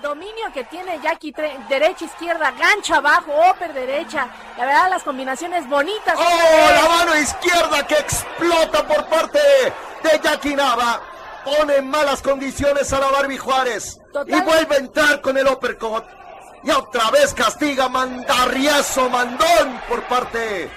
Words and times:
El 0.00 0.08
dominio 0.08 0.50
que 0.54 0.64
tiene 0.64 0.98
Jackie 1.02 1.34
derecha, 1.68 2.06
izquierda, 2.06 2.52
gancho 2.52 2.94
abajo, 2.94 3.34
upper 3.50 3.70
derecha. 3.74 4.28
La 4.56 4.64
verdad, 4.64 4.88
las 4.88 5.02
combinaciones 5.02 5.68
bonitas. 5.68 6.14
¡Oh! 6.16 6.70
La 6.72 6.88
mano 6.88 7.16
izquierda 7.16 7.86
que 7.86 7.96
explota 7.96 8.86
por 8.86 9.04
parte 9.08 9.38
de 10.02 10.20
Jackie 10.22 10.54
Nava. 10.54 11.02
Pone 11.44 11.76
en 11.76 11.90
malas 11.90 12.22
condiciones 12.22 12.90
a 12.94 12.98
la 12.98 13.10
Barbie 13.10 13.36
Juárez. 13.36 14.00
Y 14.26 14.40
vuelve 14.40 14.76
a 14.76 14.78
entrar 14.78 15.20
con 15.20 15.36
el 15.36 15.46
uppercut. 15.46 16.04
Y 16.64 16.70
otra 16.70 17.10
vez 17.10 17.34
castiga 17.34 17.90
mandarriazo, 17.90 19.10
mandón 19.10 19.82
por 19.86 20.02
parte 20.04 20.70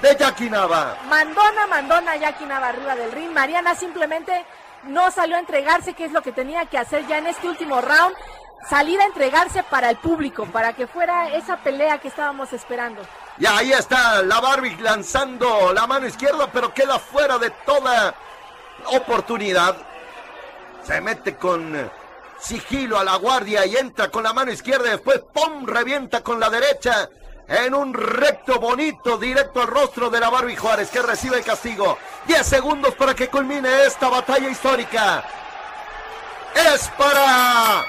de 0.00 0.16
Jackie 0.18 0.48
Nava. 0.48 0.96
Mandona, 1.06 1.66
mandona 1.66 2.16
Jackie 2.16 2.46
Nava 2.46 2.68
arriba 2.68 2.96
del 2.96 3.12
ring. 3.12 3.30
Mariana 3.30 3.74
simplemente 3.74 4.46
no 4.84 5.10
salió 5.10 5.36
a 5.36 5.40
entregarse, 5.40 5.92
que 5.92 6.06
es 6.06 6.12
lo 6.12 6.22
que 6.22 6.32
tenía 6.32 6.64
que 6.64 6.78
hacer 6.78 7.06
ya 7.06 7.18
en 7.18 7.26
este 7.26 7.46
último 7.46 7.82
round 7.82 8.16
salir 8.68 9.00
a 9.00 9.06
entregarse 9.06 9.62
para 9.62 9.90
el 9.90 9.96
público, 9.96 10.46
para 10.46 10.72
que 10.72 10.86
fuera 10.86 11.30
esa 11.34 11.56
pelea 11.58 11.98
que 11.98 12.08
estábamos 12.08 12.52
esperando. 12.52 13.02
Y 13.38 13.46
ahí 13.46 13.72
está 13.72 14.22
la 14.22 14.40
Barbie 14.40 14.76
lanzando 14.80 15.72
la 15.72 15.86
mano 15.86 16.06
izquierda, 16.06 16.48
pero 16.52 16.74
queda 16.74 16.98
fuera 16.98 17.38
de 17.38 17.50
toda 17.50 18.14
oportunidad. 18.86 19.76
Se 20.82 21.00
mete 21.00 21.36
con 21.36 21.90
sigilo 22.38 22.98
a 22.98 23.04
la 23.04 23.16
guardia 23.16 23.66
y 23.66 23.76
entra 23.76 24.10
con 24.10 24.22
la 24.22 24.32
mano 24.32 24.50
izquierda 24.50 24.90
después 24.90 25.20
¡pum! 25.32 25.66
revienta 25.66 26.22
con 26.22 26.40
la 26.40 26.48
derecha 26.48 27.08
en 27.46 27.74
un 27.74 27.92
recto 27.92 28.58
bonito 28.58 29.18
directo 29.18 29.60
al 29.60 29.66
rostro 29.66 30.08
de 30.08 30.20
la 30.20 30.30
Barbie 30.30 30.56
Juárez 30.56 30.88
que 30.90 31.02
recibe 31.02 31.38
el 31.38 31.44
castigo. 31.44 31.98
10 32.26 32.46
segundos 32.46 32.94
para 32.94 33.14
que 33.14 33.28
culmine 33.28 33.84
esta 33.84 34.08
batalla 34.08 34.48
histórica. 34.48 35.24
Es 36.54 36.88
para 36.96 37.84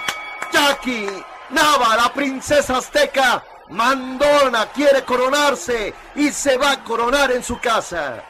Jackie 0.51 1.07
Nava, 1.49 1.95
la 1.95 2.11
princesa 2.13 2.77
azteca. 2.77 3.43
Mandona 3.69 4.69
quiere 4.73 5.03
coronarse 5.03 5.93
y 6.15 6.29
se 6.29 6.57
va 6.57 6.71
a 6.71 6.83
coronar 6.83 7.31
en 7.31 7.43
su 7.43 7.59
casa. 7.59 8.23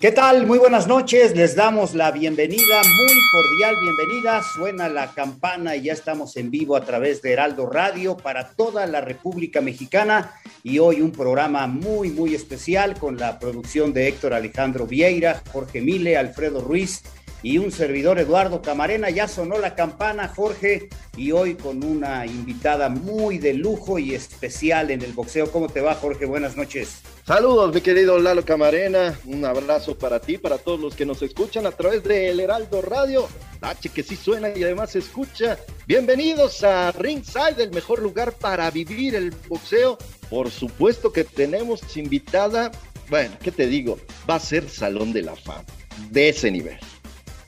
¿Qué 0.00 0.12
tal? 0.12 0.46
Muy 0.46 0.58
buenas 0.58 0.86
noches. 0.86 1.36
Les 1.36 1.54
damos 1.54 1.94
la 1.94 2.10
bienvenida, 2.10 2.80
muy 2.82 3.12
cordial 3.30 3.76
bienvenida. 3.78 4.42
Suena 4.42 4.88
la 4.88 5.12
campana 5.12 5.76
y 5.76 5.82
ya 5.82 5.92
estamos 5.92 6.38
en 6.38 6.50
vivo 6.50 6.74
a 6.74 6.84
través 6.86 7.20
de 7.20 7.32
Heraldo 7.32 7.66
Radio 7.66 8.16
para 8.16 8.48
toda 8.48 8.86
la 8.86 9.02
República 9.02 9.60
Mexicana. 9.60 10.32
Y 10.62 10.78
hoy 10.78 11.02
un 11.02 11.12
programa 11.12 11.66
muy, 11.66 12.08
muy 12.08 12.34
especial 12.34 12.98
con 12.98 13.18
la 13.18 13.38
producción 13.38 13.92
de 13.92 14.08
Héctor 14.08 14.32
Alejandro 14.32 14.86
Vieira, 14.86 15.42
Jorge 15.52 15.82
Mile, 15.82 16.16
Alfredo 16.16 16.62
Ruiz 16.62 17.02
y 17.42 17.58
un 17.58 17.72
servidor 17.72 18.18
Eduardo 18.18 18.62
Camarena. 18.62 19.10
Ya 19.10 19.28
sonó 19.28 19.58
la 19.58 19.74
campana, 19.74 20.28
Jorge, 20.28 20.88
y 21.16 21.32
hoy 21.32 21.54
con 21.54 21.84
una 21.84 22.26
invitada 22.26 22.88
muy 22.88 23.38
de 23.38 23.54
lujo 23.54 23.98
y 23.98 24.14
especial 24.14 24.90
en 24.90 25.02
el 25.02 25.12
boxeo. 25.12 25.50
¿Cómo 25.50 25.68
te 25.68 25.80
va, 25.80 25.94
Jorge? 25.94 26.26
Buenas 26.26 26.56
noches. 26.56 27.00
Saludos, 27.26 27.74
mi 27.74 27.80
querido 27.80 28.18
Lalo 28.18 28.44
Camarena. 28.44 29.18
Un 29.26 29.44
abrazo 29.44 29.96
para 29.96 30.20
ti, 30.20 30.38
para 30.38 30.58
todos 30.58 30.80
los 30.80 30.94
que 30.94 31.06
nos 31.06 31.22
escuchan 31.22 31.66
a 31.66 31.70
través 31.70 32.02
de 32.04 32.30
El 32.30 32.40
Heraldo 32.40 32.82
Radio. 32.82 33.28
H 33.62 33.90
que 33.90 34.02
sí 34.02 34.16
suena 34.16 34.48
y 34.56 34.64
además 34.64 34.90
se 34.90 35.00
escucha. 35.00 35.58
Bienvenidos 35.86 36.64
a 36.64 36.92
Ringside, 36.92 37.62
el 37.62 37.70
mejor 37.72 38.00
lugar 38.00 38.32
para 38.32 38.70
vivir 38.70 39.14
el 39.14 39.32
boxeo. 39.48 39.98
Por 40.30 40.50
supuesto 40.50 41.12
que 41.12 41.24
tenemos 41.24 41.96
invitada, 41.96 42.70
bueno, 43.08 43.36
¿qué 43.42 43.50
te 43.50 43.66
digo? 43.66 43.98
Va 44.28 44.36
a 44.36 44.40
ser 44.40 44.68
Salón 44.68 45.12
de 45.12 45.22
la 45.22 45.36
Fama, 45.36 45.64
de 46.10 46.30
ese 46.30 46.50
nivel. 46.50 46.78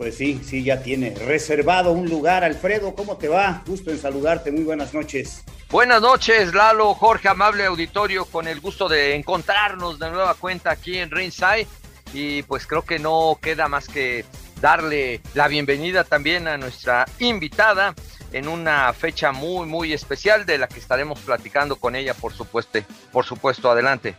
Pues 0.03 0.17
sí, 0.17 0.41
sí, 0.45 0.65
ya 0.65 0.83
tiene 0.83 1.15
reservado 1.15 1.93
un 1.93 2.11
lugar. 2.11 2.43
Alfredo, 2.43 2.93
¿cómo 2.93 3.19
te 3.19 3.29
va? 3.29 3.63
Gusto 3.65 3.93
en 3.93 4.01
saludarte. 4.01 4.51
Muy 4.51 4.65
buenas 4.65 4.93
noches. 4.93 5.45
Buenas 5.71 6.03
noches, 6.03 6.53
Lalo, 6.53 6.93
Jorge, 6.95 7.29
amable 7.29 7.65
auditorio, 7.67 8.25
con 8.25 8.49
el 8.49 8.59
gusto 8.59 8.89
de 8.89 9.15
encontrarnos 9.15 10.01
de 10.01 10.11
nueva 10.11 10.35
cuenta 10.35 10.73
aquí 10.73 10.99
en 10.99 11.09
Ringside. 11.09 11.69
Y 12.13 12.43
pues 12.43 12.67
creo 12.67 12.83
que 12.83 12.99
no 12.99 13.39
queda 13.41 13.69
más 13.69 13.87
que 13.87 14.25
darle 14.61 15.21
la 15.35 15.47
bienvenida 15.47 16.03
también 16.03 16.49
a 16.49 16.59
nuestra 16.59 17.07
invitada 17.21 17.95
en 18.33 18.49
una 18.49 18.93
fecha 18.95 19.31
muy, 19.31 19.69
muy 19.69 19.93
especial 19.93 20.45
de 20.45 20.59
la 20.59 20.67
que 20.67 20.81
estaremos 20.81 21.21
platicando 21.21 21.77
con 21.77 21.95
ella, 21.95 22.15
por 22.15 22.33
supuesto. 22.33 22.81
Por 23.13 23.25
supuesto, 23.25 23.71
adelante. 23.71 24.17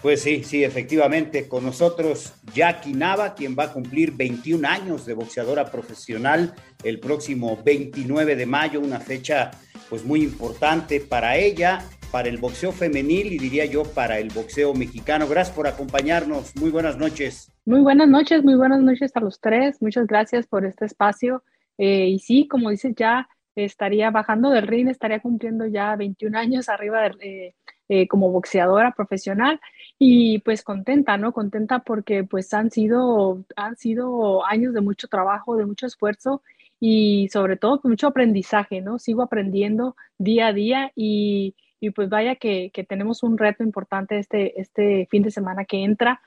Pues 0.00 0.22
sí, 0.22 0.44
sí, 0.44 0.62
efectivamente, 0.62 1.48
con 1.48 1.64
nosotros 1.64 2.32
Jackie 2.54 2.92
Nava, 2.92 3.34
quien 3.34 3.56
va 3.58 3.64
a 3.64 3.72
cumplir 3.72 4.12
21 4.12 4.66
años 4.68 5.04
de 5.04 5.14
boxeadora 5.14 5.72
profesional 5.72 6.54
el 6.84 7.00
próximo 7.00 7.58
29 7.64 8.36
de 8.36 8.46
mayo, 8.46 8.80
una 8.80 9.00
fecha 9.00 9.50
pues 9.90 10.04
muy 10.04 10.22
importante 10.22 11.00
para 11.00 11.36
ella, 11.36 11.84
para 12.12 12.28
el 12.28 12.38
boxeo 12.38 12.70
femenil 12.70 13.32
y 13.32 13.38
diría 13.38 13.64
yo 13.64 13.82
para 13.82 14.20
el 14.20 14.28
boxeo 14.28 14.72
mexicano. 14.72 15.26
Gracias 15.26 15.56
por 15.56 15.66
acompañarnos. 15.66 16.54
Muy 16.54 16.70
buenas 16.70 16.96
noches. 16.96 17.50
Muy 17.64 17.80
buenas 17.80 18.08
noches, 18.08 18.44
muy 18.44 18.54
buenas 18.54 18.80
noches 18.80 19.10
a 19.16 19.20
los 19.20 19.40
tres. 19.40 19.82
Muchas 19.82 20.06
gracias 20.06 20.46
por 20.46 20.64
este 20.64 20.84
espacio. 20.84 21.42
Eh, 21.76 22.06
y 22.08 22.20
sí, 22.20 22.46
como 22.46 22.70
dices, 22.70 22.94
ya 22.96 23.28
estaría 23.56 24.12
bajando 24.12 24.50
del 24.50 24.68
ring, 24.68 24.88
estaría 24.88 25.18
cumpliendo 25.18 25.66
ya 25.66 25.96
21 25.96 26.38
años 26.38 26.68
arriba 26.68 27.02
de, 27.02 27.48
eh, 27.48 27.54
eh, 27.88 28.06
como 28.06 28.30
boxeadora 28.30 28.92
profesional 28.92 29.60
y 29.98 30.40
pues 30.40 30.62
contenta, 30.62 31.16
¿no? 31.16 31.32
Contenta 31.32 31.80
porque 31.80 32.24
pues 32.24 32.52
han 32.54 32.70
sido, 32.70 33.44
han 33.56 33.76
sido 33.76 34.44
años 34.46 34.74
de 34.74 34.80
mucho 34.80 35.08
trabajo, 35.08 35.56
de 35.56 35.66
mucho 35.66 35.86
esfuerzo 35.86 36.42
y 36.80 37.28
sobre 37.32 37.56
todo 37.56 37.80
mucho 37.84 38.08
aprendizaje, 38.08 38.80
¿no? 38.80 38.98
Sigo 38.98 39.22
aprendiendo 39.22 39.96
día 40.18 40.48
a 40.48 40.52
día 40.52 40.92
y, 40.94 41.54
y 41.80 41.90
pues 41.90 42.08
vaya 42.08 42.36
que, 42.36 42.70
que, 42.72 42.84
tenemos 42.84 43.22
un 43.22 43.38
reto 43.38 43.64
importante 43.64 44.18
este, 44.18 44.60
este 44.60 45.08
fin 45.10 45.22
de 45.22 45.30
semana 45.30 45.64
que 45.64 45.82
entra. 45.82 46.20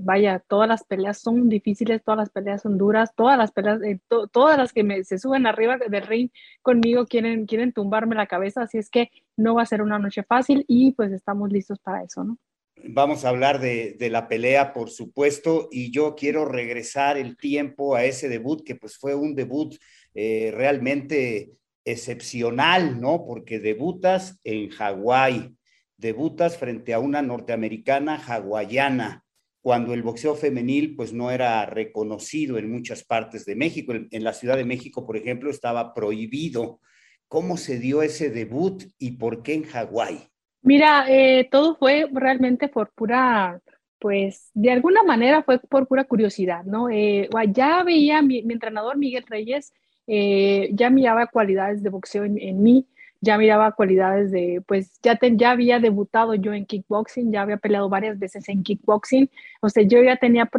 Vaya, 0.00 0.44
todas 0.46 0.68
las 0.68 0.84
peleas 0.84 1.18
son 1.18 1.48
difíciles, 1.48 2.04
todas 2.04 2.18
las 2.18 2.30
peleas 2.30 2.62
son 2.62 2.78
duras, 2.78 3.10
todas 3.16 3.36
las 3.36 3.50
peleas, 3.50 3.82
eh, 3.82 3.98
to 4.06 4.28
todas 4.28 4.56
las 4.56 4.72
que 4.72 4.84
me, 4.84 5.02
se 5.02 5.18
suben 5.18 5.46
arriba 5.46 5.76
del 5.76 6.06
ring 6.06 6.30
conmigo 6.62 7.06
quieren, 7.06 7.46
quieren 7.46 7.72
tumbarme 7.72 8.14
la 8.14 8.26
cabeza, 8.26 8.62
así 8.62 8.78
es 8.78 8.90
que 8.90 9.10
no 9.36 9.56
va 9.56 9.62
a 9.62 9.66
ser 9.66 9.82
una 9.82 9.98
noche 9.98 10.22
fácil 10.22 10.64
y 10.68 10.92
pues 10.92 11.10
estamos 11.10 11.50
listos 11.50 11.80
para 11.80 12.04
eso, 12.04 12.22
¿no? 12.22 12.38
Vamos 12.86 13.24
a 13.24 13.30
hablar 13.30 13.60
de, 13.60 13.96
de, 13.98 14.10
la 14.10 14.28
pelea, 14.28 14.72
por 14.72 14.90
supuesto, 14.90 15.68
y 15.72 15.90
yo 15.90 16.14
quiero 16.14 16.44
regresar 16.44 17.16
el 17.16 17.36
tiempo 17.36 17.96
a 17.96 18.04
ese 18.04 18.28
debut, 18.28 18.62
que 18.64 18.76
pues 18.76 18.98
fue 18.98 19.14
un 19.14 19.34
debut 19.34 19.74
eh, 20.14 20.52
realmente 20.54 21.52
excepcional, 21.84 23.00
¿no? 23.00 23.24
Porque 23.26 23.58
debutas 23.58 24.38
en 24.44 24.68
Hawái, 24.70 25.56
debutas 25.96 26.56
frente 26.58 26.94
a 26.94 26.98
una 26.98 27.22
norteamericana 27.22 28.16
hawaiana, 28.16 29.23
cuando 29.64 29.94
el 29.94 30.02
boxeo 30.02 30.34
femenil 30.34 30.94
pues 30.94 31.14
no 31.14 31.30
era 31.30 31.64
reconocido 31.64 32.58
en 32.58 32.70
muchas 32.70 33.02
partes 33.02 33.46
de 33.46 33.56
México. 33.56 33.94
En, 33.94 34.22
la 34.22 34.34
Ciudad 34.34 34.58
de 34.58 34.66
México, 34.66 35.06
por 35.06 35.16
ejemplo, 35.16 35.48
estaba 35.48 35.94
prohibido. 35.94 36.80
¿Cómo 37.28 37.56
se 37.56 37.78
dio 37.78 38.02
ese 38.02 38.28
debut 38.28 38.82
y 38.98 39.12
por 39.12 39.42
qué 39.42 39.54
en 39.54 39.62
Hawái? 39.62 40.28
Mira, 40.60 41.06
eh, 41.08 41.48
todo 41.50 41.76
fue 41.76 42.06
realmente 42.12 42.68
por 42.68 42.92
pura, 42.92 43.58
pues 43.98 44.50
de 44.52 44.70
alguna 44.70 45.02
manera 45.02 45.42
fue 45.42 45.58
por 45.58 45.88
pura 45.88 46.04
curiosidad, 46.04 46.62
¿no? 46.64 46.90
Eh, 46.90 47.30
ya 47.48 47.82
veía 47.84 48.20
mi, 48.20 48.40
entrenador 48.40 48.98
Miguel 48.98 49.24
Reyes, 49.26 49.72
eh, 50.06 50.68
ya 50.74 50.90
miraba 50.90 51.26
cualidades 51.28 51.82
de 51.82 51.88
boxeo 51.88 52.24
en, 52.24 52.62
mí, 52.62 52.86
ya 53.24 53.38
miraba 53.38 53.72
cualidades 53.72 54.30
de, 54.30 54.62
pues 54.66 55.00
ya, 55.02 55.18
ya 55.20 55.50
había 55.50 55.80
debutado 55.80 56.34
yo 56.34 56.52
en 56.52 56.66
kickboxing, 56.66 57.32
ya 57.32 57.42
había 57.42 57.56
peleado 57.56 57.88
varias 57.88 58.18
veces 58.18 58.48
en 58.48 58.62
kickboxing, 58.62 59.30
o 59.60 59.68
sea, 59.68 59.82
yo 59.82 60.02
ya 60.02 60.16
tenía, 60.16 60.50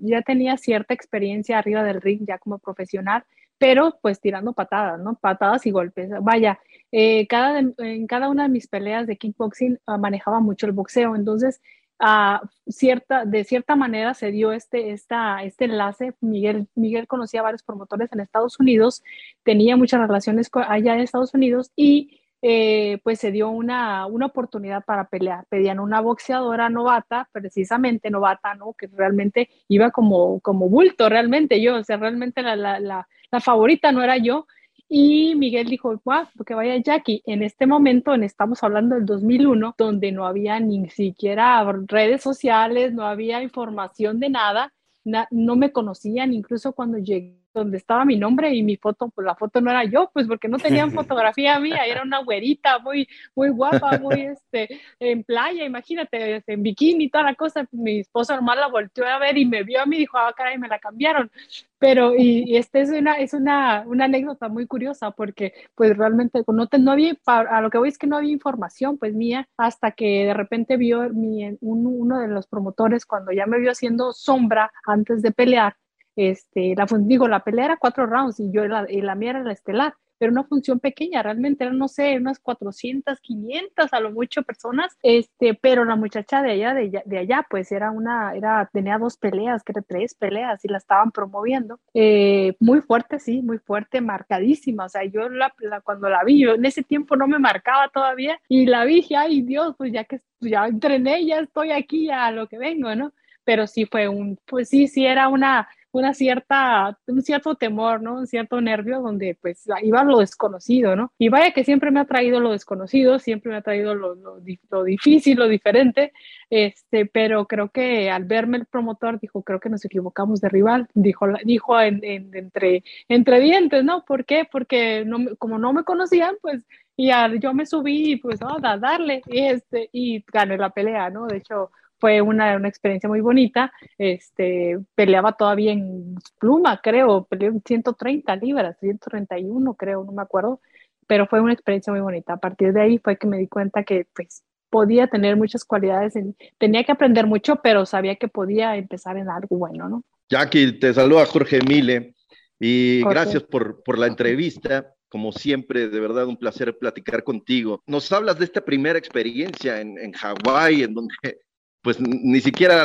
ya 0.00 0.22
tenía 0.22 0.56
cierta 0.56 0.94
experiencia 0.94 1.58
arriba 1.58 1.82
del 1.82 2.00
ring 2.00 2.20
ya 2.26 2.38
como 2.38 2.58
profesional, 2.58 3.24
pero 3.58 3.98
pues 4.02 4.20
tirando 4.20 4.52
patadas, 4.52 5.00
¿no? 5.00 5.16
Patadas 5.16 5.66
y 5.66 5.70
golpes. 5.70 6.10
Vaya, 6.20 6.60
eh, 6.92 7.26
cada, 7.26 7.60
en 7.60 8.06
cada 8.06 8.28
una 8.28 8.44
de 8.44 8.50
mis 8.50 8.68
peleas 8.68 9.06
de 9.06 9.16
kickboxing 9.16 9.80
ah, 9.86 9.98
manejaba 9.98 10.40
mucho 10.40 10.66
el 10.66 10.72
boxeo, 10.72 11.16
entonces 11.16 11.60
de 11.98 13.44
cierta 13.44 13.76
manera 13.76 14.14
se 14.14 14.30
dio 14.30 14.52
este, 14.52 14.92
este 14.92 15.64
enlace. 15.64 16.14
Miguel, 16.20 16.68
conocía 17.08 17.40
a 17.40 17.44
varios 17.44 17.62
promotores 17.62 18.12
en 18.12 18.20
Estados 18.20 18.60
Unidos, 18.60 19.02
tenía 19.42 19.76
muchas 19.76 20.00
relaciones 20.00 20.50
allá 20.52 20.94
en 20.94 21.00
Estados 21.00 21.34
Unidos 21.34 21.70
y 21.74 22.20
eh, 22.42 22.98
pues 23.02 23.18
se 23.18 23.32
dio 23.32 23.48
una, 23.48 24.06
oportunidad 24.06 24.84
para 24.84 25.08
pelear. 25.08 25.46
Pedían 25.48 25.80
una 25.80 26.00
boxeadora 26.00 26.68
novata, 26.68 27.28
precisamente 27.32 28.10
novata, 28.10 28.54
¿no? 28.54 28.74
Que 28.74 28.88
realmente 28.88 29.48
iba 29.68 29.90
como, 29.90 30.40
bulto, 30.44 31.08
realmente 31.08 31.60
yo, 31.62 31.76
o 31.76 31.84
sea, 31.84 31.96
realmente 31.96 32.42
la 32.42 33.06
favorita 33.40 33.90
no 33.92 34.02
era 34.02 34.18
yo, 34.18 34.46
y 34.88 35.34
Miguel 35.34 35.68
dijo, 35.68 36.00
wow, 36.04 36.26
que 36.46 36.54
vaya 36.54 36.76
Jackie. 36.76 37.22
En 37.26 37.42
este 37.42 37.66
momento, 37.66 38.14
en, 38.14 38.22
estamos 38.22 38.62
hablando 38.62 38.94
del 38.94 39.04
2001, 39.06 39.74
donde 39.76 40.12
no 40.12 40.26
había 40.26 40.60
ni 40.60 40.88
siquiera 40.90 41.64
redes 41.86 42.22
sociales, 42.22 42.92
no 42.92 43.04
había 43.04 43.42
información 43.42 44.20
de 44.20 44.30
nada, 44.30 44.72
no 45.04 45.56
me 45.56 45.72
conocían, 45.72 46.32
incluso 46.32 46.72
cuando 46.72 46.98
llegué 46.98 47.45
donde 47.60 47.78
estaba 47.78 48.04
mi 48.04 48.16
nombre 48.16 48.54
y 48.54 48.62
mi 48.62 48.76
foto, 48.76 49.08
pues 49.08 49.24
la 49.24 49.34
foto 49.34 49.60
no 49.60 49.70
era 49.70 49.84
yo, 49.84 50.10
pues 50.12 50.26
porque 50.26 50.48
no 50.48 50.58
tenían 50.58 50.90
fotografía 50.92 51.58
mía, 51.58 51.84
era 51.86 52.02
una 52.02 52.22
güerita 52.22 52.78
muy, 52.78 53.08
muy 53.34 53.48
guapa, 53.48 53.98
muy 53.98 54.20
este, 54.20 54.80
en 55.00 55.24
playa, 55.24 55.64
imagínate, 55.64 56.36
este, 56.36 56.52
en 56.52 56.62
bikini 56.62 57.08
toda 57.08 57.24
la 57.24 57.34
cosa. 57.34 57.66
Mi 57.72 58.00
esposo 58.00 58.34
normal 58.34 58.60
la 58.60 58.68
volteó 58.68 59.06
a 59.06 59.18
ver 59.18 59.38
y 59.38 59.46
me 59.46 59.62
vio 59.62 59.80
a 59.80 59.86
mí 59.86 59.96
y 59.96 60.00
dijo, 60.00 60.18
ah, 60.18 60.32
caray, 60.36 60.58
me 60.58 60.68
la 60.68 60.78
cambiaron. 60.78 61.30
Pero, 61.78 62.14
y, 62.14 62.44
y 62.46 62.56
este 62.56 62.80
es 62.80 62.90
una, 62.90 63.14
es 63.18 63.34
una, 63.34 63.84
una 63.86 64.06
anécdota 64.06 64.48
muy 64.48 64.66
curiosa 64.66 65.10
porque, 65.10 65.52
pues 65.74 65.96
realmente, 65.96 66.42
no, 66.46 66.66
te, 66.68 66.78
no 66.78 66.92
había, 66.92 67.14
a 67.26 67.60
lo 67.60 67.70
que 67.70 67.78
voy 67.78 67.88
es 67.88 67.98
que 67.98 68.06
no 68.06 68.16
había 68.16 68.32
información, 68.32 68.98
pues 68.98 69.14
mía, 69.14 69.48
hasta 69.56 69.92
que 69.92 70.26
de 70.26 70.34
repente 70.34 70.76
vio 70.76 71.08
mi, 71.10 71.56
uno 71.60 72.18
de 72.18 72.28
los 72.28 72.46
promotores, 72.46 73.06
cuando 73.06 73.32
ya 73.32 73.46
me 73.46 73.58
vio 73.58 73.70
haciendo 73.70 74.12
sombra 74.12 74.72
antes 74.86 75.22
de 75.22 75.32
pelear, 75.32 75.76
este, 76.16 76.74
la, 76.76 76.86
digo, 77.00 77.28
la 77.28 77.44
pelea 77.44 77.66
era 77.66 77.76
cuatro 77.76 78.06
rounds 78.06 78.40
y 78.40 78.50
yo 78.50 78.66
la, 78.66 78.86
y 78.88 79.02
la 79.02 79.14
mía 79.14 79.30
era 79.30 79.42
la 79.42 79.52
estelar, 79.52 79.94
pero 80.18 80.32
una 80.32 80.44
función 80.44 80.80
pequeña, 80.80 81.22
realmente 81.22 81.64
eran, 81.64 81.78
no 81.78 81.88
sé, 81.88 82.16
unas 82.16 82.38
400, 82.38 83.20
500 83.20 83.92
a 83.92 84.00
lo 84.00 84.12
mucho 84.12 84.42
personas, 84.42 84.96
este, 85.02 85.54
pero 85.54 85.84
la 85.84 85.96
muchacha 85.96 86.42
de 86.42 86.52
allá, 86.52 86.74
de, 86.74 87.18
allá, 87.18 87.46
pues 87.48 87.70
era 87.70 87.90
una, 87.90 88.34
era, 88.34 88.68
tenía 88.72 88.98
dos 88.98 89.16
peleas, 89.16 89.62
que 89.62 89.74
tres 89.86 90.14
peleas 90.14 90.64
y 90.64 90.68
la 90.68 90.78
estaban 90.78 91.10
promoviendo, 91.10 91.78
eh, 91.92 92.56
muy 92.60 92.80
fuerte, 92.80 93.18
sí, 93.18 93.42
muy 93.42 93.58
fuerte, 93.58 94.00
marcadísima, 94.00 94.86
o 94.86 94.88
sea, 94.88 95.04
yo 95.04 95.28
la, 95.28 95.52
cuando 95.84 96.08
la 96.08 96.24
vi, 96.24 96.40
yo 96.40 96.54
en 96.54 96.64
ese 96.64 96.82
tiempo 96.82 97.16
no 97.16 97.28
me 97.28 97.38
marcaba 97.38 97.88
todavía 97.88 98.40
y 98.48 98.66
la 98.66 98.84
vi, 98.84 98.96
dije, 98.96 99.16
ay 99.16 99.42
Dios, 99.42 99.74
pues 99.76 99.92
ya 99.92 100.04
que 100.04 100.22
ya 100.40 100.66
entrené, 100.66 101.26
ya 101.26 101.40
estoy 101.40 101.70
aquí 101.70 102.10
a 102.10 102.30
lo 102.30 102.48
que 102.48 102.56
vengo, 102.56 102.94
¿no? 102.94 103.12
Pero 103.44 103.66
sí 103.66 103.84
fue 103.84 104.08
un, 104.08 104.38
pues 104.46 104.70
sí, 104.70 104.88
sí 104.88 105.04
era 105.04 105.28
una, 105.28 105.68
una 105.98 106.14
cierta, 106.14 106.98
un 107.06 107.22
cierto 107.22 107.54
temor, 107.54 108.02
¿no? 108.02 108.14
Un 108.14 108.26
cierto 108.26 108.60
nervio 108.60 109.00
donde 109.00 109.36
pues 109.40 109.66
iba 109.82 110.04
lo 110.04 110.18
desconocido, 110.18 110.96
¿no? 110.96 111.12
Y 111.18 111.28
vaya 111.28 111.52
que 111.52 111.64
siempre 111.64 111.90
me 111.90 112.00
ha 112.00 112.04
traído 112.04 112.40
lo 112.40 112.52
desconocido, 112.52 113.18
siempre 113.18 113.50
me 113.50 113.58
ha 113.58 113.62
traído 113.62 113.94
lo, 113.94 114.14
lo, 114.14 114.84
difícil, 114.84 115.38
lo 115.38 115.48
diferente, 115.48 116.12
este, 116.50 117.06
pero 117.06 117.46
creo 117.46 117.70
que 117.70 118.10
al 118.10 118.24
verme 118.24 118.58
el 118.58 118.66
promotor 118.66 119.18
dijo, 119.20 119.42
creo 119.42 119.60
que 119.60 119.70
nos 119.70 119.84
equivocamos 119.84 120.40
de 120.40 120.48
rival, 120.48 120.88
dijo, 120.94 121.26
dijo 121.44 121.80
en, 121.80 122.00
entre, 122.04 122.84
entre 123.08 123.40
dientes, 123.40 123.84
¿no? 123.84 124.04
¿Por 124.04 124.24
qué? 124.24 124.46
Porque 124.50 125.04
no, 125.06 125.36
como 125.38 125.58
no 125.58 125.72
me 125.72 125.84
conocían, 125.84 126.36
pues 126.40 126.62
y 126.96 127.10
yo 127.40 127.52
me 127.52 127.66
subí 127.66 128.16
pues, 128.16 128.40
no, 128.40 128.56
a 128.62 128.78
darle, 128.78 129.22
y, 129.26 129.40
este, 129.40 129.90
y 129.92 130.24
gané 130.32 130.56
la 130.56 130.70
pelea, 130.70 131.10
¿no? 131.10 131.26
De 131.26 131.38
hecho, 131.38 131.70
fue 132.06 132.20
una, 132.20 132.54
una, 132.54 132.68
experiencia 132.68 133.08
muy 133.08 133.20
bonita. 133.20 133.72
Este, 133.98 134.78
peleaba 134.94 135.32
todavía 135.32 135.72
en 135.72 136.14
pluma, 136.38 136.80
creo, 136.80 137.24
peleó 137.24 137.50
en 137.50 137.60
130 137.60 138.36
libras, 138.36 138.76
131 138.78 139.74
creo, 139.74 140.04
no 140.04 140.12
me 140.12 140.22
acuerdo, 140.22 140.60
pero 141.08 141.26
fue 141.26 141.40
una 141.40 141.52
experiencia 141.52 141.92
muy 141.92 142.00
bonita. 142.00 142.34
A 142.34 142.36
partir 142.36 142.72
de 142.72 142.80
ahí 142.80 142.98
fue 142.98 143.16
que 143.16 143.26
me 143.26 143.38
di 143.38 143.48
cuenta 143.48 143.82
que 143.82 144.06
pues 144.14 144.44
podía 144.70 145.08
tener 145.08 145.36
muchas 145.36 145.64
cualidades, 145.64 146.14
tenía 146.58 146.84
que 146.84 146.92
aprender 146.92 147.26
mucho, 147.26 147.56
pero 147.56 147.84
sabía 147.84 148.14
que 148.14 148.28
podía 148.28 148.76
empezar 148.76 149.16
en 149.16 149.28
algo 149.28 149.56
bueno, 149.56 149.88
¿no? 149.88 150.04
Jackie, 150.30 150.78
te 150.78 150.94
saluda 150.94 151.26
Jorge 151.26 151.58
Mile 151.66 152.14
y 152.60 153.02
gracias 153.02 153.42
por, 153.42 153.82
por 153.82 153.98
la 153.98 154.06
entrevista. 154.06 154.94
Como 155.08 155.32
siempre, 155.32 155.88
de 155.88 155.98
verdad, 155.98 156.26
un 156.26 156.36
placer 156.36 156.78
platicar 156.78 157.24
contigo. 157.24 157.82
Nos 157.84 158.12
hablas 158.12 158.38
de 158.38 158.44
esta 158.44 158.60
primera 158.60 158.96
experiencia 158.96 159.80
en, 159.80 159.98
en 159.98 160.12
Hawái, 160.12 160.84
en 160.84 160.94
donde 160.94 161.40
pues 161.86 162.00
ni 162.00 162.40
siquiera 162.40 162.82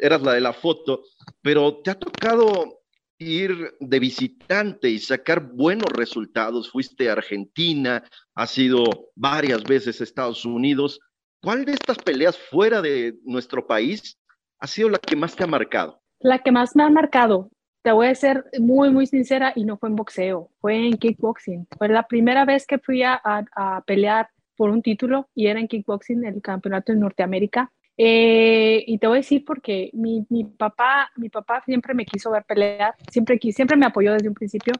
eras 0.00 0.22
la 0.22 0.32
de 0.32 0.40
la 0.40 0.52
foto, 0.52 1.02
pero 1.42 1.78
te 1.78 1.90
ha 1.90 1.98
tocado 1.98 2.82
ir 3.18 3.74
de 3.80 3.98
visitante 3.98 4.88
y 4.88 5.00
sacar 5.00 5.40
buenos 5.40 5.88
resultados. 5.92 6.70
Fuiste 6.70 7.08
a 7.08 7.14
Argentina, 7.14 8.04
has 8.32 8.56
ido 8.56 8.84
varias 9.16 9.64
veces 9.64 10.00
a 10.00 10.04
Estados 10.04 10.44
Unidos. 10.44 11.00
¿Cuál 11.42 11.64
de 11.64 11.72
estas 11.72 11.98
peleas 11.98 12.38
fuera 12.38 12.80
de 12.80 13.16
nuestro 13.24 13.66
país 13.66 14.20
ha 14.60 14.68
sido 14.68 14.88
la 14.88 14.98
que 14.98 15.16
más 15.16 15.34
te 15.34 15.42
ha 15.42 15.48
marcado? 15.48 16.00
La 16.20 16.38
que 16.38 16.52
más 16.52 16.76
me 16.76 16.84
ha 16.84 16.90
marcado, 16.90 17.50
te 17.82 17.90
voy 17.90 18.06
a 18.06 18.14
ser 18.14 18.44
muy, 18.60 18.88
muy 18.90 19.08
sincera, 19.08 19.52
y 19.56 19.64
no 19.64 19.78
fue 19.78 19.88
en 19.88 19.96
boxeo, 19.96 20.48
fue 20.60 20.76
en 20.76 20.96
kickboxing. 20.96 21.66
Fue 21.76 21.88
la 21.88 22.06
primera 22.06 22.44
vez 22.44 22.68
que 22.68 22.78
fui 22.78 23.02
a, 23.02 23.20
a 23.24 23.82
pelear 23.84 24.28
por 24.56 24.70
un 24.70 24.80
título 24.80 25.28
y 25.34 25.48
era 25.48 25.58
en 25.58 25.66
kickboxing, 25.66 26.24
el 26.24 26.40
campeonato 26.40 26.92
de 26.92 27.00
Norteamérica. 27.00 27.72
Eh, 27.96 28.84
y 28.86 28.98
te 28.98 29.06
voy 29.06 29.16
a 29.16 29.20
decir 29.20 29.44
porque 29.44 29.90
mi, 29.92 30.26
mi, 30.28 30.44
papá, 30.44 31.10
mi 31.16 31.28
papá 31.28 31.62
siempre 31.64 31.94
me 31.94 32.04
quiso 32.04 32.30
ver 32.30 32.44
pelear, 32.44 32.94
siempre, 33.10 33.38
siempre 33.52 33.76
me 33.76 33.86
apoyó 33.86 34.12
desde 34.12 34.28
un 34.28 34.34
principio, 34.34 34.74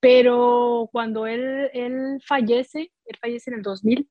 pero 0.00 0.88
cuando 0.90 1.26
él, 1.26 1.70
él 1.72 2.20
fallece, 2.26 2.90
él 3.04 3.18
fallece 3.20 3.50
en 3.50 3.58
el 3.58 3.62
2000, 3.62 4.08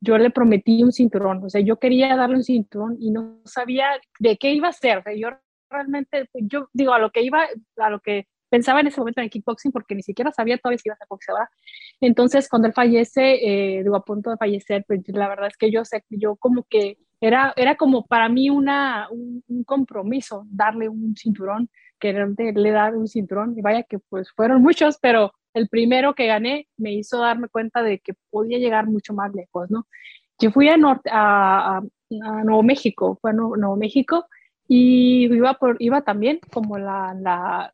yo 0.00 0.18
le 0.18 0.30
prometí 0.30 0.82
un 0.82 0.92
cinturón, 0.92 1.44
o 1.44 1.50
sea, 1.50 1.60
yo 1.60 1.78
quería 1.78 2.16
darle 2.16 2.36
un 2.36 2.44
cinturón 2.44 2.96
y 2.98 3.10
no 3.10 3.40
sabía 3.44 4.00
de 4.18 4.38
qué 4.38 4.52
iba 4.52 4.68
a 4.68 4.72
ser, 4.72 4.98
o 4.98 5.02
sea, 5.02 5.14
yo 5.14 5.28
realmente, 5.68 6.28
yo 6.34 6.68
digo, 6.72 6.94
a 6.94 6.98
lo 6.98 7.10
que 7.10 7.22
iba, 7.22 7.46
a 7.76 7.90
lo 7.90 8.00
que 8.00 8.26
pensaba 8.48 8.80
en 8.80 8.86
ese 8.86 9.00
momento 9.00 9.20
en 9.20 9.24
el 9.24 9.30
kickboxing 9.30 9.72
porque 9.72 9.94
ni 9.94 10.02
siquiera 10.02 10.30
sabía 10.30 10.58
todavía 10.58 10.78
si 10.78 10.88
iba 10.88 10.94
a 10.94 10.98
ser 10.98 11.06
boxeadora. 11.08 11.50
Entonces, 12.00 12.48
cuando 12.50 12.68
él 12.68 12.74
fallece, 12.74 13.78
eh, 13.78 13.82
digo, 13.82 13.96
a 13.96 14.04
punto 14.04 14.30
de 14.30 14.36
fallecer, 14.36 14.84
pues 14.86 15.00
la 15.08 15.26
verdad 15.26 15.46
es 15.46 15.56
que 15.56 15.70
yo 15.70 15.84
sé, 15.86 16.04
yo 16.10 16.36
como 16.36 16.64
que 16.64 16.98
era, 17.22 17.54
era 17.56 17.76
como 17.76 18.04
para 18.04 18.28
mí 18.28 18.50
una, 18.50 19.08
un, 19.08 19.62
compromiso 19.64 20.44
darle 20.50 20.88
un 20.88 21.14
cinturón, 21.16 21.70
quererle 22.00 22.72
dar 22.72 22.96
un 22.96 23.06
cinturón. 23.06 23.56
Y 23.56 23.62
vaya 23.62 23.84
que 23.84 24.00
pues 24.00 24.32
fueron 24.32 24.60
muchos, 24.60 24.98
pero 25.00 25.32
el 25.54 25.68
primero 25.68 26.14
que 26.14 26.26
gané 26.26 26.66
me 26.76 26.92
hizo 26.92 27.18
darme 27.18 27.46
cuenta 27.46 27.80
de 27.84 28.00
que 28.00 28.14
podía 28.30 28.58
llegar 28.58 28.88
mucho 28.88 29.14
más 29.14 29.32
lejos, 29.34 29.70
¿no? 29.70 29.86
Yo 30.40 30.50
fui 30.50 30.68
a, 30.68 30.76
Norte, 30.76 31.10
a, 31.12 31.78
a, 31.78 31.82
Nuevo 32.44 32.64
México, 32.64 33.16
fue 33.20 33.30
a 33.30 33.34
Nuevo, 33.34 33.76
México, 33.76 34.26
y 34.66 35.32
iba, 35.32 35.54
por, 35.54 35.76
iba 35.78 36.02
también 36.02 36.40
como 36.52 36.76
la, 36.76 37.14
la, 37.20 37.70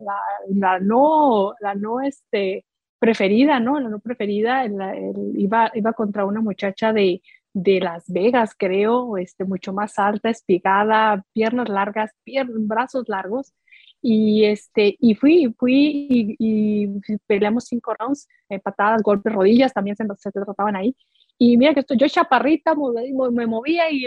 la, 0.50 0.78
no, 0.80 1.54
la 1.60 1.74
no 1.74 2.02
este, 2.02 2.66
preferida, 2.98 3.60
¿no? 3.60 3.80
La 3.80 3.88
no 3.88 3.98
preferida, 4.00 4.66
iba, 4.66 5.70
iba 5.72 5.92
contra 5.94 6.26
una 6.26 6.42
muchacha 6.42 6.92
de, 6.92 7.22
de 7.62 7.80
Las 7.80 8.04
Vegas, 8.08 8.54
creo, 8.56 9.16
este, 9.16 9.44
mucho 9.44 9.72
más 9.72 9.98
alta, 9.98 10.30
espigada, 10.30 11.24
piernas 11.32 11.68
largas, 11.68 12.12
brazos 12.46 13.08
largos. 13.08 13.52
Y, 14.00 14.44
este, 14.44 14.96
y 15.00 15.16
fui, 15.16 15.52
fui 15.58 16.36
y, 16.38 16.86
peleamos 17.26 17.64
cinco 17.64 17.94
rounds, 17.98 18.28
eh, 18.48 18.60
patadas, 18.60 19.02
golpes, 19.02 19.32
rodillas, 19.32 19.72
también 19.72 19.96
se, 19.96 20.04
se 20.18 20.30
trataban 20.30 20.76
ahí. 20.76 20.94
Y 21.36 21.56
mira 21.56 21.74
que 21.74 21.80
esto, 21.80 21.94
yo 21.94 22.08
chaparrita 22.08 22.74
me, 22.74 23.46
movía 23.46 23.90
y 23.90 24.06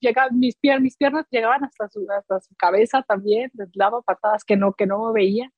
llegaba, 0.00 0.30
mis, 0.30 0.56
piernas, 0.56 0.82
mis 0.82 0.96
piernas 0.96 1.26
llegaban 1.30 1.64
hasta 1.64 1.88
su, 1.88 2.06
hasta 2.10 2.40
su 2.40 2.54
cabeza 2.56 3.02
también, 3.02 3.50
les 3.54 3.70
daba 3.72 4.02
patadas 4.02 4.44
que 4.44 4.56
no, 4.56 4.72
que 4.72 4.86
no 4.86 5.12
veía. 5.12 5.52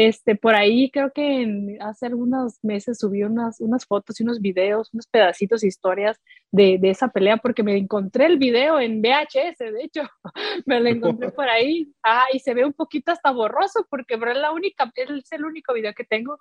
Este, 0.00 0.36
por 0.36 0.54
ahí 0.54 0.92
creo 0.92 1.10
que 1.12 1.76
hace 1.80 2.06
algunos 2.06 2.62
meses 2.62 2.98
subí 3.00 3.24
unas, 3.24 3.60
unas 3.60 3.84
fotos 3.84 4.20
y 4.20 4.22
unos 4.22 4.40
videos, 4.40 4.90
unos 4.94 5.08
pedacitos, 5.08 5.64
historias 5.64 6.20
de, 6.52 6.78
de, 6.80 6.90
esa 6.90 7.08
pelea, 7.08 7.38
porque 7.38 7.64
me 7.64 7.76
encontré 7.76 8.26
el 8.26 8.38
video 8.38 8.78
en 8.78 9.02
VHS, 9.02 9.58
de 9.58 9.82
hecho, 9.82 10.02
me 10.66 10.78
lo 10.78 10.88
encontré 10.88 11.32
por 11.32 11.48
ahí, 11.48 11.92
ah, 12.04 12.26
y 12.32 12.38
se 12.38 12.54
ve 12.54 12.64
un 12.64 12.74
poquito 12.74 13.10
hasta 13.10 13.32
borroso, 13.32 13.88
porque 13.90 14.14
es, 14.14 14.20
la 14.36 14.52
única, 14.52 14.88
es 14.94 15.32
el 15.32 15.44
único 15.44 15.74
video 15.74 15.92
que 15.94 16.04
tengo, 16.04 16.38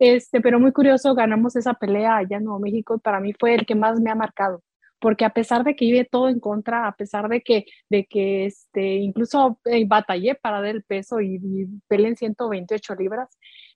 este, 0.00 0.40
pero 0.40 0.58
muy 0.58 0.72
curioso, 0.72 1.14
ganamos 1.14 1.54
esa 1.54 1.74
pelea 1.74 2.16
allá 2.16 2.38
en 2.38 2.44
Nuevo 2.46 2.58
México 2.58 2.96
y 2.96 2.98
para 2.98 3.20
mí 3.20 3.32
fue 3.38 3.54
el 3.54 3.64
que 3.64 3.76
más 3.76 4.00
me 4.00 4.10
ha 4.10 4.16
marcado 4.16 4.64
porque 5.00 5.24
a 5.24 5.30
pesar 5.30 5.64
de 5.64 5.76
que 5.76 5.84
iba 5.84 6.04
todo 6.04 6.28
en 6.28 6.40
contra, 6.40 6.86
a 6.86 6.92
pesar 6.96 7.28
de 7.28 7.40
que, 7.42 7.66
de 7.88 8.06
que 8.06 8.46
este, 8.46 8.96
incluso 8.96 9.58
eh, 9.64 9.84
batallé 9.86 10.34
para 10.34 10.60
dar 10.60 10.70
el 10.74 10.82
peso 10.82 11.20
y, 11.20 11.36
y 11.36 11.66
peleé 11.88 12.08
en 12.08 12.16
128 12.16 12.94
libras, 12.96 13.28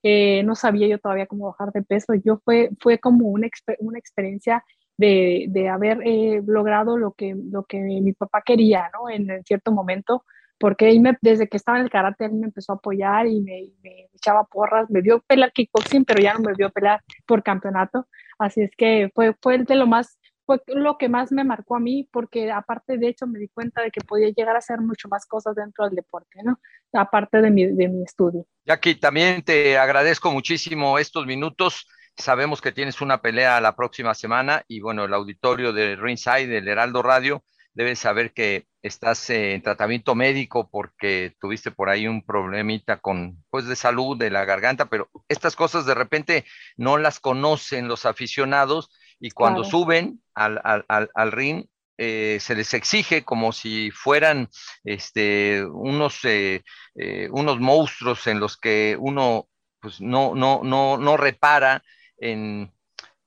eh, 0.02 0.43
no 0.45 0.55
sabía 0.55 0.88
yo 0.88 0.99
todavía 0.99 1.26
cómo 1.26 1.47
bajar 1.47 1.73
de 1.73 1.83
peso. 1.83 2.14
Yo 2.14 2.41
fue, 2.45 2.71
fue 2.81 2.99
como 2.99 3.29
una, 3.29 3.49
una 3.79 3.99
experiencia 3.99 4.64
de, 4.97 5.47
de 5.49 5.69
haber 5.69 6.00
eh, 6.05 6.43
logrado 6.47 6.97
lo 6.97 7.12
que, 7.12 7.35
lo 7.50 7.64
que 7.64 7.79
mi 7.79 8.12
papá 8.12 8.43
quería, 8.45 8.91
¿no? 8.93 9.11
En, 9.11 9.43
cierto 9.45 9.73
momento, 9.73 10.25
porque 10.59 10.99
me, 11.00 11.17
desde 11.23 11.49
que 11.49 11.57
estaba 11.57 11.79
en 11.79 11.85
el 11.85 11.91
karate, 11.91 12.26
él 12.26 12.35
me 12.35 12.47
empezó 12.47 12.73
a 12.73 12.76
apoyar 12.76 13.26
y 13.26 13.41
me, 13.41 13.71
me, 13.83 14.09
echaba 14.14 14.45
porras, 14.45 14.91
me 14.91 15.00
vio 15.00 15.21
pelear 15.26 15.52
kickboxing, 15.52 16.05
pero 16.05 16.23
ya 16.23 16.35
no 16.35 16.41
me 16.41 16.55
vio 16.55 16.71
pelear 16.71 17.00
por 17.26 17.43
campeonato. 17.43 18.07
Así 18.38 18.62
es 18.62 18.71
que 18.76 19.11
fue, 19.14 19.35
fue 19.41 19.59
de 19.59 19.75
lo 19.75 19.87
más 19.87 20.19
lo 20.66 20.99
que 20.99 21.09
más 21.09 21.32
me 21.32 21.44
marcó 21.44 21.76
a 21.76 21.80
mí, 21.80 22.09
porque 22.12 22.50
aparte 22.50 22.99
de 22.99 23.09
hecho 23.09 23.26
me 23.26 23.38
di 23.38 23.49
cuenta 23.49 23.82
de 23.82 23.90
que 23.90 24.00
podía 24.00 24.28
llegar 24.30 24.56
a 24.56 24.59
hacer 24.59 24.80
mucho 24.80 25.09
más 25.09 25.26
cosas 25.26 25.54
dentro 25.54 25.85
del 25.85 25.94
deporte, 25.94 26.40
¿no? 26.44 26.59
Aparte 26.92 27.40
de 27.40 27.50
mi, 27.50 27.66
de 27.66 27.88
mi 27.88 28.02
estudio. 28.02 28.47
Jackie, 28.64 28.94
también 28.94 29.42
te 29.42 29.78
agradezco 29.78 30.30
muchísimo 30.30 30.99
estos 30.99 31.26
minutos. 31.26 31.87
Sabemos 32.16 32.61
que 32.61 32.73
tienes 32.73 33.00
una 33.00 33.23
pelea 33.23 33.61
la 33.61 33.75
próxima 33.75 34.14
semana 34.14 34.64
y 34.68 34.80
bueno, 34.80 35.04
el 35.04 35.14
auditorio 35.14 35.73
de 35.73 35.97
Ringside, 35.97 36.47
del 36.47 36.68
Heraldo 36.68 37.02
Radio, 37.02 37.42
debe 37.75 37.97
saber 37.97 38.32
que 38.32 38.66
estás 38.82 39.30
en 39.30 39.62
tratamiento 39.62 40.14
médico 40.14 40.68
porque 40.71 41.35
tuviste 41.40 41.71
por 41.71 41.88
ahí 41.88 42.06
un 42.06 42.25
problemita 42.25 42.99
con, 42.99 43.42
pues, 43.50 43.66
de 43.66 43.76
salud 43.76 44.18
de 44.18 44.30
la 44.30 44.44
garganta, 44.44 44.87
pero 44.87 45.09
estas 45.28 45.56
cosas 45.56 45.87
de 45.87 45.94
repente 45.94 46.44
no 46.76 46.99
las 46.99 47.21
conocen 47.21 47.88
los 47.88 48.04
aficionados 48.06 48.90
y 49.23 49.31
cuando 49.31 49.62
suben 49.62 50.21
al, 50.35 50.61
al, 50.64 51.09
al, 51.14 51.31
ring, 51.31 51.67
eh, 51.97 52.38
se 52.41 52.57
les 52.57 52.75
exige 52.75 53.23
como 53.23 53.52
si 53.52 53.93
fueran 53.93 54.49
este, 54.83 55.64
unos, 55.64 56.25
eh, 56.25 56.64
eh, 56.97 57.29
unos 57.31 57.61
monstruos 57.61 58.26
en 58.26 58.41
los 58.41 58.57
que 58.57 58.97
uno 58.99 59.49
pues, 59.79 60.00
no, 60.00 60.35
no, 60.35 60.62
no, 60.64 60.99
no 60.99 61.17
repara 61.17 61.85
en, 62.17 62.73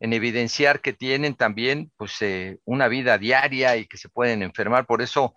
en 0.01 0.11
evidenciar 0.11 0.81
que 0.81 0.91
tienen 0.91 1.35
también 1.35 1.93
pues, 1.95 2.19
una 2.65 2.89
vida 2.89 3.17
diaria 3.17 3.77
y 3.77 3.87
que 3.87 3.95
se 3.95 4.09
pueden 4.09 4.43
enfermar. 4.43 4.85
Por 4.85 5.01
eso, 5.01 5.33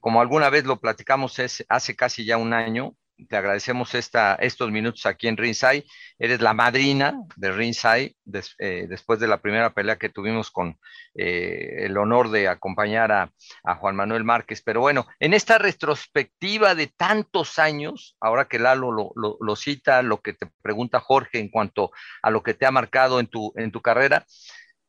como 0.00 0.20
alguna 0.20 0.50
vez 0.50 0.64
lo 0.64 0.80
platicamos 0.80 1.38
es, 1.38 1.64
hace 1.68 1.94
casi 1.94 2.24
ya 2.24 2.36
un 2.36 2.52
año, 2.52 2.96
te 3.28 3.36
agradecemos 3.36 3.94
estos 3.94 4.70
minutos 4.70 5.06
aquí 5.06 5.28
en 5.28 5.36
Ringside. 5.36 5.84
Eres 6.18 6.40
la 6.40 6.52
madrina 6.52 7.14
de 7.36 7.52
Ringside 7.52 8.16
eh, 8.58 8.86
después 8.88 9.20
de 9.20 9.28
la 9.28 9.40
primera 9.40 9.72
pelea 9.72 9.96
que 9.96 10.08
tuvimos 10.08 10.50
con 10.50 10.78
eh, 11.14 11.84
el 11.84 11.96
honor 11.96 12.30
de 12.30 12.48
acompañar 12.48 13.12
a, 13.12 13.30
Juan 13.76 13.96
Manuel 13.96 14.24
Márquez. 14.24 14.62
Pero 14.62 14.80
bueno, 14.80 15.06
en 15.20 15.34
esta 15.34 15.58
retrospectiva 15.58 16.74
de 16.74 16.88
tantos 16.88 17.58
años, 17.58 18.16
ahora 18.20 18.46
que 18.46 18.58
Lalo 18.58 18.90
lo, 18.92 19.12
lo, 19.14 19.56
cita, 19.56 20.02
lo 20.02 20.20
que 20.20 20.32
te 20.32 20.50
pregunta 20.62 21.00
Jorge 21.00 21.38
en 21.38 21.48
cuanto 21.48 21.90
a 22.22 22.30
lo 22.30 22.42
que 22.42 22.54
te 22.54 22.66
ha 22.66 22.70
marcado 22.70 23.20
en 23.20 23.26
tu, 23.26 23.52
en 23.56 23.70
tu 23.70 23.80
carrera, 23.80 24.26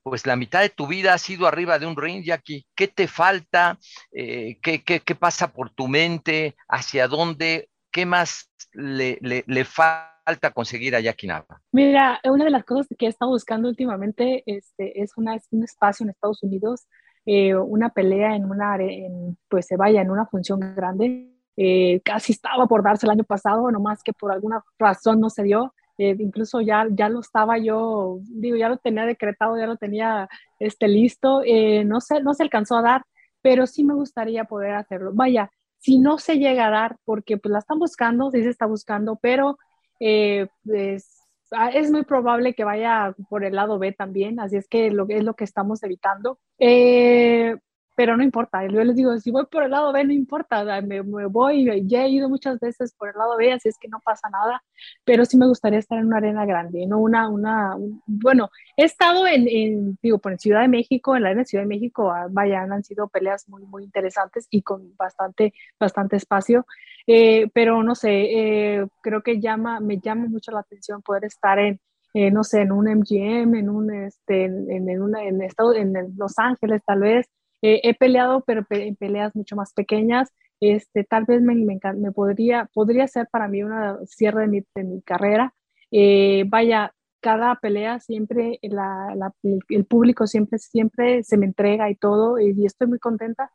pues 0.03 0.27
la 0.27 0.35
mitad 0.35 0.61
de 0.61 0.69
tu 0.69 0.85
vida 0.85 1.13
ha 1.13 1.17
sido 1.17 1.47
arriba 1.47 1.79
de 1.79 1.87
un 1.87 1.97
ring, 1.97 2.23
Jackie. 2.23 2.67
¿Qué 2.75 2.87
te 2.87 3.07
falta? 3.07 3.79
Eh, 4.11 4.59
¿qué, 4.61 4.83
qué, 4.83 4.99
qué, 4.99 5.15
pasa 5.15 5.51
por 5.51 5.71
tu 5.71 5.87
mente? 5.87 6.55
¿Hacia 6.67 7.07
dónde 7.07 7.69
¿qué 7.95 8.05
más 8.05 8.51
le, 8.73 9.17
le, 9.21 9.63
falta 9.63 10.51
conseguir 10.53 10.97
a 10.97 10.99
Jackie 10.99 11.27
Nava? 11.27 11.61
Mira, 11.71 12.19
una 12.25 12.43
de 12.43 12.49
las 12.49 12.65
cosas 12.65 12.87
que 12.99 13.05
he 13.05 13.09
estado 13.09 13.31
buscando 13.31 13.69
últimamente 13.69 14.43
este, 14.45 15.01
es 15.01 15.13
una, 15.15 15.37
un 15.51 15.63
espacio 15.63 16.03
en 16.03 16.09
Estados 16.09 16.43
Unidos, 16.43 16.89
eh, 17.25 17.55
una 17.55 17.91
pelea 17.91 18.35
en 18.35 18.51
una, 18.51 18.75
en, 18.81 19.37
pues 19.47 19.67
se 19.67 19.77
vaya 19.77 20.01
en 20.01 20.11
una 20.11 20.25
función 20.25 20.59
grande. 20.75 21.31
Eh, 21.55 22.01
casi 22.03 22.33
estaba 22.33 22.67
por 22.67 22.83
darse 22.83 23.05
el 23.05 23.11
año 23.11 23.23
pasado, 23.23 23.71
nomás 23.71 24.03
que 24.03 24.11
por 24.11 24.33
alguna 24.33 24.61
razón 24.77 25.21
no 25.21 25.29
se 25.29 25.43
dio. 25.43 25.73
Eh, 25.97 26.17
incluso 26.19 26.59
ya, 26.59 26.85
ya 26.91 27.07
lo 27.07 27.21
estaba 27.21 27.57
yo, 27.59 28.19
digo, 28.23 28.57
ya 28.57 28.67
lo 28.67 28.75
tenía 28.75 29.05
decretado, 29.05 29.57
ya 29.57 29.67
lo 29.67 29.77
tenía 29.77 30.27
este, 30.59 30.89
listo, 30.89 31.43
no, 31.85 32.01
se, 32.01 32.19
no 32.19 32.33
se 32.33 32.43
alcanzó 32.43 32.75
a 32.75 32.81
dar, 32.81 33.03
pero 33.41 33.65
sí 33.65 33.85
me 33.85 33.93
gustaría 33.93 34.43
poder 34.43 34.73
hacerlo. 34.73 35.11
Vaya, 35.13 35.49
si 35.85 35.99
no 35.99 36.17
se 36.17 36.39
llega 36.39 36.65
a 36.65 36.71
dar, 36.71 36.97
porque 37.05 37.37
pues 37.37 37.51
la 37.51 37.59
están 37.59 37.77
buscando, 37.77 38.31
sí 38.31 38.41
se 38.41 38.49
está 38.49 38.65
buscando, 38.65 39.19
pero 39.21 39.59
eh, 39.99 40.47
pues, 40.63 41.21
ah, 41.51 41.69
es 41.69 41.91
muy 41.91 42.03
probable 42.03 42.55
que 42.55 42.63
vaya 42.63 43.13
por 43.29 43.45
el 43.45 43.53
lado 43.53 43.77
B 43.77 43.91
también, 43.91 44.39
así 44.39 44.55
es 44.57 44.67
que 44.67 44.89
lo, 44.89 45.05
es 45.09 45.23
lo 45.23 45.35
que 45.35 45.43
estamos 45.43 45.83
evitando. 45.83 46.39
Eh, 46.57 47.55
pero 47.95 48.17
no 48.17 48.23
importa, 48.23 48.65
yo 48.67 48.83
les 48.83 48.95
digo, 48.95 49.17
si 49.19 49.31
voy 49.31 49.45
por 49.45 49.63
el 49.63 49.71
lado 49.71 49.91
B, 49.93 50.03
no 50.03 50.13
importa, 50.13 50.63
me, 50.81 51.01
me, 51.01 51.25
voy, 51.27 51.65
ya 51.87 52.03
he 52.03 52.09
ido 52.09 52.29
muchas 52.29 52.59
veces 52.59 52.93
por 52.93 53.09
el 53.09 53.15
lado 53.15 53.37
B, 53.37 53.53
así 53.53 53.69
es 53.69 53.77
que 53.79 53.87
no 53.87 53.99
pasa 54.01 54.29
nada, 54.29 54.63
pero 55.05 55.25
sí 55.25 55.37
me 55.37 55.47
gustaría 55.47 55.79
estar 55.79 55.97
en 55.97 56.07
una 56.07 56.17
arena 56.17 56.45
grande, 56.45 56.85
no 56.87 56.99
una, 56.99 57.29
una, 57.29 57.75
bueno, 58.05 58.49
he 58.75 58.83
estado 58.83 59.25
en, 59.27 59.47
en, 59.47 59.97
digo, 60.01 60.19
por 60.19 60.33
en 60.33 60.39
Ciudad 60.39 60.61
de 60.61 60.67
México, 60.67 61.15
en 61.15 61.23
la 61.23 61.29
arena 61.29 61.41
de 61.43 61.47
Ciudad 61.47 61.63
de 61.63 61.69
México, 61.69 62.11
ah, 62.11 62.27
vaya, 62.29 62.61
han 62.61 62.83
sido 62.83 63.07
peleas 63.07 63.47
muy, 63.49 63.63
muy 63.65 63.83
interesantes 63.83 64.47
y 64.49 64.61
con 64.61 64.95
bastante, 64.97 65.53
bastante 65.79 66.17
espacio, 66.17 66.65
eh, 67.07 67.49
pero 67.53 67.81
no 67.83 67.95
sé, 67.95 68.09
eh, 68.09 68.87
creo 69.01 69.21
que 69.23 69.39
llama, 69.39 69.79
me 69.79 69.99
llama 69.99 70.27
mucho 70.27 70.51
la 70.51 70.59
atención 70.61 71.01
poder 71.01 71.25
estar 71.25 71.59
en, 71.59 71.79
eh, 72.13 72.31
no 72.31 72.43
sé, 72.43 72.61
en 72.61 72.71
un 72.71 72.87
MGM, 72.87 73.55
en 73.55 73.69
un, 73.69 73.93
este, 73.93 74.45
en, 74.45 74.89
en, 74.89 75.01
una, 75.01 75.23
en, 75.23 75.41
estado, 75.41 75.73
en 75.73 75.93
Los 76.17 76.39
Ángeles 76.39 76.81
tal 76.85 77.01
vez, 77.01 77.27
eh, 77.65 77.81
he 77.83 77.95
peleado, 77.95 78.43
pero 78.45 78.63
en 78.69 78.95
peleas 78.95 79.35
mucho 79.35 79.55
más 79.55 79.73
pequeñas. 79.73 80.31
Este, 80.59 81.03
tal 81.03 81.25
vez 81.25 81.41
me, 81.41 81.55
me, 81.55 82.11
podría, 82.11 82.69
podría 82.73 83.07
ser 83.07 83.27
para 83.31 83.47
mí 83.47 83.63
una 83.63 83.97
cierre 84.05 84.41
de 84.41 84.47
mi, 84.47 84.61
de 84.75 84.83
mi 84.83 85.01
carrera. 85.01 85.53
Eh, 85.89 86.45
vaya, 86.47 86.93
cada 87.21 87.55
pelea 87.55 87.99
siempre, 87.99 88.59
el, 88.61 89.85
público 89.85 90.27
siempre, 90.27 90.59
siempre 90.59 91.23
se 91.23 91.37
me 91.37 91.47
entrega 91.47 91.89
y 91.89 91.95
todo, 91.95 92.39
y, 92.39 92.65
estoy 92.65 92.87
muy 92.87 92.99
contenta. 92.99 93.51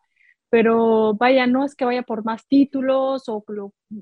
Pero 0.50 1.14
vaya, 1.14 1.46
no 1.46 1.64
es 1.64 1.76
que 1.76 1.84
vaya 1.84 2.02
por 2.02 2.24
más 2.24 2.46
títulos 2.48 3.28
o, 3.28 3.44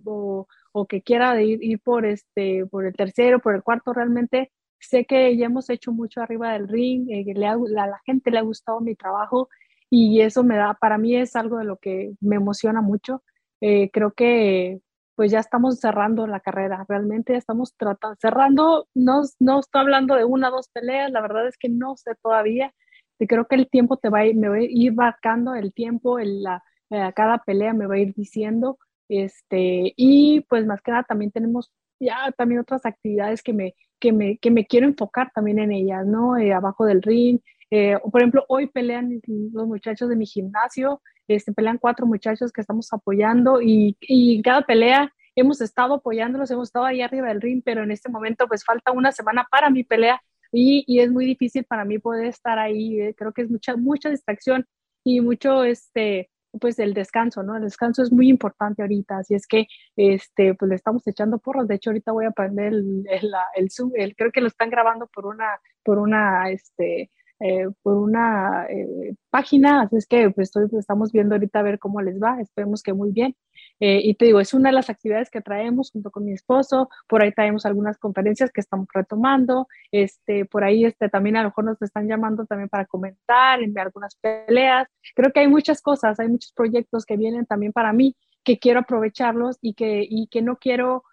o, 0.07 0.47
o 0.73 0.87
que 0.87 1.03
quiera 1.03 1.41
ir, 1.43 1.81
por, 1.83 2.07
este, 2.07 2.65
por 2.67 2.87
el 2.87 2.95
tercero, 2.95 3.41
por 3.41 3.55
el 3.55 3.63
cuarto, 3.63 3.93
realmente 3.93 4.53
sé 4.81 5.05
que 5.05 5.37
ya 5.37 5.47
hemos 5.47 5.69
hecho 5.71 5.93
mucho 5.93 6.23
arriba 6.23 6.53
del 6.55 6.69
ring, 6.69 7.11
eh, 7.11 7.25
le 7.35 7.47
a 7.47 7.57
la 7.57 8.01
gente 8.07 8.31
le 8.31 8.39
ha 8.39 8.43
gustado 8.43 8.81
mi 8.81 8.95
trabajo 8.95 9.49
y 9.91 10.21
eso 10.21 10.45
me 10.45 10.57
da, 10.57 10.75
para 10.75 10.99
mí 10.99 11.17
es 11.17 11.37
algo 11.37 11.59
de 11.59 11.65
lo 11.65 11.79
que 11.79 12.13
me 12.21 12.37
emociona 12.37 12.81
mucho. 12.81 13.23
Eh, 13.61 13.91
creo 13.93 14.13
que 14.13 14.81
pues 15.17 15.33
ya 15.33 15.41
estamos 15.41 15.81
cerrando 15.81 16.29
la 16.29 16.39
carrera, 16.39 16.85
realmente 16.89 17.33
ya 17.33 17.39
estamos 17.39 17.75
tratando, 17.77 18.17
cerrando, 18.21 18.87
no, 18.95 19.23
no 19.41 19.59
estoy 19.59 19.81
hablando 19.81 20.15
de 20.15 20.25
una 20.25 20.49
o 20.49 20.53
dos 20.53 20.69
peleas, 20.69 21.11
la 21.11 21.21
verdad 21.21 21.49
es 21.49 21.59
que 21.59 21.69
no 21.69 21.97
sé 21.97 22.13
todavía, 22.23 22.73
y 23.19 23.27
creo 23.27 23.49
que 23.49 23.57
el 23.57 23.69
tiempo 23.69 23.97
te 23.97 24.11
va 24.11 24.21
a 24.21 24.27
ir, 24.27 24.37
me 24.37 24.49
va 24.49 24.57
a 24.57 24.63
ir 24.63 24.95
marcando 24.95 25.57
el 25.57 25.73
tiempo, 25.75 26.21
en 26.21 26.45
la, 26.45 26.63
eh, 26.91 27.13
cada 27.17 27.39
pelea 27.39 27.73
me 27.75 27.87
va 27.89 27.97
a 27.97 27.99
ir 27.99 28.15
diciendo, 28.15 28.79
este, 29.09 29.93
y 29.97 30.43
pues 30.43 30.67
más 30.67 30.81
que 30.83 30.93
nada 30.93 31.03
también 31.03 31.33
tenemos 31.33 31.73
ya 32.01 32.33
también 32.37 32.61
otras 32.61 32.87
actividades 32.87 33.43
que 33.43 33.53
me, 33.53 33.75
que 33.99 34.13
me, 34.13 34.39
que 34.39 34.51
me 34.51 34.67
quiero 34.67 34.87
enfocar 34.87 35.33
también 35.35 35.59
en 35.59 35.73
ellas, 35.73 36.07
¿no? 36.07 36.37
Eh, 36.37 36.53
abajo 36.53 36.85
del 36.87 37.03
ring, 37.03 37.41
eh, 37.71 37.99
por 38.11 38.21
ejemplo, 38.21 38.45
hoy 38.49 38.67
pelean 38.67 39.21
los 39.27 39.67
muchachos 39.67 40.09
de 40.09 40.17
mi 40.17 40.27
gimnasio, 40.27 41.03
este, 41.29 41.53
pelean 41.53 41.79
cuatro 41.79 42.07
muchachos 42.07 42.53
que 42.53 42.61
estamos 42.61 42.93
apoyando 42.93 43.61
y, 43.61 43.97
y 44.01 44.41
cada 44.43 44.63
pelea 44.63 45.13
hemos 45.37 45.61
estado 45.61 45.95
apoyándolos, 45.95 46.51
hemos 46.51 46.69
estado 46.69 46.87
ahí 46.87 47.03
arriba 47.03 47.29
del 47.29 47.41
ring, 47.41 47.63
pero 47.65 47.83
en 47.83 47.91
este 47.91 48.11
momento 48.11 48.49
pues 48.49 48.65
falta 48.65 48.93
una 48.93 49.13
semana 49.13 49.47
para 49.51 49.71
mi 49.71 49.85
pelea 49.85 50.21
y, 50.53 50.85
y 50.87 51.01
es 51.01 51.11
muy 51.11 51.27
difícil 51.27 51.65
para 51.65 51.85
mí 51.85 51.99
poder 51.99 52.27
estar 52.27 52.59
ahí. 52.59 53.01
Eh, 53.01 53.15
creo 53.17 53.33
que 53.33 53.43
es 53.43 53.51
mucha, 53.51 53.77
mucha 53.77 54.11
distracción 54.11 54.67
y 55.05 55.21
mucho, 55.21 55.65
este, 55.65 56.31
pues 56.61 56.79
el 56.79 56.95
descanso, 56.95 57.43
¿no? 57.43 57.57
El 57.57 57.63
descanso 57.63 58.03
es 58.03 58.11
muy 58.11 58.29
importante 58.29 58.83
ahorita, 58.83 59.19
así 59.19 59.35
es 59.35 59.47
que, 59.47 59.67
este, 59.97 60.55
pues 60.55 60.69
le 60.69 60.75
estamos 60.75 61.07
echando 61.07 61.39
porros. 61.39 61.69
De 61.69 61.77
hecho, 61.77 61.91
ahorita 61.91 62.13
voy 62.13 62.25
a 62.25 62.31
prender 62.31 62.73
el, 62.73 63.05
el, 63.09 63.31
el 63.57 63.69
el, 63.95 64.17
creo 64.17 64.33
que 64.33 64.41
lo 64.41 64.49
están 64.49 64.71
grabando 64.71 65.07
por 65.07 65.27
una, 65.27 65.61
por 65.85 65.99
una, 65.99 66.51
este, 66.51 67.11
eh, 67.41 67.69
por 67.83 67.97
una 67.97 68.67
eh, 68.69 69.15
página, 69.31 69.83
así 69.83 69.97
es 69.97 70.07
que 70.09 70.29
pues, 70.31 70.51
estamos 70.73 71.13
viendo 71.13 71.37
ahorita 71.37 71.61
a 71.61 71.63
ver 71.63 71.79
cómo 71.79 72.01
les 72.03 72.21
va, 72.21 72.41
esperemos 72.41 72.83
que 72.83 72.93
muy 72.93 73.13
bien. 73.13 73.37
Eh, 73.79 74.01
y 74.03 74.15
te 74.15 74.25
digo, 74.25 74.41
es 74.41 74.55
una 74.55 74.71
de 74.71 74.75
las 74.75 74.91
actividades 74.91 75.31
que 75.31 75.41
traemos 75.41 75.93
junto 75.93 76.11
con 76.11 76.25
mi 76.25 76.33
esposo, 76.33 76.89
por 77.07 77.23
ahí 77.23 77.33
traemos 77.33 77.65
algunas 77.65 77.97
conferencias 77.99 78.51
que 78.51 78.61
estamos 78.61 78.89
retomando, 78.93 79.69
este, 79.93 80.47
por 80.47 80.65
ahí 80.65 80.85
este, 80.85 81.09
también 81.09 81.37
a 81.37 81.43
lo 81.43 81.51
mejor 81.51 81.65
nos 81.65 81.81
están 81.81 82.09
llamando 82.09 82.45
también 82.45 82.69
para 82.69 82.87
comentar, 82.87 83.63
enviar 83.63 83.87
algunas 83.87 84.17
peleas, 84.17 84.89
creo 85.15 85.33
que 85.33 85.41
hay 85.41 85.49
muchas 85.49 85.81
cosas, 85.81 86.19
hay 86.19 86.29
muchos 86.29 86.53
proyectos 86.53 87.07
que 87.07 87.17
vienen 87.17 87.47
también 87.47 87.73
para 87.73 87.93
mí 87.93 88.17
que 88.43 88.59
quiero 88.59 88.81
aprovecharlos 88.81 89.59
y 89.61 89.75
que, 89.75 90.05
y 90.09 90.27
que 90.29 90.43
no 90.43 90.57
quiero 90.57 91.05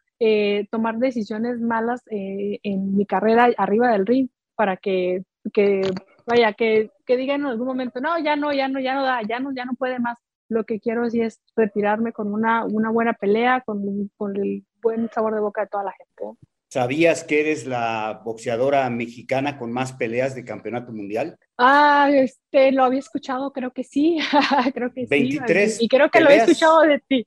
tomar 0.72 0.98
decisiones 0.98 1.60
malas 1.60 2.02
en 2.08 2.96
mi 2.96 3.06
carrera 3.06 3.50
arriba 3.58 3.92
del 3.92 4.06
ring 4.06 4.30
para 4.56 4.78
que, 4.78 5.24
que 5.54 5.82
vaya, 6.26 6.54
que, 6.54 6.92
que 7.06 7.18
digan 7.18 7.42
en 7.42 7.48
algún 7.48 7.68
momento, 7.68 8.00
no, 8.00 8.18
ya 8.20 8.36
no, 8.36 8.54
ya 8.54 8.68
no, 8.68 8.80
ya 8.80 8.94
no 8.96 9.04
da, 9.04 9.22
ya 9.28 9.40
no, 9.40 9.54
ya 9.56 9.66
no 9.66 9.74
puede 9.74 10.00
más. 10.00 10.18
Lo 10.48 10.64
que 10.64 10.80
quiero 10.80 11.10
sí 11.10 11.22
es 11.22 11.42
retirarme 11.56 12.14
con 12.14 12.32
una, 12.32 12.66
una 12.66 12.92
buena 12.92 13.14
pelea, 13.14 13.62
con, 13.66 14.12
con 14.16 14.36
el 14.36 14.64
buen 14.82 15.10
sabor 15.10 15.34
de 15.34 15.42
boca 15.42 15.62
de 15.62 15.68
toda 15.68 15.84
la 15.86 15.94
gente. 15.94 16.38
¿Sabías 16.70 17.24
que 17.24 17.40
eres 17.40 17.66
la 17.66 18.22
boxeadora 18.26 18.90
mexicana 18.90 19.58
con 19.58 19.72
más 19.72 19.94
peleas 19.94 20.36
de 20.36 20.44
campeonato 20.44 20.92
mundial? 20.92 21.38
Ah, 21.58 22.10
este, 22.12 22.72
lo 22.72 22.84
había 22.84 23.00
escuchado, 23.00 23.54
creo 23.54 23.72
que 23.72 23.84
sí, 23.84 24.18
creo 24.74 24.92
que 24.92 25.06
23 25.06 25.78
sí. 25.78 25.86
Y 25.86 25.88
creo 25.88 26.10
que 26.10 26.20
lo 26.20 26.30
he 26.30 26.38
escuchado 26.38 26.82
de 26.82 27.00
ti. 27.08 27.26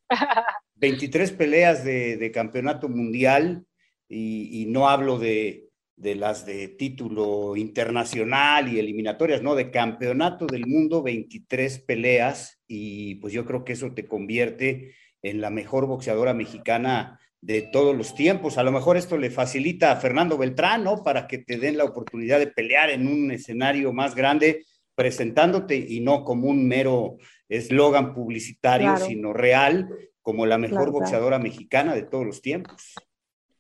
23 0.75 1.33
peleas 1.33 1.85
de, 1.85 2.17
de 2.17 2.31
campeonato 2.31 2.89
mundial 2.89 3.65
y, 4.09 4.63
y, 4.63 4.67
no 4.67 4.89
hablo 4.89 5.19
de, 5.19 5.68
de 5.99 6.15
las 6.15 6.47
de 6.47 6.69
título 6.69 7.57
internacional 7.57 8.73
y 8.73 8.79
eliminatorias, 8.79 9.43
¿no? 9.43 9.57
De 9.57 9.71
campeonato 9.71 10.47
del 10.47 10.67
mundo, 10.67 11.03
23 11.03 11.81
peleas 11.81 12.61
y 12.69 13.17
pues 13.17 13.33
yo 13.33 13.45
creo 13.45 13.65
que 13.65 13.73
eso 13.73 13.93
te 13.93 14.07
convierte 14.07 14.95
en 15.23 15.41
la 15.41 15.51
mejor 15.51 15.87
boxeadora 15.87 16.35
mexicana 16.35 17.19
de 17.41 17.63
todos 17.63 17.97
los 17.97 18.15
tiempos. 18.15 18.59
A 18.59 18.63
lo 18.63 18.71
mejor 18.71 18.97
esto 18.97 19.19
le 19.19 19.31
facilita 19.31 19.91
a 19.91 19.97
Fernando 19.97 20.39
Beltrán, 20.39 20.85
¿no? 20.85 21.03
Para 21.03 21.27
que 21.27 21.39
te 21.39 21.59
den 21.59 21.77
la 21.77 21.85
oportunidad 21.85 22.39
de 22.39 22.47
pelear 22.47 22.91
en 22.91 23.09
un 23.09 23.33
escenario 23.33 23.93
más 23.93 24.15
grande, 24.15 24.65
presentándote 24.95 25.77
y 25.77 25.99
no 25.99 26.23
como 26.23 26.49
un 26.49 26.69
mero 26.69 27.17
eslogan 27.49 28.15
publicitario, 28.15 28.97
sino 28.99 29.33
real, 29.33 29.89
como 30.23 30.47
la 30.47 30.59
mejor 30.59 30.93
boxeadora 30.93 31.41
mexicana 31.41 31.95
de 31.95 32.03
todos 32.03 32.25
los 32.25 32.41
tiempos. 32.41 32.95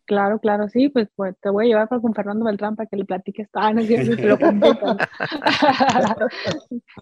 Claro, 0.09 0.41
claro, 0.41 0.69
sí, 0.71 0.89
pues, 0.89 1.11
pues, 1.15 1.39
te 1.39 1.51
voy 1.51 1.67
a 1.67 1.69
llevar 1.69 1.89
con 2.01 2.15
Fernando 2.15 2.47
Beltrán 2.47 2.77
para 2.77 2.89
que 2.89 2.97
le 2.97 3.05
platiques, 3.05 3.47
ah, 3.53 3.75
no, 3.75 3.83
lo 3.83 3.87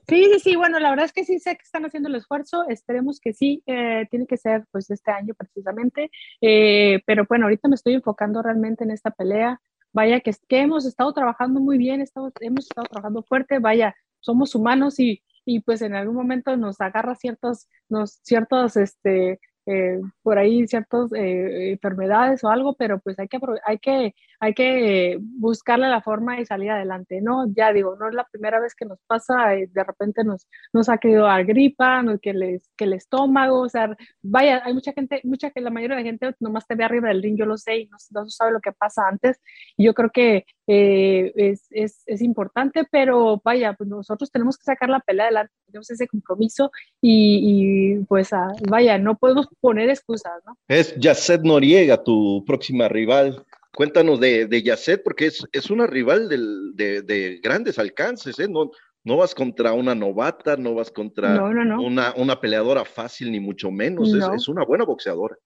sí, 0.08 0.24
sí, 0.24 0.40
sí, 0.40 0.56
bueno, 0.56 0.80
la 0.80 0.90
verdad 0.90 1.04
es 1.04 1.12
que 1.12 1.24
sí 1.24 1.38
sé 1.38 1.54
que 1.54 1.62
están 1.62 1.84
haciendo 1.84 2.08
el 2.08 2.16
esfuerzo, 2.16 2.64
esperemos 2.68 3.20
que 3.20 3.32
sí, 3.32 3.62
eh, 3.66 4.08
tiene 4.10 4.26
que 4.26 4.36
ser 4.36 4.64
pues 4.72 4.90
este 4.90 5.12
año 5.12 5.34
precisamente, 5.34 6.10
eh, 6.40 7.00
pero 7.06 7.26
bueno, 7.28 7.44
ahorita 7.44 7.68
me 7.68 7.76
estoy 7.76 7.94
enfocando 7.94 8.42
realmente 8.42 8.82
en 8.82 8.90
esta 8.90 9.12
pelea, 9.12 9.60
vaya 9.92 10.18
que, 10.18 10.32
que 10.48 10.62
hemos 10.62 10.84
estado 10.84 11.12
trabajando 11.12 11.60
muy 11.60 11.78
bien, 11.78 12.00
estamos, 12.00 12.32
hemos 12.40 12.64
estado 12.64 12.88
trabajando 12.88 13.22
fuerte, 13.22 13.60
vaya, 13.60 13.94
somos 14.18 14.56
humanos 14.56 14.98
y, 14.98 15.22
y 15.44 15.60
pues 15.60 15.80
en 15.80 15.94
algún 15.94 16.16
momento 16.16 16.56
nos 16.56 16.80
agarra 16.80 17.14
ciertos, 17.14 17.68
nos, 17.88 18.18
ciertos, 18.24 18.76
este, 18.76 19.38
eh, 19.66 20.00
por 20.22 20.38
ahí 20.38 20.66
ciertas 20.66 21.12
eh, 21.12 21.72
enfermedades 21.72 22.44
o 22.44 22.48
algo, 22.48 22.74
pero 22.74 22.98
pues 23.00 23.18
hay 23.18 23.28
que, 23.28 23.38
hay 23.64 23.78
que, 23.78 24.14
hay 24.40 24.54
que 24.54 25.18
buscarle 25.20 25.88
la 25.88 26.02
forma 26.02 26.40
y 26.40 26.46
salir 26.46 26.70
adelante, 26.70 27.20
¿no? 27.20 27.46
Ya 27.54 27.72
digo, 27.72 27.96
no 27.96 28.08
es 28.08 28.14
la 28.14 28.26
primera 28.30 28.60
vez 28.60 28.74
que 28.74 28.84
nos 28.84 28.98
pasa, 29.06 29.54
eh, 29.54 29.68
de 29.72 29.84
repente 29.84 30.24
nos, 30.24 30.46
nos 30.72 30.88
ha 30.88 30.98
querido 30.98 31.24
dar 31.24 31.44
gripa, 31.44 32.02
no, 32.02 32.18
que, 32.18 32.32
les, 32.32 32.70
que 32.76 32.84
el 32.84 32.92
estómago, 32.92 33.60
o 33.60 33.68
sea, 33.68 33.96
vaya, 34.22 34.62
hay 34.64 34.74
mucha 34.74 34.92
gente, 34.92 35.20
mucha 35.24 35.50
que 35.50 35.60
la 35.60 35.70
mayoría 35.70 35.96
de 35.96 36.02
la 36.02 36.08
gente 36.08 36.34
nomás 36.40 36.66
te 36.66 36.74
ve 36.74 36.84
arriba 36.84 37.08
del 37.08 37.22
ring, 37.22 37.38
yo 37.38 37.46
lo 37.46 37.56
sé, 37.56 37.78
y 37.78 37.86
no, 37.86 37.96
no 38.10 38.28
sabe 38.28 38.52
lo 38.52 38.60
que 38.60 38.72
pasa 38.72 39.08
antes, 39.08 39.40
y 39.76 39.84
yo 39.84 39.94
creo 39.94 40.10
que 40.10 40.44
es, 40.66 41.66
es, 41.70 42.02
es, 42.06 42.22
importante, 42.22 42.84
pero 42.90 43.40
vaya, 43.44 43.74
pues 43.74 43.88
nosotros 43.88 44.30
tenemos 44.32 44.58
que 44.58 44.64
sacar 44.64 44.88
la 44.88 45.00
pelea 45.00 45.26
adelante, 45.26 45.52
tenemos 45.66 45.88
ese 45.90 46.08
compromiso 46.08 46.72
y, 47.00 47.98
y 48.00 48.04
pues 48.04 48.32
ah, 48.32 48.52
vaya, 48.68 48.98
no 48.98 49.16
podemos 49.16 49.46
poner 49.60 49.90
excusas, 49.90 50.32
¿no? 50.44 50.56
Es 50.66 50.96
Yacet 50.96 51.42
Noriega, 51.42 52.02
tu 52.02 52.44
próxima 52.44 52.88
rival. 52.88 53.44
Cuéntanos 53.76 54.18
de, 54.20 54.46
de 54.46 54.62
Yacet, 54.62 55.02
porque 55.04 55.26
es, 55.26 55.46
es 55.52 55.70
una 55.70 55.86
rival 55.86 56.30
del, 56.30 56.74
de, 56.74 57.02
de, 57.02 57.40
grandes 57.42 57.78
alcances, 57.78 58.38
¿eh? 58.38 58.48
No, 58.48 58.70
no 59.04 59.18
vas 59.18 59.34
contra 59.34 59.74
una 59.74 59.94
novata, 59.94 60.56
no 60.56 60.74
vas 60.74 60.90
contra 60.90 61.44
Una, 61.44 62.14
una 62.16 62.40
peleadora 62.40 62.86
fácil, 62.86 63.30
ni 63.30 63.38
mucho 63.38 63.70
menos. 63.70 64.14
Es, 64.14 64.26
es, 64.34 64.48
una 64.48 64.64
buena 64.64 64.86
boxeadora. 64.86 65.36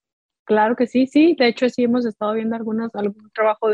Claro 0.45 0.77
que 0.77 0.87
sí, 0.87 1.09
sí. 1.09 1.35
De 1.37 1.49
hecho, 1.49 1.69
sí 1.69 1.83
hemos 1.83 2.07
estado 2.07 2.35
viendo 2.35 2.55
algunos, 2.55 2.95
algún 2.95 3.33
trabajo, 3.35 3.67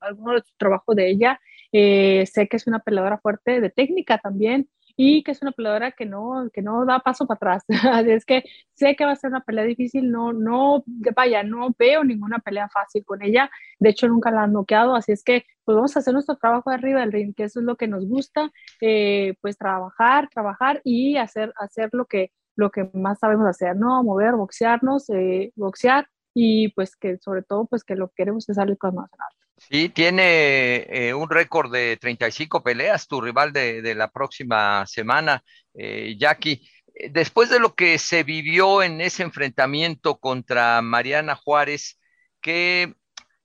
algunos 0.00 0.42
trabajo 0.58 0.94
de 0.94 1.10
ella. 1.10 1.40
Eh, 1.72 2.24
sé 2.26 2.46
que 2.46 2.56
es 2.56 2.68
una 2.68 2.78
peleadora 2.78 3.18
fuerte 3.18 3.60
de 3.60 3.70
técnica 3.70 4.18
también 4.18 4.68
y 4.96 5.22
que 5.22 5.32
es 5.32 5.42
una 5.42 5.52
peleadora 5.52 5.92
que 5.92 6.06
no, 6.06 6.48
que 6.52 6.62
no 6.62 6.84
da 6.84 7.00
paso 7.00 7.26
para 7.26 7.36
atrás. 7.36 7.64
es 8.08 8.24
que 8.24 8.44
sé 8.74 8.96
que 8.96 9.04
va 9.04 9.12
a 9.12 9.16
ser 9.16 9.30
una 9.30 9.40
pelea 9.42 9.64
difícil, 9.64 10.10
no, 10.10 10.32
no, 10.32 10.84
vaya, 11.16 11.42
no 11.42 11.74
veo 11.78 12.04
ninguna 12.04 12.38
pelea 12.38 12.68
fácil 12.68 13.04
con 13.04 13.22
ella, 13.22 13.50
de 13.78 13.90
hecho 13.90 14.08
nunca 14.08 14.30
la 14.30 14.44
han 14.44 14.52
noqueado, 14.52 14.94
así 14.94 15.12
es 15.12 15.24
que 15.24 15.44
pues 15.64 15.76
vamos 15.76 15.96
a 15.96 16.00
hacer 16.00 16.12
nuestro 16.12 16.36
trabajo 16.36 16.70
arriba 16.70 17.00
del 17.00 17.12
ring, 17.12 17.34
que 17.34 17.44
eso 17.44 17.60
es 17.60 17.66
lo 17.66 17.76
que 17.76 17.88
nos 17.88 18.06
gusta, 18.06 18.50
eh, 18.80 19.34
pues 19.40 19.56
trabajar, 19.56 20.28
trabajar 20.28 20.80
y 20.84 21.16
hacer, 21.16 21.52
hacer 21.56 21.88
lo 21.92 22.04
que, 22.06 22.32
lo 22.54 22.70
que 22.70 22.90
más 22.92 23.18
sabemos 23.18 23.46
hacer, 23.46 23.76
¿no? 23.76 24.02
Mover, 24.04 24.34
boxearnos, 24.34 25.08
eh, 25.10 25.52
boxear 25.56 26.06
y 26.34 26.68
pues 26.70 26.96
que 26.96 27.16
sobre 27.18 27.42
todo 27.42 27.66
pues 27.66 27.84
que 27.84 27.94
lo 27.94 28.08
que 28.08 28.14
queremos 28.16 28.48
es 28.48 28.56
salir 28.56 28.76
más. 28.92 29.10
Sí, 29.56 29.88
tiene 29.88 30.86
eh, 30.90 31.14
un 31.14 31.30
récord 31.30 31.72
de 31.72 31.96
35 31.96 32.62
peleas, 32.62 33.06
tu 33.06 33.20
rival 33.20 33.52
de, 33.52 33.94
la 33.94 34.10
próxima 34.10 34.84
semana, 34.86 35.42
eh, 35.74 36.16
Jackie. 36.18 36.68
Eh, 36.94 37.08
después 37.10 37.48
de 37.50 37.60
lo 37.60 37.74
que 37.74 37.98
se 37.98 38.24
vivió 38.24 38.82
en 38.82 39.00
ese 39.00 39.22
enfrentamiento 39.22 40.18
contra 40.18 40.82
Mariana 40.82 41.36
Juárez, 41.36 41.98
¿qué, 42.40 42.94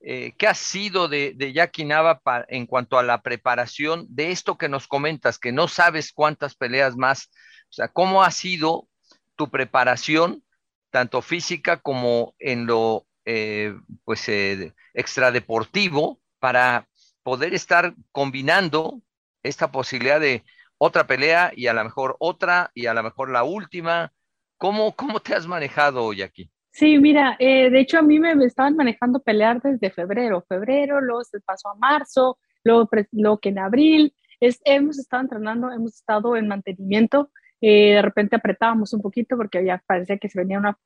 qué 0.02 0.48
ha 0.48 0.56
sido 0.56 1.08
de, 1.08 1.34
de 1.36 1.54
Jackie 1.54 1.86
Nava 1.86 2.22
en 2.48 2.66
cuanto 2.66 2.98
a 2.98 3.04
la 3.04 3.22
preparación 3.22 4.06
de 4.10 4.32
esto 4.32 4.58
que 4.58 4.68
nos 4.68 4.88
comentas, 4.88 5.38
que 5.38 5.52
no 5.52 5.68
sabes 5.68 6.12
cuántas 6.12 6.56
peleas 6.56 6.98
más? 6.98 7.30
O 7.70 7.74
sea, 7.74 7.88
¿cómo 7.88 8.24
ha 8.24 8.32
sido 8.32 8.88
tu 9.36 9.50
preparación, 9.50 10.44
tanto 10.90 11.22
física 11.22 11.78
como 11.78 12.36
en 12.40 12.66
lo 12.66 13.06
eh, 13.26 13.76
pues 14.06 14.28
eh, 14.30 14.74
extradeportivo 14.94 16.20
para 16.40 16.88
poder 17.24 17.54
estar 17.54 17.94
combinando 18.12 19.02
esta 19.44 19.72
posibilidad 19.72 20.20
de 20.20 20.44
otra 20.78 21.06
pelea 21.06 21.52
y 21.56 21.68
a 21.68 21.74
lo 21.74 21.84
mejor 21.84 22.16
otra 22.20 22.72
y 22.74 22.88
a 22.88 22.94
lo 22.94 23.04
mejor 23.04 23.30
la 23.30 23.44
última. 23.44 24.12
¿Cómo, 24.58 24.96
cómo 24.96 25.20
te 25.20 25.36
has 25.36 25.48
manejado 25.48 26.04
hoy 26.04 26.22
aquí? 26.22 26.52
Sí, 26.72 26.98
mira, 26.98 27.36
eh, 27.40 27.70
de 27.70 27.80
hecho 27.80 28.00
a 28.00 28.02
mí 28.02 28.20
me 28.20 28.34
estaban 28.46 28.76
manejando 28.76 29.22
pelear 29.22 29.62
desde 29.62 29.90
febrero, 29.90 30.46
febrero, 30.48 31.02
luego 31.02 31.24
se 31.24 31.40
pasó 31.42 31.70
a 31.70 31.76
marzo, 31.76 32.40
luego, 32.64 32.90
luego 33.12 33.40
que 33.40 33.50
en 33.50 33.60
abril, 33.60 34.14
es, 34.40 34.62
hemos 34.66 34.98
estado 35.00 35.24
entrenando, 35.24 35.72
hemos 35.72 35.96
estado 35.96 36.36
en 36.36 36.48
mantenimiento, 36.48 37.32
eh, 37.62 37.96
de 37.96 38.02
repente 38.02 38.36
apretábamos 38.38 38.94
un 38.94 39.02
poquito 39.02 39.36
porque 39.36 39.64
ya 39.64 39.82
parecía 39.86 40.18
que 40.18 40.30
se 40.30 40.40
venía 40.40 40.60
una, 40.60 40.78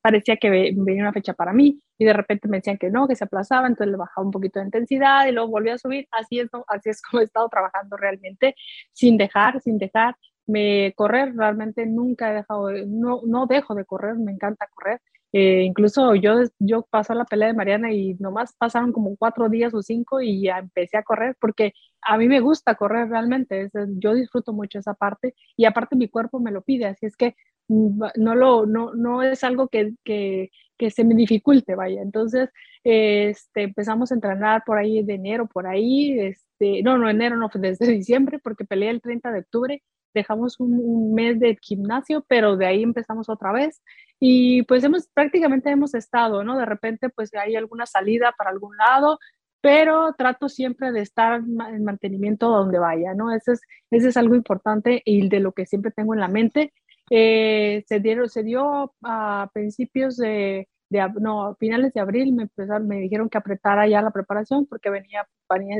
parecía 0.00 0.36
que 0.36 0.50
venía 0.50 1.02
una 1.02 1.12
fecha 1.12 1.34
para 1.34 1.52
mí 1.52 1.80
y 1.98 2.04
de 2.04 2.12
repente 2.12 2.48
me 2.48 2.58
decían 2.58 2.78
que 2.78 2.90
no, 2.90 3.08
que 3.08 3.16
se 3.16 3.24
aplazaba, 3.24 3.66
entonces 3.66 3.90
le 3.90 3.96
bajaba 3.98 4.24
un 4.24 4.32
poquito 4.32 4.60
de 4.60 4.66
intensidad 4.66 5.26
y 5.26 5.32
luego 5.32 5.48
volvía 5.50 5.74
a 5.74 5.78
subir. 5.78 6.06
Así 6.12 6.38
es, 6.40 6.48
así 6.68 6.90
es 6.90 7.02
como 7.10 7.20
he 7.20 7.24
estado 7.24 7.48
trabajando 7.48 7.96
realmente, 7.96 8.54
sin 8.92 9.16
dejar, 9.16 9.60
sin 9.60 9.78
dejar. 9.78 10.16
Me 10.46 10.92
correr, 10.96 11.34
realmente 11.36 11.86
nunca 11.86 12.30
he 12.30 12.34
dejado, 12.34 12.70
no, 12.86 13.20
no 13.26 13.46
dejo 13.46 13.74
de 13.74 13.84
correr, 13.84 14.16
me 14.16 14.32
encanta 14.32 14.66
correr. 14.74 15.00
Eh, 15.32 15.62
incluso 15.62 16.14
yo, 16.16 16.40
yo 16.58 16.82
pasé 16.90 17.14
la 17.14 17.24
pelea 17.24 17.48
de 17.48 17.54
Mariana 17.54 17.92
y 17.92 18.14
nomás 18.14 18.52
pasaron 18.58 18.92
como 18.92 19.16
cuatro 19.16 19.48
días 19.48 19.72
o 19.74 19.82
cinco 19.82 20.20
y 20.20 20.42
ya 20.42 20.58
empecé 20.58 20.96
a 20.96 21.04
correr 21.04 21.36
porque 21.40 21.72
a 22.02 22.18
mí 22.18 22.26
me 22.26 22.40
gusta 22.40 22.74
correr 22.74 23.08
realmente, 23.08 23.70
yo 23.98 24.14
disfruto 24.14 24.52
mucho 24.52 24.80
esa 24.80 24.94
parte 24.94 25.34
y 25.56 25.66
aparte 25.66 25.94
mi 25.94 26.08
cuerpo 26.08 26.40
me 26.40 26.50
lo 26.50 26.62
pide, 26.62 26.86
así 26.86 27.06
es 27.06 27.16
que 27.16 27.36
mm, 27.68 28.02
no, 28.16 28.34
lo, 28.34 28.66
no, 28.66 28.92
no 28.94 29.22
es 29.22 29.44
algo 29.44 29.68
que, 29.68 29.92
que, 30.04 30.50
que 30.76 30.90
se 30.90 31.04
me 31.04 31.14
dificulte, 31.14 31.74
vaya. 31.74 32.02
Entonces, 32.02 32.48
este, 32.82 33.62
empezamos 33.64 34.10
a 34.10 34.14
entrenar 34.14 34.64
por 34.64 34.78
ahí 34.78 35.02
de 35.02 35.14
enero, 35.14 35.46
por 35.46 35.66
ahí, 35.66 36.18
este, 36.18 36.82
no, 36.82 36.98
no, 36.98 37.08
enero, 37.08 37.36
no, 37.36 37.50
desde 37.54 37.86
diciembre, 37.92 38.38
porque 38.42 38.64
peleé 38.64 38.90
el 38.90 39.00
30 39.02 39.30
de 39.30 39.40
octubre, 39.40 39.82
dejamos 40.14 40.58
un, 40.58 40.72
un 40.82 41.14
mes 41.14 41.38
de 41.38 41.56
gimnasio, 41.60 42.24
pero 42.28 42.56
de 42.56 42.66
ahí 42.66 42.82
empezamos 42.82 43.28
otra 43.28 43.52
vez 43.52 43.80
y 44.20 44.62
pues 44.64 44.84
hemos 44.84 45.08
prácticamente 45.08 45.70
hemos 45.70 45.94
estado, 45.94 46.44
¿no? 46.44 46.58
De 46.58 46.66
repente 46.66 47.08
pues 47.08 47.34
hay 47.34 47.56
alguna 47.56 47.86
salida 47.86 48.34
para 48.36 48.50
algún 48.50 48.76
lado, 48.76 49.18
pero 49.62 50.14
trato 50.16 50.48
siempre 50.48 50.92
de 50.92 51.00
estar 51.00 51.40
en 51.40 51.84
mantenimiento 51.84 52.50
donde 52.50 52.78
vaya, 52.78 53.14
¿no? 53.14 53.34
Ese 53.34 53.52
es, 53.52 53.62
ese 53.90 54.08
es 54.08 54.16
algo 54.18 54.34
importante 54.34 55.02
y 55.04 55.28
de 55.28 55.40
lo 55.40 55.52
que 55.52 55.66
siempre 55.66 55.90
tengo 55.90 56.14
en 56.14 56.20
la 56.20 56.28
mente. 56.28 56.72
Eh, 57.10 57.82
se, 57.88 57.98
dieron, 58.00 58.28
se 58.28 58.42
dio 58.44 58.94
a 59.02 59.50
principios 59.52 60.16
de, 60.18 60.68
de, 60.90 61.08
no, 61.20 61.56
finales 61.58 61.92
de 61.94 62.00
abril, 62.00 62.34
me, 62.34 62.48
me 62.82 62.96
dijeron 63.00 63.28
que 63.30 63.38
apretara 63.38 63.88
ya 63.88 64.02
la 64.02 64.10
preparación 64.10 64.66
porque 64.66 64.90
venía, 64.90 65.26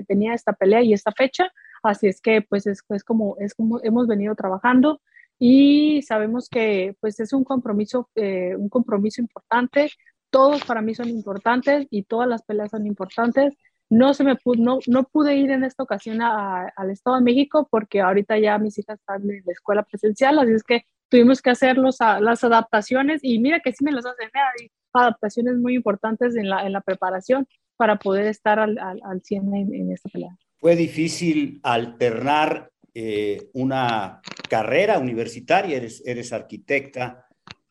venía, 0.08 0.34
esta 0.34 0.54
pelea 0.54 0.82
y 0.82 0.92
esta 0.92 1.12
fecha, 1.12 1.52
así 1.82 2.08
es 2.08 2.20
que 2.20 2.42
pues 2.42 2.66
es, 2.66 2.82
es, 2.88 3.04
como, 3.04 3.36
es 3.38 3.54
como 3.54 3.80
hemos 3.82 4.06
venido 4.08 4.34
trabajando 4.34 5.00
y 5.42 6.02
sabemos 6.02 6.50
que 6.50 6.94
pues 7.00 7.18
es 7.18 7.32
un 7.32 7.44
compromiso, 7.44 8.10
eh, 8.14 8.54
un 8.56 8.68
compromiso 8.68 9.22
importante, 9.22 9.90
todos 10.28 10.62
para 10.64 10.82
mí 10.82 10.94
son 10.94 11.08
importantes 11.08 11.86
y 11.90 12.02
todas 12.02 12.28
las 12.28 12.42
peleas 12.42 12.70
son 12.70 12.86
importantes. 12.86 13.54
No, 13.88 14.12
se 14.12 14.22
me 14.22 14.36
no, 14.58 14.78
no 14.86 15.04
pude 15.04 15.34
ir 15.36 15.50
en 15.50 15.64
esta 15.64 15.82
ocasión 15.82 16.20
al 16.20 16.90
Estado 16.90 17.16
de 17.16 17.22
México 17.22 17.66
porque 17.70 18.02
ahorita 18.02 18.38
ya 18.38 18.58
mis 18.58 18.78
hijas 18.78 19.00
están 19.00 19.22
en 19.22 19.42
la 19.44 19.52
escuela 19.52 19.82
presencial, 19.82 20.38
así 20.38 20.52
es 20.52 20.62
que 20.62 20.84
tuvimos 21.08 21.40
que 21.40 21.50
hacer 21.50 21.78
los, 21.78 21.98
las 22.20 22.44
adaptaciones 22.44 23.20
y 23.24 23.38
mira 23.38 23.60
que 23.60 23.72
sí 23.72 23.82
me 23.82 23.92
las 23.92 24.04
hacen, 24.04 24.28
hay 24.34 24.70
adaptaciones 24.92 25.56
muy 25.56 25.74
importantes 25.74 26.36
en 26.36 26.50
la, 26.50 26.66
en 26.66 26.72
la 26.72 26.82
preparación 26.82 27.48
para 27.76 27.98
poder 27.98 28.26
estar 28.26 28.58
al, 28.58 28.78
al, 28.78 29.00
al 29.02 29.22
100 29.22 29.54
en, 29.54 29.74
en, 29.74 29.92
esta 29.92 30.10
pelea. 30.10 30.36
Fue 30.58 30.76
difícil 30.76 31.60
alternar 31.62 32.70
eh, 32.94 33.50
una 33.54 34.20
carrera 34.48 34.98
universitaria, 34.98 35.76
eres, 35.76 36.02
eres 36.06 36.32
arquitecta, 36.32 37.26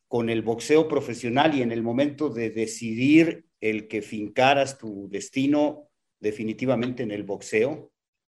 con 0.08 0.30
el 0.30 0.42
boxeo 0.42 0.88
profesional 0.88 1.54
y 1.56 1.62
en 1.62 1.72
el 1.72 1.84
momento 1.84 2.30
de 2.30 2.50
decidir 2.50 3.46
el 3.62 3.88
que 3.88 4.02
fincaras 4.02 4.78
tu 4.78 5.08
destino 5.08 5.90
definitivamente 6.20 7.04
en 7.04 7.12
el 7.12 7.24
boxeo, 7.24 7.92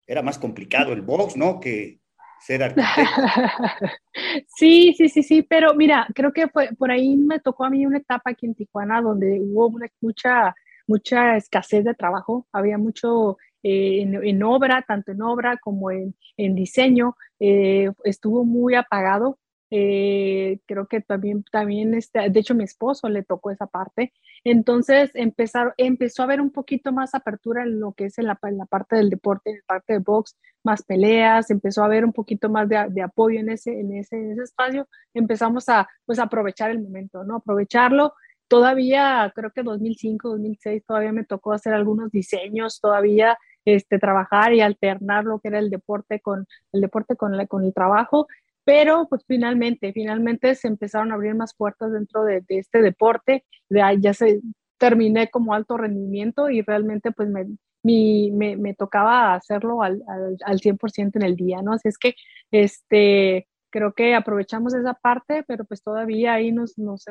era 0.06 0.22
más 0.22 0.38
complicado 0.38 0.92
el 0.92 1.02
box, 1.02 1.36
¿no? 1.36 1.60
Que 1.60 2.00
ser 2.40 2.64
arquitecto. 2.64 2.90
sí, 4.56 4.94
sí, 4.96 5.08
sí, 5.08 5.22
sí, 5.22 5.42
pero 5.42 5.74
mira, 5.74 6.08
creo 6.14 6.32
que 6.32 6.48
por 6.48 6.90
ahí 6.90 7.16
me 7.16 7.38
tocó 7.38 7.64
a 7.64 7.70
mí 7.70 7.86
una 7.86 7.98
etapa 7.98 8.30
aquí 8.30 8.46
en 8.46 8.54
Tijuana 8.54 9.00
donde 9.00 9.38
hubo 9.40 9.68
una, 9.68 9.86
mucha, 10.00 10.54
mucha 10.86 11.36
escasez 11.36 11.84
de 11.84 11.94
trabajo, 11.94 12.48
había 12.52 12.78
mucho 12.78 13.38
eh, 13.62 14.02
en, 14.02 14.42
obra, 14.42 14.84
tanto 14.86 15.12
en 15.12 15.22
obra 15.22 15.58
como 15.58 15.90
en, 15.90 16.14
en 16.36 16.54
diseño, 16.54 17.16
eh, 17.38 17.90
estuvo 18.04 18.44
muy 18.44 18.74
apagado 18.74 19.38
eh, 19.72 20.58
creo 20.66 20.88
que 20.88 21.00
también, 21.00 21.44
también 21.44 21.94
este, 21.94 22.28
de 22.28 22.40
hecho 22.40 22.56
mi 22.56 22.64
esposo 22.64 23.08
le 23.08 23.22
tocó 23.22 23.50
esa 23.50 23.66
parte. 23.66 24.12
Entonces 24.44 25.10
empezar, 25.14 25.74
empezó 25.76 26.22
a 26.22 26.24
haber 26.24 26.40
un 26.40 26.50
poquito 26.50 26.92
más 26.92 27.14
apertura 27.14 27.62
en 27.62 27.78
lo 27.80 27.92
que 27.92 28.06
es 28.06 28.18
en 28.18 28.26
la, 28.26 28.38
en 28.42 28.58
la 28.58 28.66
parte 28.66 28.96
del 28.96 29.10
deporte, 29.10 29.50
en 29.50 29.56
la 29.56 29.62
parte 29.66 29.92
de 29.94 29.98
box, 30.00 30.36
más 30.64 30.82
peleas, 30.82 31.50
empezó 31.50 31.82
a 31.82 31.86
haber 31.86 32.04
un 32.04 32.12
poquito 32.12 32.48
más 32.50 32.68
de, 32.68 32.84
de 32.90 33.02
apoyo 33.02 33.38
en 33.38 33.50
ese, 33.50 33.78
en, 33.78 33.92
ese, 33.92 34.16
en 34.16 34.32
ese 34.32 34.42
espacio. 34.42 34.88
Empezamos 35.14 35.68
a 35.68 35.88
pues, 36.04 36.18
aprovechar 36.18 36.70
el 36.70 36.80
momento, 36.80 37.24
¿no? 37.24 37.36
Aprovecharlo. 37.36 38.14
Todavía, 38.50 39.32
creo 39.32 39.52
que 39.52 39.62
2005, 39.62 40.30
2006, 40.30 40.84
todavía 40.84 41.12
me 41.12 41.24
tocó 41.24 41.52
hacer 41.52 41.72
algunos 41.72 42.10
diseños, 42.10 42.80
todavía 42.80 43.38
este, 43.64 44.00
trabajar 44.00 44.52
y 44.54 44.60
alternar 44.60 45.22
lo 45.24 45.38
que 45.38 45.48
era 45.48 45.60
el 45.60 45.70
deporte 45.70 46.18
con 46.18 46.48
el 46.72 46.80
deporte 46.80 47.14
con, 47.14 47.36
la, 47.36 47.46
con 47.46 47.64
el 47.64 47.72
trabajo 47.72 48.26
pero 48.64 49.06
pues 49.08 49.24
finalmente, 49.26 49.92
finalmente 49.92 50.54
se 50.54 50.68
empezaron 50.68 51.12
a 51.12 51.14
abrir 51.14 51.34
más 51.34 51.54
puertas 51.54 51.92
dentro 51.92 52.24
de, 52.24 52.44
este 52.48 52.82
deporte, 52.82 53.44
de 53.68 53.98
ya 54.00 54.14
se 54.14 54.40
terminé 54.78 55.30
como 55.30 55.54
alto 55.54 55.76
rendimiento 55.76 56.50
y 56.50 56.62
realmente 56.62 57.12
pues 57.12 57.28
me, 57.28 57.46
mi, 57.82 58.30
me, 58.32 58.56
me 58.56 58.74
tocaba 58.74 59.34
hacerlo 59.34 59.82
al, 59.82 60.02
al, 60.08 60.36
al, 60.44 60.60
100% 60.60 61.16
en 61.16 61.22
el 61.22 61.36
día, 61.36 61.62
¿no? 61.62 61.72
Así 61.72 61.88
es 61.88 61.98
que, 61.98 62.14
este, 62.50 63.48
creo 63.70 63.92
que 63.92 64.14
aprovechamos 64.14 64.74
esa 64.74 64.94
parte, 64.94 65.44
pero 65.46 65.64
pues 65.64 65.82
todavía 65.82 66.34
ahí 66.34 66.52
nos, 66.52 66.76
nos 66.78 67.04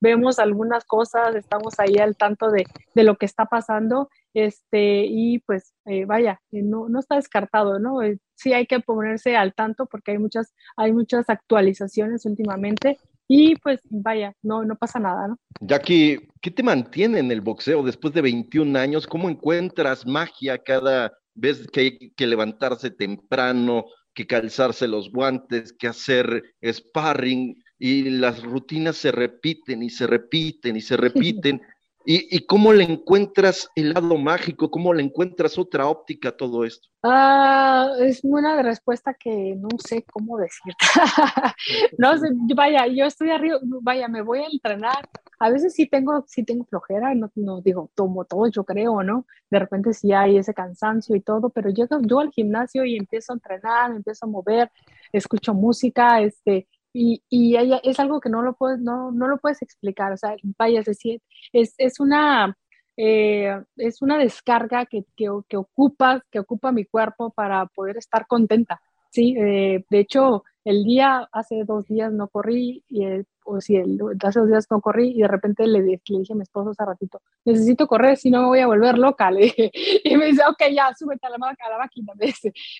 vemos 0.00 0.38
algunas 0.38 0.84
cosas, 0.84 1.34
estamos 1.34 1.74
ahí 1.78 1.96
al 1.98 2.16
tanto 2.16 2.50
de, 2.50 2.64
de 2.94 3.04
lo 3.04 3.16
que 3.16 3.26
está 3.26 3.46
pasando, 3.46 4.08
este, 4.34 5.06
y 5.06 5.38
pues 5.40 5.74
eh, 5.86 6.04
vaya, 6.04 6.40
eh, 6.52 6.62
no, 6.62 6.88
no 6.88 7.00
está 7.00 7.16
descartado, 7.16 7.78
¿no? 7.78 8.02
Eh, 8.02 8.18
sí 8.34 8.52
hay 8.52 8.66
que 8.66 8.80
ponerse 8.80 9.36
al 9.36 9.54
tanto 9.54 9.86
porque 9.86 10.12
hay 10.12 10.18
muchas, 10.18 10.54
hay 10.76 10.92
muchas 10.92 11.28
actualizaciones 11.30 12.26
últimamente 12.26 12.98
y 13.26 13.56
pues 13.56 13.80
vaya, 13.88 14.34
no, 14.42 14.64
no 14.64 14.76
pasa 14.76 14.98
nada, 14.98 15.28
¿no? 15.28 15.38
Jackie, 15.60 16.28
¿qué 16.40 16.50
te 16.50 16.62
mantiene 16.62 17.20
en 17.20 17.30
el 17.30 17.40
boxeo 17.40 17.82
después 17.82 18.12
de 18.12 18.22
21 18.22 18.78
años? 18.78 19.06
¿Cómo 19.06 19.30
encuentras 19.30 20.06
magia 20.06 20.58
cada 20.58 21.12
vez 21.34 21.66
que 21.68 21.80
hay 21.80 22.10
que 22.10 22.26
levantarse 22.26 22.90
temprano, 22.90 23.86
que 24.14 24.26
calzarse 24.26 24.88
los 24.88 25.10
guantes, 25.10 25.72
que 25.72 25.88
hacer 25.88 26.42
sparring 26.62 27.62
y 27.78 28.10
las 28.10 28.42
rutinas 28.42 28.96
se 28.96 29.12
repiten 29.12 29.82
y 29.82 29.90
se 29.90 30.06
repiten 30.06 30.76
y 30.76 30.80
se 30.80 30.96
repiten. 30.96 31.60
¿Y, 32.06 32.36
¿Y, 32.36 32.44
cómo 32.44 32.74
le 32.74 32.84
encuentras 32.84 33.70
el 33.74 33.94
lado 33.94 34.18
mágico? 34.18 34.70
¿Cómo 34.70 34.92
le 34.92 35.02
encuentras 35.02 35.56
otra 35.56 35.86
óptica 35.86 36.28
a 36.28 36.36
todo 36.36 36.66
esto? 36.66 36.86
Uh, 37.02 38.02
es 38.02 38.20
una 38.22 38.60
respuesta 38.62 39.14
que 39.14 39.56
no 39.56 39.68
sé 39.82 40.04
cómo 40.12 40.36
decir. 40.36 40.74
no 41.98 42.18
sé, 42.18 42.28
vaya, 42.54 42.86
yo 42.88 43.06
estoy 43.06 43.30
arriba, 43.30 43.58
vaya, 43.80 44.06
me 44.08 44.20
voy 44.20 44.40
a 44.40 44.48
entrenar. 44.52 45.08
A 45.44 45.50
veces 45.50 45.74
sí 45.74 45.86
tengo, 45.86 46.24
sí 46.26 46.42
tengo 46.44 46.64
flojera, 46.64 47.14
no, 47.14 47.30
no 47.34 47.60
digo, 47.60 47.90
tomo 47.94 48.24
todo, 48.24 48.48
yo 48.48 48.64
creo, 48.64 49.02
¿no? 49.02 49.26
De 49.50 49.58
repente 49.58 49.92
sí 49.92 50.12
hay 50.12 50.38
ese 50.38 50.54
cansancio 50.54 51.14
y 51.14 51.20
todo, 51.20 51.50
pero 51.50 51.68
llego 51.70 51.98
yo 52.02 52.20
al 52.20 52.30
gimnasio 52.30 52.84
y 52.86 52.96
empiezo 52.96 53.32
a 53.32 53.36
entrenar, 53.36 53.90
empiezo 53.92 54.24
a 54.26 54.28
mover, 54.30 54.70
escucho 55.12 55.52
música, 55.52 56.22
este, 56.22 56.66
y, 56.94 57.22
y 57.28 57.56
es 57.82 58.00
algo 58.00 58.20
que 58.20 58.30
no 58.30 58.40
lo, 58.40 58.54
puedes, 58.54 58.80
no, 58.80 59.12
no 59.12 59.28
lo 59.28 59.38
puedes 59.38 59.60
explicar, 59.62 60.12
o 60.12 60.16
sea, 60.16 60.34
vaya, 60.58 60.80
es 60.80 60.86
decir, 60.86 61.20
es, 61.52 61.74
es 61.76 62.00
una, 62.00 62.56
eh, 62.96 63.60
es 63.76 64.00
una 64.00 64.16
descarga 64.18 64.86
que, 64.86 65.04
que, 65.16 65.28
que, 65.48 65.56
ocupa, 65.58 66.22
que 66.30 66.38
ocupa 66.38 66.72
mi 66.72 66.84
cuerpo 66.86 67.30
para 67.32 67.66
poder 67.66 67.98
estar 67.98 68.26
contenta, 68.26 68.80
¿sí? 69.10 69.34
Eh, 69.38 69.84
de 69.90 69.98
hecho, 70.00 70.44
el 70.64 70.84
día, 70.84 71.28
hace 71.32 71.64
dos 71.64 71.86
días 71.86 72.12
no 72.12 72.28
corrí, 72.28 72.84
y, 72.88 73.04
eh, 73.04 73.24
o 73.44 73.60
si 73.60 73.76
el, 73.76 73.98
hace 74.22 74.40
dos 74.40 74.48
días 74.48 74.66
no 74.70 74.80
corrí, 74.80 75.10
y 75.10 75.22
de 75.22 75.28
repente 75.28 75.66
le, 75.66 75.82
le, 75.82 76.00
dije 76.04 76.32
a 76.32 76.36
mi 76.36 76.42
esposo 76.42 76.70
hace 76.70 76.84
ratito, 76.84 77.20
necesito 77.44 77.86
correr, 77.86 78.16
si 78.16 78.30
no 78.30 78.42
me 78.42 78.46
voy 78.48 78.60
a 78.60 78.66
volver 78.66 78.98
loca, 78.98 79.30
le 79.30 79.42
dije, 79.42 79.70
y 80.04 80.16
me 80.16 80.26
dice, 80.26 80.42
ok, 80.48 80.62
ya, 80.72 80.92
súbete 80.98 81.26
a 81.26 81.30
la, 81.30 81.36
a 81.36 81.70
la 81.70 81.78
máquina, 81.78 82.12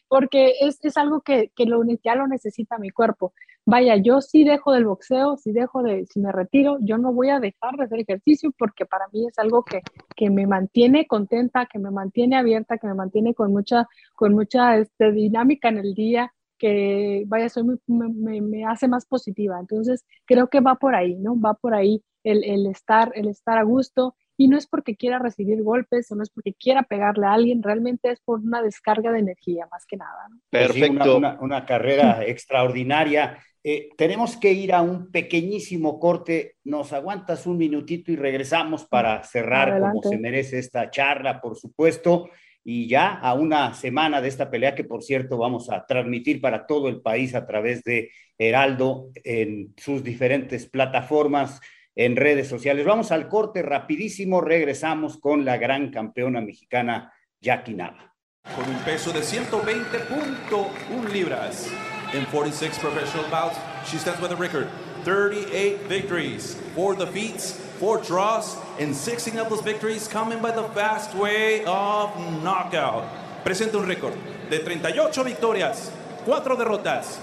porque 0.09 0.55
es, 0.61 0.85
es 0.85 0.97
algo 0.97 1.21
que, 1.21 1.51
que 1.55 1.67
lo, 1.67 1.83
ya 2.03 2.15
lo 2.15 2.27
necesita 2.27 2.79
mi 2.79 2.91
cuerpo. 2.91 3.33
Vaya, 3.67 3.97
yo 3.97 4.21
sí 4.21 4.45
dejo 4.45 4.73
del 4.73 4.85
boxeo, 4.85 5.39
si 5.39 5.51
dejo 5.53 5.83
de, 5.83 6.05
si 6.07 6.21
me 6.21 6.31
retiro, 6.33 6.77
yo 6.83 6.99
no 6.99 7.15
voy 7.15 7.31
a 7.31 7.41
dejar 7.41 7.77
de 7.77 7.85
hacer 7.85 8.01
ejercicio 8.01 8.53
porque 8.59 8.85
para 8.85 9.07
mí 9.11 9.27
es 9.27 9.39
algo 9.39 9.65
que, 9.65 9.81
que 10.15 10.29
me 10.29 10.47
mantiene 10.47 11.07
contenta, 11.07 11.65
que 11.65 11.79
me 11.79 11.91
mantiene 11.91 12.37
abierta, 12.37 12.77
que 12.77 12.87
me 12.87 12.93
mantiene 12.93 13.33
con 13.33 13.53
mucha, 13.53 13.89
con 14.15 14.35
mucha 14.35 14.77
este, 14.77 15.13
dinámica 15.13 15.71
en 15.71 15.79
el 15.79 15.95
día, 15.95 16.34
que 16.59 17.25
vaya, 17.27 17.49
soy 17.49 17.65
muy, 17.65 17.79
me, 17.87 18.41
me, 18.41 18.65
hace 18.65 18.89
más 18.89 19.07
positiva. 19.07 19.59
Entonces, 19.59 20.05
creo 20.25 20.49
que 20.49 20.61
va 20.61 20.77
por 20.77 20.95
ahí, 20.95 21.17
¿no? 21.17 21.39
Va 21.41 21.55
por 21.55 21.75
ahí 21.75 22.03
el, 22.23 22.45
el, 22.45 22.67
estar, 22.67 23.13
el 23.15 23.29
estar 23.29 23.59
a 23.59 23.63
gusto. 23.63 24.15
Y 24.37 24.49
no 24.49 24.59
es 24.59 24.67
porque 24.67 24.97
quiera 24.97 25.21
recibir 25.21 25.63
golpes 25.63 26.11
o 26.11 26.17
no 26.17 26.25
es 26.25 26.31
porque 26.31 26.55
quiera 26.55 26.83
pegarle 26.83 27.27
a 27.27 27.35
alguien, 27.35 27.63
realmente 27.63 28.11
es 28.11 28.21
por 28.21 28.41
una 28.41 28.63
descarga 28.63 29.13
de 29.13 29.21
energía, 29.21 29.69
más 29.71 29.87
que 29.87 29.97
nada. 29.97 30.29
¿no? 30.29 30.41
Perfecto. 30.51 31.05
Sí, 31.05 31.11
una, 31.11 31.15
una, 31.15 31.41
una, 31.41 31.67
carrera 31.67 32.19
extraordinaria. 32.27 33.39
Eh, 33.63 33.91
tenemos 33.97 34.37
que 34.37 34.53
ir 34.53 34.75
a 34.75 34.83
un 34.83 35.13
pequeñísimo 35.13 36.01
corte. 36.01 36.57
Nos 36.65 36.93
aguantas 36.93 37.47
un 37.47 37.59
minutito 37.59 38.11
y 38.11 38.17
regresamos 38.17 38.85
para 38.87 39.23
cerrar 39.23 39.71
Adelante. 39.71 40.01
como 40.03 40.11
se 40.11 40.19
merece 40.19 40.59
esta 40.59 40.91
charla, 40.91 41.41
por 41.41 41.57
supuesto 41.57 42.29
y 42.65 42.89
ya 42.89 43.13
a 43.13 43.35
una 43.35 43.75
semana 43.75 44.23
de 44.23 44.29
esta 44.29 44.51
pelea 44.51 44.75
que 44.75 44.85
por 44.85 45.03
cierto 45.03 45.37
vamos 45.37 45.71
a 45.71 45.85
transmitir 45.87 46.41
para 46.41 46.67
todo 46.67 46.89
el 46.89 47.03
país 47.03 47.35
a 47.35 47.47
través 47.47 47.85
de 47.85 48.11
Heraldo 48.39 49.11
en 49.23 49.75
sus 49.77 50.03
diferentes 50.03 50.67
plataformas 50.67 51.61
en 51.95 52.17
redes 52.17 52.49
sociales. 52.49 52.87
Vamos 52.87 53.13
al 53.13 53.29
corte 53.29 53.63
rapidísimo, 53.63 54.41
regresamos 54.41 55.19
con 55.19 55.45
la 55.45 55.59
gran 55.59 55.91
campeona 55.91 56.41
mexicana 56.41 57.13
Jackie 57.41 57.75
Nava. 57.75 58.15
Con 58.57 58.69
un 58.69 58.81
peso 58.83 59.13
de 59.13 59.21
120.1 59.21 61.13
libras 61.13 61.71
en 62.13 62.25
46 62.27 62.79
professional 62.79 63.31
bouts, 63.31 63.59
she 63.87 63.99
stands 63.99 64.21
with 64.21 64.33
a 64.33 64.37
record 64.37 64.67
38 65.05 65.89
victories, 65.89 66.57
4 66.75 66.95
defeats, 67.07 67.61
four 67.79 67.99
draws, 67.99 68.57
and 68.79 68.95
16 68.95 69.39
of 69.39 69.49
those 69.49 69.61
victories 69.63 70.09
coming 70.09 70.41
by 70.41 70.51
the 70.51 70.65
fast 70.75 71.15
way 71.15 71.65
of 71.65 72.11
knockout. 72.43 73.05
Presenta 73.45 73.77
un 73.79 73.87
récord 73.87 74.15
de 74.51 74.59
38 74.59 75.25
victorias, 75.25 75.91
4 76.25 76.57
derrotas, 76.57 77.19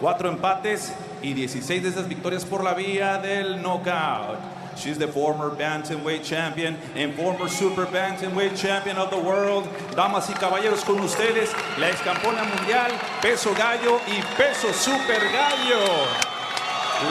4 0.00 0.28
empates 0.28 0.92
y 1.22 1.32
16 1.32 1.82
de 1.82 1.88
esas 1.88 2.08
victorias 2.08 2.44
por 2.44 2.62
la 2.62 2.74
vía 2.74 3.18
del 3.18 3.60
knockout. 3.60 4.38
She's 4.76 4.98
the 4.98 5.08
former 5.08 5.50
bantamweight 5.50 6.24
champion 6.24 6.76
and 6.94 7.14
former 7.14 7.48
super 7.48 7.86
bantamweight 7.86 8.56
champion 8.56 8.96
of 8.96 9.10
the 9.10 9.18
world. 9.18 9.68
Damas 9.94 10.28
y 10.28 10.34
caballeros, 10.34 10.84
con 10.84 11.00
ustedes, 11.00 11.52
la 11.78 11.90
ex 11.90 12.00
campeona 12.00 12.44
mundial, 12.44 12.90
peso 13.22 13.54
gallo 13.54 14.00
y 14.08 14.20
peso 14.36 14.72
super 14.72 15.20
gallo. 15.32 16.33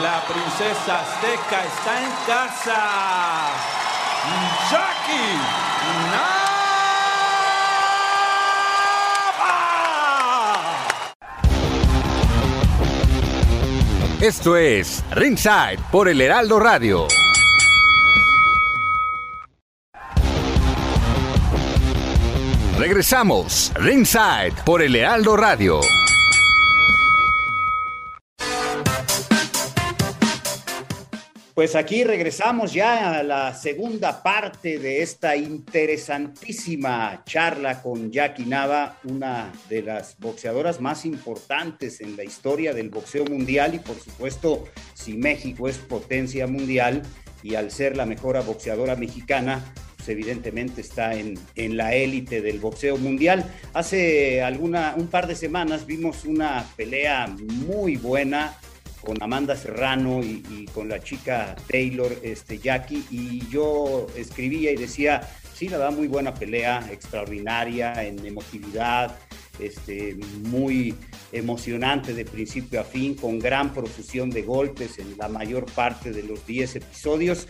La 0.02 0.20
princesa 0.26 1.00
azteca 1.00 1.64
está 1.64 2.02
en 2.02 2.10
casa. 2.26 2.80
Jackie 4.70 5.38
Nava. 6.10 6.54
Esto 14.20 14.56
es 14.56 15.04
Ringside 15.12 15.78
por 15.92 16.08
el 16.08 16.20
Heraldo 16.20 16.58
Radio. 16.58 17.06
Regresamos, 22.78 23.72
Ringside 23.76 24.54
por 24.64 24.82
el 24.82 24.96
Heraldo 24.96 25.36
Radio. 25.36 25.80
Pues 31.54 31.76
aquí 31.76 32.02
regresamos 32.02 32.72
ya 32.72 33.20
a 33.20 33.22
la 33.22 33.54
segunda 33.54 34.24
parte 34.24 34.80
de 34.80 35.02
esta 35.02 35.36
interesantísima 35.36 37.22
charla 37.24 37.80
con 37.80 38.10
Jackie 38.10 38.44
Nava, 38.44 38.98
una 39.04 39.52
de 39.68 39.82
las 39.82 40.18
boxeadoras 40.18 40.80
más 40.80 41.04
importantes 41.04 42.00
en 42.00 42.16
la 42.16 42.24
historia 42.24 42.74
del 42.74 42.90
boxeo 42.90 43.24
mundial 43.26 43.76
y 43.76 43.78
por 43.78 43.94
supuesto 44.00 44.64
si 44.94 45.14
México 45.14 45.68
es 45.68 45.78
potencia 45.78 46.48
mundial 46.48 47.02
y 47.44 47.54
al 47.54 47.70
ser 47.70 47.96
la 47.96 48.04
mejor 48.04 48.44
boxeadora 48.44 48.96
mexicana, 48.96 49.64
pues 49.96 50.08
evidentemente 50.08 50.80
está 50.80 51.14
en, 51.14 51.38
en 51.54 51.76
la 51.76 51.94
élite 51.94 52.42
del 52.42 52.58
boxeo 52.58 52.96
mundial. 52.96 53.44
Hace 53.74 54.42
alguna, 54.42 54.94
un 54.96 55.06
par 55.06 55.28
de 55.28 55.36
semanas 55.36 55.86
vimos 55.86 56.24
una 56.24 56.66
pelea 56.76 57.28
muy 57.28 57.94
buena 57.94 58.56
con 59.04 59.22
Amanda 59.22 59.54
Serrano 59.56 60.22
y, 60.22 60.66
con 60.74 60.88
la 60.88 61.00
chica 61.00 61.54
Taylor, 61.68 62.12
este, 62.22 62.58
Jackie, 62.58 63.04
y 63.10 63.46
yo 63.48 64.06
escribía 64.16 64.72
y 64.72 64.76
decía, 64.76 65.20
sí, 65.54 65.68
la 65.68 65.78
verdad, 65.78 65.96
muy 65.96 66.08
buena 66.08 66.34
pelea, 66.34 66.88
extraordinaria 66.90 68.04
en 68.04 68.24
emotividad, 68.26 69.16
este, 69.60 70.16
muy 70.42 70.94
emocionante 71.30 72.14
de 72.14 72.24
principio 72.24 72.80
a 72.80 72.84
fin, 72.84 73.14
con 73.14 73.38
gran 73.38 73.72
profusión 73.72 74.30
de 74.30 74.42
golpes 74.42 74.98
en 74.98 75.16
la 75.16 75.28
mayor 75.28 75.66
parte 75.66 76.10
de 76.10 76.22
los 76.24 76.44
10 76.46 76.76
episodios. 76.76 77.46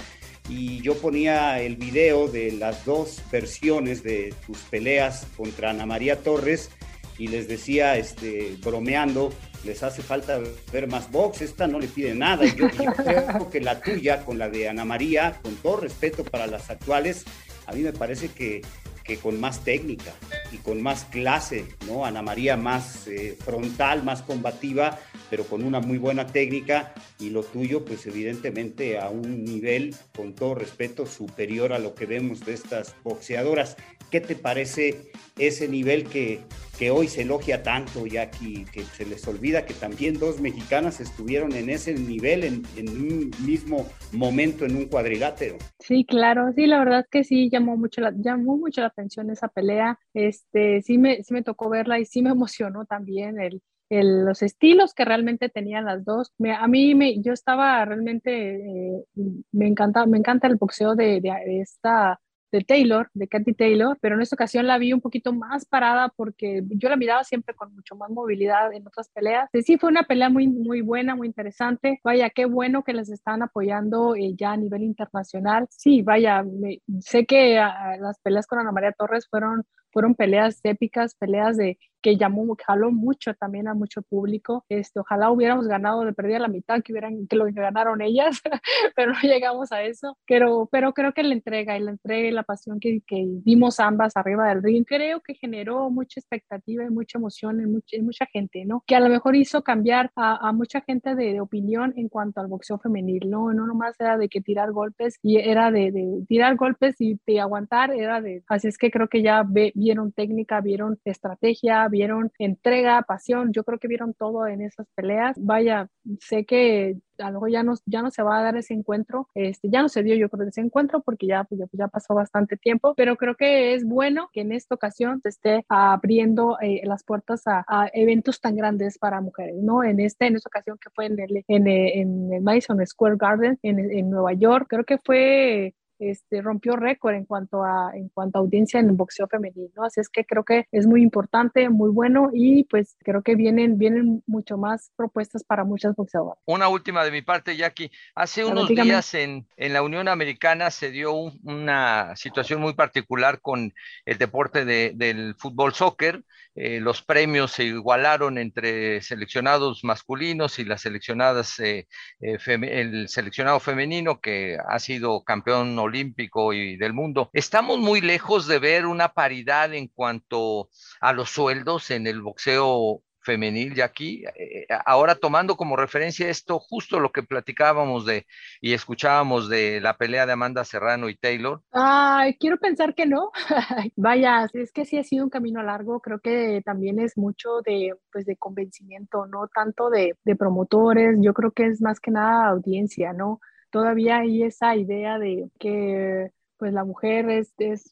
Y 0.49 0.83
yo 0.83 0.95
ponía 0.99 1.63
el 1.63 1.77
video 1.77 2.29
de 2.29 2.53
las 2.53 2.85
dos 2.85 3.23
versiones 3.33 4.03
de 4.03 4.35
tus 4.47 4.59
peleas 4.59 5.27
contra 5.37 5.71
Ana 5.71 5.87
María 5.87 6.23
Torres 6.23 6.71
y 7.19 7.29
les 7.29 7.49
decía, 7.49 7.97
este, 7.97 8.57
bromeando, 8.63 9.33
les 9.65 9.83
hace 9.83 10.03
falta 10.03 10.41
ver 10.73 10.89
más 10.89 11.11
box, 11.11 11.43
esta 11.43 11.67
no 11.67 11.79
le 11.79 11.89
pide 11.89 12.15
nada. 12.15 12.45
Y 12.45 12.55
yo, 12.55 12.69
creo 12.69 13.51
que 13.51 13.61
la 13.61 13.81
tuya 13.81 14.25
con 14.25 14.39
la 14.39 14.49
de 14.49 14.69
Ana 14.69 14.85
María, 14.85 15.39
con 15.43 15.55
todo 15.57 15.79
respeto 15.79 16.25
para 16.25 16.47
las 16.47 16.71
actuales, 16.71 17.25
a 17.67 17.73
mí 17.73 17.81
me 17.81 17.93
parece 17.93 18.29
que, 18.29 18.63
que 19.05 19.19
con 19.19 19.39
más 19.39 19.65
técnica 19.65 20.13
y 20.51 20.57
con 20.57 20.83
más 20.83 21.05
clase, 21.05 21.67
¿no? 21.87 22.05
Ana 22.05 22.23
María 22.23 22.57
más 22.57 23.07
eh, 23.07 23.37
frontal, 23.39 24.03
más 24.03 24.23
combativa, 24.23 24.99
pero 25.31 25.45
con 25.45 25.63
una 25.63 25.81
muy 25.81 25.99
buena 25.99 26.27
técnica 26.27 26.95
y 27.19 27.31
lo 27.31 27.43
tuyo, 27.43 27.85
pues 27.85 28.07
evidentemente 28.07 28.99
a 28.99 29.09
un 29.09 29.45
nivel, 29.45 29.95
con 30.17 30.35
todo 30.35 30.55
respeto, 30.55 31.07
superior 31.07 31.73
a 31.73 31.79
lo 31.79 31.95
que 31.95 32.07
vemos 32.07 32.45
de 32.45 32.55
estas 32.55 32.95
boxeadoras. 33.03 33.77
¿Qué 34.15 34.21
te 34.21 34.37
parece 34.37 35.11
ese 35.37 35.67
nivel 35.67 36.05
que, 36.05 36.39
que 36.79 36.93
hoy 36.93 37.09
se 37.09 37.23
elogia 37.23 37.65
tanto, 37.65 38.07
ya 38.07 38.31
que, 38.31 38.65
que 38.73 38.83
se 38.85 39.05
les 39.05 39.27
olvida 39.27 39.67
que 39.67 39.75
también 39.75 40.21
dos 40.21 40.41
mexicanas 40.41 41.01
estuvieron 41.01 41.53
en 41.53 41.69
ese 41.69 41.95
nivel 41.95 42.45
en, 42.45 42.89
un 42.89 43.33
mismo 43.45 43.89
momento 44.13 44.67
en 44.67 44.77
un 44.77 44.85
cuadrilátero. 44.87 45.57
Sí, 45.81 46.05
claro, 46.05 46.53
sí, 46.55 46.69
la 46.69 46.79
verdad 46.79 47.05
que 47.11 47.25
sí 47.25 47.51
llamó 47.51 47.77
mucho 47.77 48.03
la, 48.03 48.13
llamó 48.17 48.57
mucho 48.57 48.83
la 48.83 48.87
atención 48.87 49.31
esa 49.31 49.49
pelea, 49.49 49.99
este, 50.13 50.81
sí 50.83 50.97
me, 50.97 51.25
sí 51.25 51.35
me 51.35 51.43
tocó 51.43 51.69
verla 51.69 51.99
y 51.99 52.05
sí 52.05 52.23
me 52.23 52.31
emocionó 52.31 52.85
también 52.85 53.41
el, 53.41 53.63
los 53.91 54.43
estilos 54.43 54.95
que 54.95 55.05
realmente 55.05 55.49
tenían 55.49 55.87
las 55.87 56.05
dos. 56.05 56.33
A 56.57 56.69
mí 56.69 56.95
me, 56.95 57.21
yo 57.21 57.33
estaba 57.33 57.85
realmente, 57.85 58.55
eh, 58.55 59.05
me 59.51 59.67
encanta, 59.67 60.07
me 60.07 60.19
encanta 60.19 60.47
el 60.47 60.55
boxeo 60.55 60.95
de 60.95 61.21
esta 61.61 62.21
de 62.55 62.61
Taylor, 62.63 63.11
de 63.15 63.27
Katy 63.27 63.53
Taylor, 63.53 63.99
pero 64.01 64.15
en 64.15 64.23
esta 64.23 64.37
ocasión 64.37 64.69
la 64.69 64.79
vi 64.79 64.93
un 64.93 65.01
poquito 65.01 65.33
más 65.33 65.65
parada 65.65 66.09
porque 66.15 66.63
yo 66.69 66.89
la 66.89 66.97
miraba 66.97 67.25
siempre 67.25 67.53
con 67.53 67.75
mucho 67.75 67.97
más 67.97 68.11
movilidad 68.11 68.73
en 68.73 68.87
otras 68.87 69.09
peleas. 69.09 69.51
Sí, 69.53 69.77
fue 69.77 69.91
una 69.91 70.05
pelea 70.05 70.29
muy, 70.29 70.47
muy 70.47 70.81
buena, 70.81 71.17
muy 71.17 71.27
interesante. 71.27 72.01
Vaya, 72.05 72.31
qué 72.31 72.45
bueno 72.45 72.85
que 72.85 72.93
les 72.93 73.11
están 73.11 73.43
apoyando 73.43 74.15
eh, 74.15 74.35
ya 74.37 74.53
a 74.53 74.57
nivel 74.57 74.85
internacional. 74.85 75.67
Sí, 75.69 76.03
vaya, 76.03 76.45
me, 76.45 76.81
sé 77.01 77.27
que 77.27 77.57
las 77.57 78.21
peleas 78.21 78.47
con 78.47 78.61
Ana 78.61 78.71
María 78.71 78.93
Torres 78.93 79.27
fueron 79.29 79.65
fueron 79.95 80.15
peleas 80.15 80.61
épicas, 80.65 81.15
peleas 81.15 81.57
de 81.57 81.79
que 82.05 82.19
llamó, 82.19 82.55
jaló 82.67 82.93
mucho 82.93 83.33
también 83.33 83.67
a 83.67 83.73
mucho 83.73 84.03
público. 84.03 84.67
Este, 84.69 85.01
ojalá 85.01 85.31
hubiéramos 85.31 85.67
ganado 85.67 86.05
de 86.05 86.13
perdida 86.13 86.39
la 86.39 86.49
mitad 86.49 86.83
que 86.83 86.93
hubieran 86.93 87.27
que 87.27 87.35
lo 87.35 87.47
ganaron 87.47 88.03
ellas, 88.03 88.43
pero 88.95 89.13
no 89.13 89.21
llegamos 89.23 89.73
a 89.73 89.83
eso. 89.83 90.19
Pero, 90.27 90.69
pero 90.71 90.93
creo 90.93 91.15
que 91.15 91.23
la 91.23 91.33
entrega 91.33 91.79
y 91.79 91.81
la 91.81 91.93
entrega 91.93 92.29
y 92.29 92.31
la 92.31 92.43
pasión 92.43 92.79
que, 92.79 93.01
que 93.07 93.25
vimos 93.43 93.81
ambas 93.81 94.19
arriba 94.19 94.51
del 94.51 94.63
ring, 94.63 94.85
creo 94.85 95.23
que 95.23 95.35
generó 95.35 95.89
mucha 95.89 96.21
expectativa 96.21 96.85
y 96.85 96.91
mucha 96.91 97.17
emoción 97.17 97.59
en 97.61 97.73
mucha, 97.73 97.97
en 97.97 98.05
mucha 98.05 98.27
gente, 98.27 98.67
¿no? 98.67 98.85
Que 98.87 98.97
a 98.97 99.01
lo 99.01 99.09
mejor 99.09 99.35
hizo 99.35 99.65
cambiar 99.65 100.13
a, 100.15 100.47
a 100.47 100.53
mucha 100.53 100.83
gente 100.83 101.15
de, 101.15 101.33
de, 101.33 101.41
opinión 101.41 101.95
en 101.97 102.11
cuanto 102.11 102.43
al 102.43 102.49
boxeo 102.49 102.79
femenil, 102.79 103.31
¿no? 103.31 103.55
No 103.55 103.67
nomás 103.67 103.99
era 103.99 104.19
de 104.19 104.29
que 104.29 104.43
tirar 104.43 104.73
golpes 104.73 105.19
y 105.23 105.39
era 105.39 105.71
de, 105.71 105.91
de 105.91 106.23
tirar 106.29 106.57
golpes 106.57 106.97
y 106.99 107.19
de 107.27 107.41
aguantar, 107.41 107.95
era 107.95 108.21
de, 108.21 108.45
así 108.49 108.69
es 108.69 108.77
que 108.77 108.91
creo 108.91 109.09
que 109.09 109.23
ya 109.23 109.43
ve, 109.49 109.73
vieron 109.85 110.13
técnica, 110.13 110.61
vieron 110.61 110.99
estrategia, 111.05 111.87
vieron 111.89 112.33
entrega, 112.39 113.03
pasión, 113.03 113.53
yo 113.53 113.65
creo 113.65 113.79
que 113.79 113.89
vieron 113.89 114.15
todo 114.15 114.47
en 114.47 114.63
esas 114.63 114.87
peleas. 114.95 115.37
Vaya, 115.39 115.89
sé 116.21 116.45
que 116.47 116.97
a 117.19 117.29
lo 117.29 117.35
mejor 117.35 117.51
ya 117.51 117.63
no, 117.63 117.75
ya 117.87 118.03
no 118.03 118.11
se 118.11 118.23
va 118.23 118.39
a 118.39 118.43
dar 118.43 118.57
ese 118.57 118.75
encuentro, 118.75 119.29
este, 119.35 119.69
ya 119.71 119.83
no 119.83 119.89
se 119.89 120.03
dio 120.03 120.17
yo 120.17 120.29
creo 120.29 120.49
ese 120.49 120.63
encuentro 120.63 121.01
porque 121.03 121.27
ya, 121.27 121.45
pues, 121.45 121.61
ya, 121.61 121.67
ya, 121.73 121.89
pasó 121.89 122.15
bastante 122.15 122.57
tiempo, 122.57 122.95
pero 122.97 123.17
creo 123.17 123.37
que 123.37 123.75
es 123.75 123.85
bueno 123.85 124.31
que 124.33 124.41
en 124.41 124.53
esta 124.53 124.75
ocasión 124.75 125.21
se 125.23 125.29
esté 125.29 125.65
abriendo 125.69 126.59
eh, 126.61 126.81
las 126.85 127.05
puertas 127.05 127.47
a, 127.47 127.65
a, 127.69 127.89
eventos 127.93 128.41
tan 128.41 128.57
grandes 128.57 128.99
para 128.99 129.21
mujeres, 129.21 129.57
¿no? 129.63 129.85
En, 129.85 130.01
este, 130.01 130.27
en 130.27 130.37
esta 130.37 130.49
ocasión 130.49 130.79
que 130.79 130.91
fue 130.91 131.07
en 131.07 131.21
el, 131.21 131.45
en, 131.47 131.67
en 131.69 132.33
el 132.33 132.43
Madison 132.43 132.85
Square 132.85 133.17
Garden 133.17 133.59
en, 133.63 133.79
en 133.79 134.11
Nueva 134.11 134.33
York, 134.33 134.67
creo 134.69 134.85
que 134.85 134.99
fue 134.99 135.75
este, 136.11 136.43
rompió 136.43 136.77
récord 136.77 137.15
en 137.15 137.25
cuanto 137.25 137.65
a 137.65 137.93
en 137.95 138.09
cuanto 138.09 138.39
a 138.39 138.43
audiencia 138.43 138.81
en 138.81 138.87
el 138.91 138.97
boxeo 138.97 139.29
femenino. 139.29 139.85
Así 139.85 140.01
es 140.01 140.09
que 140.09 140.25
creo 140.25 140.45
que 140.45 140.67
es 140.73 140.87
muy 140.87 141.03
importante, 141.03 141.69
muy 141.69 141.91
bueno 141.91 142.31
y 142.33 142.65
pues 142.65 142.97
creo 143.01 143.23
que 143.23 143.35
vienen, 143.35 143.79
vienen 143.79 144.23
mucho 144.27 144.57
más 144.57 144.91
propuestas 144.97 145.45
para 145.45 145.65
muchas 145.65 145.95
boxeadoras. 145.95 146.39
Una 146.47 146.69
última 146.69 147.05
de 147.05 147.11
mi 147.11 147.23
parte, 147.23 147.57
Jackie. 147.57 147.91
Hace 148.15 148.45
unos 148.45 148.69
Dígame. 148.69 148.91
días 148.91 149.15
en, 149.15 149.47
en, 149.57 149.73
la 149.73 149.83
Unión 149.83 150.09
Americana 150.09 150.71
se 150.71 150.91
dio 150.91 151.13
un, 151.13 151.41
una 151.45 152.15
situación 152.17 152.61
muy 152.61 152.75
particular 152.75 153.41
con 153.41 153.73
el 154.05 154.19
deporte 154.19 154.65
de, 154.65 154.93
del 154.95 155.35
fútbol 155.37 155.75
soccer. 155.75 156.23
Eh, 156.57 156.79
los 156.81 157.03
premios 157.03 157.51
se 157.51 157.65
igualaron 157.65 158.39
entre 158.39 159.01
seleccionados 159.03 159.83
masculinos 159.83 160.61
y 160.61 160.65
las 160.65 160.83
seleccionadas, 160.83 161.59
eh, 161.59 161.89
eh, 162.21 162.39
el 162.47 163.09
seleccionado 163.09 163.59
femenino 163.59 164.21
que 164.21 164.57
ha 164.65 164.79
sido 164.79 165.25
campeón 165.25 165.77
olímpico 165.79 165.94
y 165.97 166.77
del 166.77 166.93
mundo. 166.93 167.31
Estamos 167.33 167.79
muy 167.79 168.01
lejos 168.01 168.47
de 168.47 168.59
ver 168.59 168.87
una 168.87 169.09
paridad 169.09 169.73
en 169.75 169.89
cuanto 169.89 170.69
a 171.01 171.13
los 171.13 171.31
sueldos 171.31 171.91
en 171.91 172.07
el 172.07 172.21
boxeo 172.23 173.03
femenil, 173.25 173.75
ya 173.75 173.87
aquí, 173.87 174.25
eh, 174.37 174.67
ahora 174.85 175.15
tomando 175.15 175.57
como 175.57 175.77
referencia 175.77 176.29
esto, 176.29 176.59
justo 176.59 177.01
lo 177.01 177.11
que 177.11 177.23
platicábamos 177.23 178.05
de 178.05 178.27
y 178.61 178.75
escuchábamos 178.75 179.49
de 179.49 179.81
la 179.81 179.97
pelea 179.97 180.27
de 180.27 180.33
Amanda 180.33 180.65
Serrano 180.65 181.09
y 181.09 181.17
Taylor. 181.17 181.63
Ay, 181.73 182.37
quiero 182.39 182.59
pensar 182.59 182.95
que 182.95 183.07
no. 183.07 183.33
Vaya, 183.97 184.47
es 184.53 184.73
que 184.73 184.85
sí 184.85 184.99
ha 184.99 185.05
sido 185.05 185.25
un 185.25 185.31
camino 185.31 185.63
largo, 185.63 186.01
creo 186.01 186.21
que 186.21 186.63
también 186.65 187.01
es 187.01 187.17
mucho 187.17 187.63
de, 187.65 187.95
pues, 188.13 188.27
de 188.27 188.37
convencimiento, 188.37 189.27
no 189.27 189.49
tanto 189.49 189.91
de, 189.91 190.17
de 190.25 190.37
promotores, 190.37 191.17
yo 191.21 191.33
creo 191.33 191.53
que 191.53 191.67
es 191.67 191.81
más 191.81 192.01
que 192.01 192.11
nada 192.11 192.49
audiencia, 192.49 193.13
¿no? 193.13 193.41
Todavía 193.75 194.19
hay 194.19 194.45
esa 194.45 194.77
idea 194.77 195.19
de 195.19 195.51
que 195.59 196.31
pues 196.59 196.73
la 196.73 196.85
mujer 196.85 197.29
es, 197.29 197.53
es, 197.59 197.91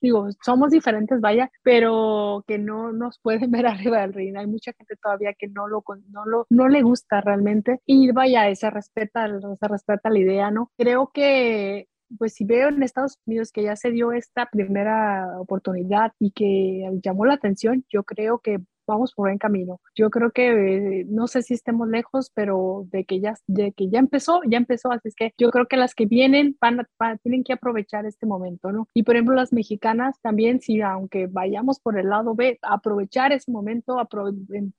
digo, 0.00 0.28
somos 0.44 0.70
diferentes, 0.70 1.20
vaya, 1.20 1.50
pero 1.64 2.44
que 2.46 2.56
no 2.56 2.92
nos 2.92 3.18
pueden 3.18 3.50
ver 3.50 3.66
arriba 3.66 4.02
del 4.02 4.12
ring. 4.12 4.36
Hay 4.36 4.46
mucha 4.46 4.72
gente 4.72 4.94
todavía 5.02 5.34
que 5.36 5.48
no 5.48 5.66
lo, 5.66 5.82
no 6.10 6.24
lo, 6.24 6.46
no 6.50 6.68
le 6.68 6.82
gusta 6.82 7.20
realmente 7.20 7.80
y 7.84 8.12
vaya, 8.12 8.54
se 8.54 8.70
respeta, 8.70 9.26
se 9.58 9.68
respeta 9.68 10.08
la 10.08 10.20
idea, 10.20 10.52
¿no? 10.52 10.70
Creo 10.76 11.10
que 11.12 11.88
pues 12.16 12.34
si 12.34 12.44
veo 12.44 12.68
en 12.68 12.84
Estados 12.84 13.18
Unidos 13.26 13.50
que 13.50 13.64
ya 13.64 13.74
se 13.74 13.90
dio 13.90 14.12
esta 14.12 14.46
primera 14.46 15.40
oportunidad 15.40 16.12
y 16.20 16.30
que 16.30 16.88
llamó 17.02 17.26
la 17.26 17.34
atención, 17.34 17.84
yo 17.88 18.04
creo 18.04 18.38
que 18.38 18.60
vamos 18.86 19.12
por 19.14 19.28
buen 19.28 19.38
camino. 19.38 19.80
Yo 19.94 20.10
creo 20.10 20.30
que 20.30 21.00
eh, 21.00 21.06
no 21.08 21.26
sé 21.26 21.42
si 21.42 21.54
estemos 21.54 21.88
lejos, 21.88 22.30
pero 22.34 22.86
de 22.90 23.04
que 23.04 23.20
ya 23.20 23.34
de 23.46 23.72
que 23.72 23.88
ya 23.88 23.98
empezó, 23.98 24.40
ya 24.46 24.58
empezó, 24.58 24.92
así 24.92 25.08
es 25.08 25.14
que 25.14 25.32
yo 25.38 25.50
creo 25.50 25.66
que 25.66 25.76
las 25.76 25.94
que 25.94 26.06
vienen 26.06 26.56
van, 26.60 26.86
tienen 27.22 27.44
que 27.44 27.52
aprovechar 27.52 28.06
este 28.06 28.26
momento, 28.26 28.72
¿no? 28.72 28.88
Y 28.94 29.02
por 29.02 29.16
ejemplo 29.16 29.34
las 29.34 29.52
mexicanas 29.52 30.20
también 30.20 30.60
si 30.60 30.80
aunque 30.80 31.26
vayamos 31.26 31.80
por 31.80 31.98
el 31.98 32.08
lado 32.08 32.34
B, 32.34 32.58
aprovechar 32.62 33.32
ese 33.32 33.50
momento, 33.50 33.96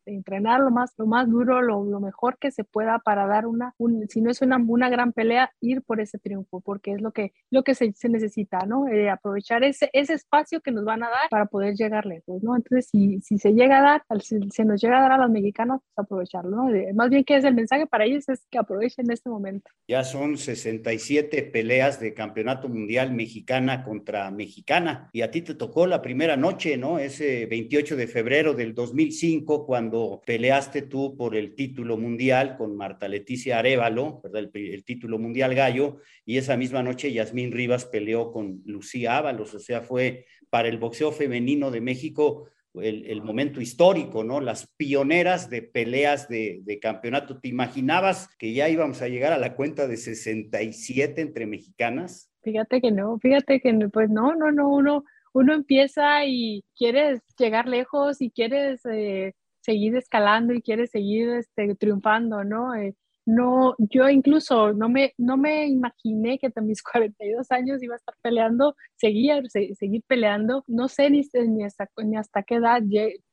entrenar 0.05 0.61
lo 0.61 0.71
más 0.71 0.93
lo 0.97 1.05
más 1.07 1.29
duro, 1.29 1.61
lo, 1.61 1.83
lo, 1.83 1.99
mejor 1.99 2.37
que 2.37 2.51
se 2.51 2.63
pueda 2.63 2.99
para 2.99 3.25
dar 3.25 3.47
una 3.47 3.73
si 4.09 4.21
no 4.21 4.29
es 4.29 4.41
una, 4.41 4.57
una 4.57 4.89
gran 4.89 5.13
pelea, 5.13 5.51
ir 5.61 5.81
por 5.81 5.99
ese 5.99 6.19
triunfo, 6.19 6.61
porque 6.61 6.93
es 6.93 7.01
lo 7.01 7.11
que 7.11 7.33
lo 7.49 7.63
que 7.63 7.75
se, 7.75 7.93
se 7.93 8.09
necesita, 8.09 8.59
¿no? 8.65 8.87
Eh, 8.87 9.09
aprovechar 9.09 9.63
ese 9.63 9.89
ese 9.93 10.13
espacio 10.13 10.61
que 10.61 10.71
nos 10.71 10.85
van 10.85 11.03
a 11.03 11.09
dar 11.09 11.29
para 11.29 11.45
poder 11.45 11.75
llegar 11.75 12.05
lejos, 12.05 12.43
¿no? 12.43 12.55
Entonces 12.55 12.87
si 12.89 13.21
si 13.21 13.37
se 13.37 13.53
llega 13.53 13.79
a 13.79 13.81
dar 13.81 13.94
si 14.21 14.39
se 14.51 14.65
nos 14.65 14.81
llega 14.81 14.97
a 14.97 15.01
dar 15.01 15.11
a 15.13 15.17
los 15.17 15.29
mexicanos, 15.29 15.81
pues 15.81 16.05
aprovecharlo, 16.05 16.55
¿no? 16.55 16.93
Más 16.93 17.09
bien 17.09 17.23
que 17.23 17.37
es 17.37 17.43
el 17.43 17.53
mensaje 17.53 17.87
para 17.87 18.05
ellos 18.05 18.27
es 18.29 18.45
que 18.49 18.57
aprovechen 18.57 19.11
este 19.11 19.29
momento. 19.29 19.69
Ya 19.87 20.03
son 20.03 20.37
67 20.37 21.43
peleas 21.43 21.99
de 21.99 22.13
campeonato 22.13 22.69
mundial 22.69 23.13
mexicana 23.13 23.83
contra 23.83 24.31
mexicana 24.31 25.09
y 25.13 25.21
a 25.21 25.31
ti 25.31 25.41
te 25.41 25.55
tocó 25.55 25.87
la 25.87 26.01
primera 26.01 26.37
noche, 26.37 26.77
¿no? 26.77 26.99
Ese 26.99 27.45
28 27.45 27.95
de 27.95 28.07
febrero 28.07 28.53
del 28.53 28.73
2005 28.73 29.65
cuando 29.65 30.21
peleaste 30.25 30.83
tú 30.83 31.15
por 31.17 31.35
el 31.35 31.55
título 31.55 31.97
mundial 31.97 32.57
con 32.57 32.75
Marta 32.75 33.07
Leticia 33.07 33.59
Arevalo, 33.59 34.21
¿verdad? 34.23 34.49
El, 34.53 34.73
el 34.73 34.83
título 34.83 35.19
mundial 35.19 35.55
gallo 35.55 35.97
y 36.25 36.37
esa 36.37 36.57
misma 36.57 36.83
noche 36.83 37.11
Yasmín 37.11 37.51
Rivas 37.51 37.85
peleó 37.85 38.31
con 38.31 38.61
Lucía 38.65 39.17
Ábalos, 39.17 39.53
o 39.53 39.59
sea, 39.59 39.81
fue 39.81 40.25
para 40.49 40.67
el 40.67 40.77
boxeo 40.77 41.11
femenino 41.11 41.71
de 41.71 41.81
México 41.81 42.49
el, 42.81 43.21
momento 43.21 43.61
histórico, 43.61 44.23
¿no? 44.23 44.41
Las 44.41 44.67
pioneras 44.77 45.49
de 45.49 45.61
peleas 45.61 46.27
de, 46.27 46.79
campeonato. 46.81 47.39
¿Te 47.39 47.47
imaginabas 47.47 48.29
que 48.37 48.53
ya 48.53 48.69
íbamos 48.69 49.01
a 49.01 49.07
llegar 49.07 49.33
a 49.33 49.37
la 49.37 49.55
cuenta 49.55 49.87
de 49.87 49.97
67 49.97 51.21
entre 51.21 51.45
mexicanas? 51.45 52.31
Fíjate 52.43 52.81
que 52.81 52.91
no, 52.91 53.17
fíjate 53.19 53.59
que 53.59 53.73
pues 53.91 54.09
no, 54.09 54.35
no, 54.35 54.51
no, 54.51 54.69
uno, 54.69 55.03
uno 55.33 55.53
empieza 55.53 56.25
y 56.25 56.63
quieres 56.77 57.21
llegar 57.37 57.67
lejos 57.67 58.21
y 58.21 58.29
quieres 58.29 58.85
eh, 58.85 59.33
seguir 59.61 59.95
escalando 59.95 60.53
y 60.53 60.61
quieres 60.61 60.91
seguir 60.91 61.29
este, 61.29 61.73
triunfando, 61.75 62.43
¿no? 62.43 62.75
Eh, 62.75 62.95
no, 63.25 63.75
yo 63.79 64.09
incluso 64.09 64.73
no 64.73 64.87
me, 64.89 65.13
no 65.17 65.37
me 65.37 65.67
imaginé 65.67 66.37
que 66.39 66.51
a 66.55 66.61
mis 66.61 66.83
42 66.93 67.51
años 67.51 67.81
iba 67.83 67.95
a 67.95 67.97
estar 67.97 68.15
peleando, 68.21 68.75
seguir, 68.95 69.43
seguir 69.49 70.03
peleando, 70.07 70.63
no 70.67 70.87
sé 70.87 71.09
ni, 71.09 71.21
ni, 71.47 71.63
hasta, 71.63 71.89
ni 72.03 72.17
hasta 72.17 72.43
qué 72.43 72.55
edad 72.55 72.81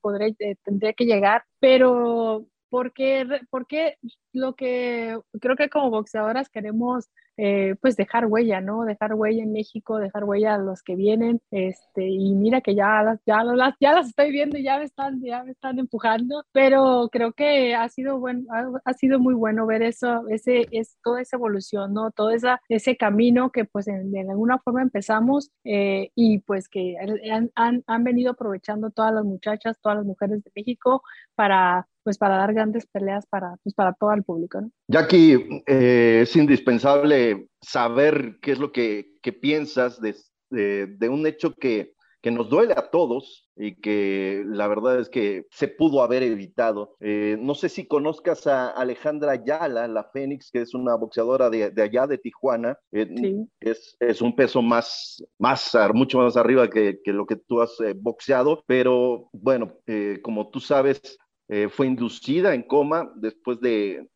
podré, 0.01 0.35
eh, 0.39 0.57
tendría 0.65 0.93
que 0.95 1.05
llegar, 1.05 1.45
pero 1.61 2.47
porque, 2.71 3.27
porque 3.51 3.97
lo 4.33 4.55
que 4.55 5.19
creo 5.41 5.57
que 5.57 5.69
como 5.69 5.91
boxeadoras 5.91 6.49
queremos 6.49 7.11
eh, 7.37 7.75
pues 7.81 7.97
dejar 7.97 8.27
huella, 8.27 8.61
¿no? 8.61 8.85
Dejar 8.85 9.15
huella 9.15 9.43
en 9.43 9.53
México, 9.53 9.99
dejar 9.99 10.25
huella 10.25 10.55
a 10.55 10.59
los 10.59 10.83
que 10.83 10.97
vienen, 10.97 11.41
este, 11.51 12.07
y 12.09 12.35
mira 12.35 12.61
que 12.61 12.75
ya, 12.75 13.19
ya, 13.27 13.43
las, 13.45 13.75
ya 13.81 13.93
las 13.95 14.09
estoy 14.09 14.31
viendo 14.31 14.59
ya 14.59 14.79
me 14.79 14.85
están, 14.85 15.23
ya 15.23 15.43
me 15.43 15.53
están 15.53 15.79
empujando, 15.79 16.45
pero 16.53 17.09
creo 17.11 17.33
que 17.33 17.75
ha 17.75 17.89
sido, 17.89 18.19
bueno, 18.19 18.45
ha, 18.85 18.93
sido 18.95 19.19
muy 19.19 19.35
bueno 19.35 19.67
ver 19.67 19.83
eso, 19.83 20.25
ese, 20.29 20.67
es, 20.73 20.97
toda 21.03 21.21
esa 21.23 21.37
evolución, 21.37 21.95
¿no? 21.95 22.11
Todo 22.11 22.31
esa, 22.31 22.61
ese 22.69 22.97
camino 22.97 23.51
que 23.51 23.65
pues 23.65 23.89
en, 23.89 24.13
alguna 24.31 24.59
forma 24.59 24.83
empezamos 24.83 25.51
eh, 25.65 26.11
y 26.15 26.41
pues 26.41 26.69
que 26.69 26.97
han, 27.31 27.51
han, 27.55 27.83
han 27.87 28.05
venido 28.05 28.33
aprovechando 28.33 28.91
todas 28.91 29.13
las 29.13 29.25
muchachas, 29.25 29.79
todas 29.81 29.99
las 29.99 30.07
mujeres 30.07 30.43
de 30.45 30.51
México 30.55 31.03
para 31.35 31.87
pues 32.03 32.19
para 32.19 32.37
dar 32.37 32.53
grandes 32.53 32.87
peleas 32.87 33.27
para, 33.27 33.57
pues 33.63 33.75
para 33.75 33.93
todo 33.93 34.13
el 34.13 34.23
público. 34.23 34.61
¿no? 34.61 34.71
Jackie, 34.89 35.63
eh, 35.67 36.21
es 36.23 36.37
indispensable 36.37 37.22
saber 37.61 38.39
qué 38.41 38.53
es 38.53 38.59
lo 38.59 38.73
que, 38.73 39.15
que 39.23 39.33
piensas 39.33 40.01
de, 40.01 40.17
de, 40.51 41.09
un 41.09 41.27
hecho 41.27 41.55
que, 41.55 41.95
que, 42.21 42.31
nos 42.31 42.49
duele 42.49 42.75
a 42.77 42.91
todos 42.91 43.49
y 43.57 43.81
que 43.81 44.43
la 44.47 44.69
verdad 44.69 45.01
es 45.01 45.09
que 45.09 45.47
se 45.51 45.69
pudo 45.69 46.03
haber 46.03 46.23
evitado. 46.23 46.97
Eh, 47.01 47.37
no 47.41 47.55
sé 47.55 47.69
si 47.69 47.87
conozcas 47.87 48.47
a 48.47 48.69
Alejandra 48.69 49.33
Ayala, 49.33 49.89
la 49.89 50.05
Fénix, 50.05 50.51
que 50.51 50.61
es 50.61 50.75
una 50.75 50.95
boxeadora 50.97 51.51
de, 51.51 51.71
de 51.71 51.83
allá 51.83 52.07
de 52.07 52.19
Tijuana. 52.19 52.79
Eh, 52.93 53.09
sí. 53.17 53.49
es, 53.61 53.97
es, 54.01 54.21
un 54.21 54.35
peso 54.35 54.63
más, 54.63 55.25
más, 55.39 55.77
mucho 55.95 56.19
más 56.19 56.37
arriba 56.37 56.69
que, 56.69 56.99
que 57.03 57.13
lo 57.13 57.27
que 57.27 57.37
tú 57.37 57.61
has 57.61 57.77
boxeado, 57.97 58.63
pero 58.67 59.29
bueno, 59.33 59.75
como 60.23 60.51
tú 60.51 60.61
sabes, 60.61 61.19
eh, 61.55 61.69
fue 61.69 61.87
inducida 61.87 62.55
en 62.55 62.63
coma 62.63 63.13
después 63.17 63.61
de, 63.61 64.09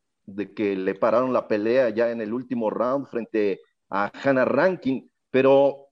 que 0.55 0.75
le 0.75 0.95
pararon 0.95 1.33
la 1.33 1.47
pelea 1.47 1.89
ya 1.89 2.11
en 2.11 2.21
el 2.21 2.33
último 2.33 2.69
round 2.69 3.07
frente 3.07 3.61
a 3.89 4.11
Hannah 4.23 4.45
Rankin, 4.45 5.09
pero 5.31 5.87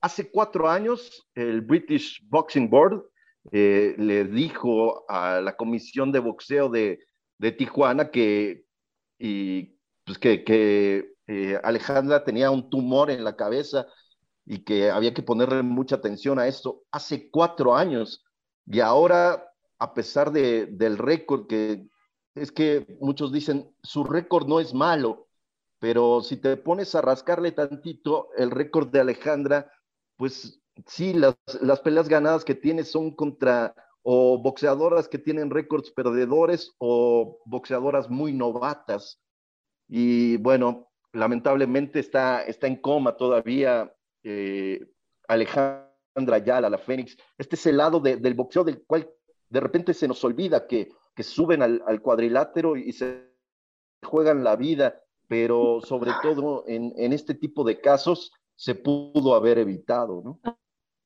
hace 0.00 0.30
cuatro 0.30 0.68
años 0.68 1.28
el 1.34 1.62
British 1.62 2.20
Boxing 2.28 2.68
Board 2.68 3.04
eh, 3.52 3.94
le 3.98 4.24
dijo 4.24 5.04
a 5.08 5.40
la 5.40 5.56
comisión 5.56 6.12
de 6.12 6.18
boxeo 6.18 6.68
de, 6.68 6.98
Tijuana 7.58 8.10
que, 8.10 8.64
pues 9.18 10.18
que, 10.18 11.12
eh, 11.26 11.60
Alejandra 11.62 12.24
tenía 12.24 12.50
un 12.50 12.70
tumor 12.70 13.10
en 13.10 13.22
la 13.22 13.36
cabeza 13.36 13.86
y 14.46 14.64
que 14.64 14.90
había 14.90 15.12
que 15.12 15.22
ponerle 15.22 15.62
mucha 15.62 15.96
atención 15.96 16.38
a 16.38 16.46
esto 16.46 16.84
hace 16.90 17.30
cuatro 17.30 17.76
años. 17.76 18.24
Y 18.66 18.80
ahora 18.80 19.42
a 19.78 19.92
pesar 19.94 20.32
de, 20.32 20.66
del 20.66 20.98
récord, 20.98 21.46
que 21.46 21.86
es 22.34 22.52
que 22.52 22.96
muchos 23.00 23.32
dicen, 23.32 23.74
su 23.82 24.04
récord 24.04 24.46
no 24.46 24.60
es 24.60 24.74
malo, 24.74 25.28
pero 25.78 26.20
si 26.22 26.36
te 26.36 26.56
pones 26.56 26.94
a 26.94 27.02
rascarle 27.02 27.52
tantito 27.52 28.28
el 28.36 28.50
récord 28.50 28.88
de 28.88 29.00
Alejandra, 29.00 29.70
pues 30.16 30.60
sí, 30.86 31.12
las, 31.12 31.36
las 31.60 31.80
peleas 31.80 32.08
ganadas 32.08 32.44
que 32.44 32.54
tiene 32.54 32.84
son 32.84 33.14
contra 33.14 33.74
o 34.02 34.38
boxeadoras 34.38 35.08
que 35.08 35.18
tienen 35.18 35.50
récords 35.50 35.90
perdedores 35.90 36.74
o 36.78 37.40
boxeadoras 37.46 38.10
muy 38.10 38.32
novatas. 38.32 39.20
Y 39.88 40.36
bueno, 40.38 40.90
lamentablemente 41.12 42.00
está, 42.00 42.42
está 42.42 42.66
en 42.66 42.76
coma 42.76 43.16
todavía 43.16 43.94
eh, 44.22 44.80
Alejandra 45.26 46.36
Ayala, 46.36 46.68
la 46.68 46.78
Fénix. 46.78 47.16
Este 47.38 47.56
es 47.56 47.66
el 47.66 47.78
lado 47.78 47.98
del 48.00 48.34
boxeo 48.34 48.62
del 48.62 48.84
cual 48.84 49.08
de 49.48 49.60
repente 49.60 49.94
se 49.94 50.06
nos 50.08 50.22
olvida 50.22 50.66
que, 50.66 50.90
que 51.14 51.22
suben 51.22 51.62
al, 51.62 52.00
cuadrilátero 52.02 52.76
y 52.76 52.92
se 52.92 53.32
juegan 54.02 54.44
la 54.44 54.56
vida, 54.56 55.00
pero 55.28 55.80
sobre 55.80 56.12
todo 56.22 56.64
en, 56.66 56.92
en 56.96 57.12
este 57.12 57.34
tipo 57.34 57.64
de 57.64 57.80
casos 57.80 58.32
se 58.56 58.74
pudo 58.74 59.34
haber 59.34 59.58
evitado, 59.58 60.22
¿no? 60.22 60.40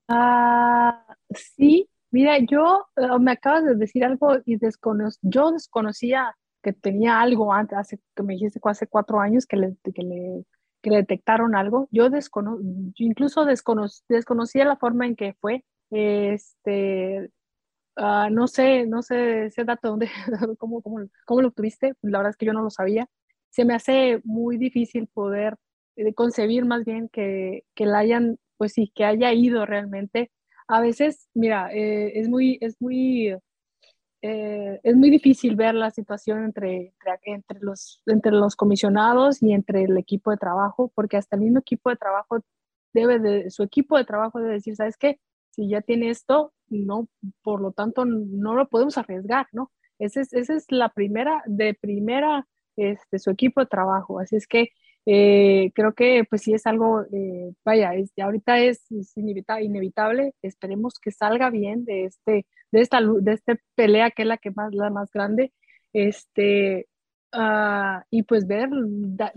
Ah, 0.08 1.04
sí, 1.30 1.88
mira, 2.10 2.38
yo 2.38 2.86
eh, 2.96 3.18
me 3.20 3.32
acabas 3.32 3.64
de 3.64 3.74
decir 3.74 4.04
algo 4.04 4.36
y 4.44 4.56
descono 4.56 5.08
yo 5.22 5.52
desconocía 5.52 6.34
que 6.62 6.72
tenía 6.72 7.20
algo 7.20 7.52
antes, 7.52 7.78
hace, 7.78 8.00
que 8.16 8.22
me 8.22 8.34
dijiste 8.34 8.60
hace 8.64 8.86
cuatro 8.86 9.20
años 9.20 9.46
que 9.46 9.56
le, 9.56 9.76
que 9.82 10.02
le, 10.02 10.44
que 10.82 10.90
le 10.90 10.96
detectaron 10.96 11.54
algo. 11.54 11.88
Yo 11.90 12.10
descono 12.10 12.58
incluso 12.96 13.44
descono 13.44 13.86
desconocía 14.08 14.64
la 14.64 14.76
forma 14.76 15.06
en 15.06 15.16
que 15.16 15.34
fue. 15.40 15.64
Este, 15.90 17.30
Ah, 18.00 18.28
no 18.30 18.46
sé, 18.46 18.86
no 18.86 19.02
sé 19.02 19.46
ese 19.46 19.64
dato, 19.64 19.88
dónde, 19.88 20.08
cómo, 20.58 20.80
cómo, 20.82 21.00
cómo, 21.26 21.42
lo 21.42 21.48
obtuviste, 21.48 21.94
la 22.02 22.18
verdad 22.18 22.30
es 22.30 22.36
que 22.36 22.46
yo 22.46 22.52
no 22.52 22.62
lo 22.62 22.70
sabía. 22.70 23.08
Se 23.50 23.64
me 23.64 23.74
hace 23.74 24.20
muy 24.24 24.56
difícil 24.56 25.08
poder 25.08 25.56
eh, 25.96 26.14
concebir 26.14 26.64
más 26.64 26.84
bien 26.84 27.08
que, 27.08 27.64
que 27.74 27.86
la 27.86 27.98
hayan, 27.98 28.38
pues 28.56 28.74
sí, 28.74 28.92
que 28.94 29.04
haya 29.04 29.32
ido 29.32 29.66
realmente. 29.66 30.30
A 30.68 30.80
veces, 30.80 31.28
mira, 31.34 31.72
eh, 31.74 32.20
es 32.20 32.28
muy, 32.28 32.58
es 32.60 32.76
muy, 32.80 33.36
eh, 34.22 34.80
es 34.82 34.96
muy 34.96 35.10
difícil 35.10 35.56
ver 35.56 35.74
la 35.74 35.90
situación 35.90 36.44
entre, 36.44 36.94
entre, 37.24 37.58
los, 37.60 38.02
entre 38.06 38.32
los 38.32 38.54
comisionados 38.54 39.42
y 39.42 39.52
entre 39.52 39.84
el 39.84 39.98
equipo 39.98 40.30
de 40.30 40.36
trabajo, 40.36 40.92
porque 40.94 41.16
hasta 41.16 41.34
el 41.36 41.42
mismo 41.42 41.58
equipo 41.60 41.90
de 41.90 41.96
trabajo 41.96 42.38
debe 42.94 43.18
de, 43.18 43.50
su 43.50 43.64
equipo 43.64 43.96
de 43.98 44.04
trabajo 44.04 44.38
debe 44.38 44.54
decir, 44.54 44.76
¿sabes 44.76 44.96
qué? 44.96 45.20
Si 45.50 45.68
ya 45.68 45.80
tiene 45.80 46.10
esto, 46.10 46.52
no, 46.70 47.08
por 47.42 47.60
lo 47.60 47.72
tanto, 47.72 48.04
no 48.04 48.54
lo 48.54 48.68
podemos 48.68 48.98
arriesgar, 48.98 49.46
¿no? 49.52 49.72
Esa 49.98 50.20
es, 50.20 50.32
esa 50.32 50.54
es 50.54 50.66
la 50.70 50.90
primera, 50.90 51.42
de 51.46 51.74
primera, 51.74 52.46
este, 52.76 53.18
su 53.18 53.30
equipo 53.30 53.60
de 53.60 53.66
trabajo. 53.66 54.20
Así 54.20 54.36
es 54.36 54.46
que 54.46 54.70
eh, 55.06 55.72
creo 55.74 55.94
que 55.94 56.24
pues 56.28 56.42
sí 56.42 56.52
es 56.52 56.66
algo, 56.66 57.02
eh, 57.12 57.54
vaya, 57.64 57.94
es, 57.94 58.12
ahorita 58.20 58.58
es, 58.60 58.84
inevitable, 59.16 60.34
esperemos 60.42 60.98
que 61.00 61.10
salga 61.10 61.50
bien 61.50 61.84
de, 61.86 62.04
este, 62.04 62.46
de, 62.72 62.80
esta, 62.80 63.00
de 63.00 63.32
este 63.32 63.58
pelea 63.74 64.10
que 64.10 64.22
es 64.22 64.28
la 64.28 64.36
que 64.36 64.50
más, 64.50 64.74
la 64.74 64.90
más 64.90 65.10
grande, 65.10 65.52
este, 65.94 66.88
uh, 67.34 68.02
y 68.10 68.22
pues 68.24 68.46
ver, 68.46 68.68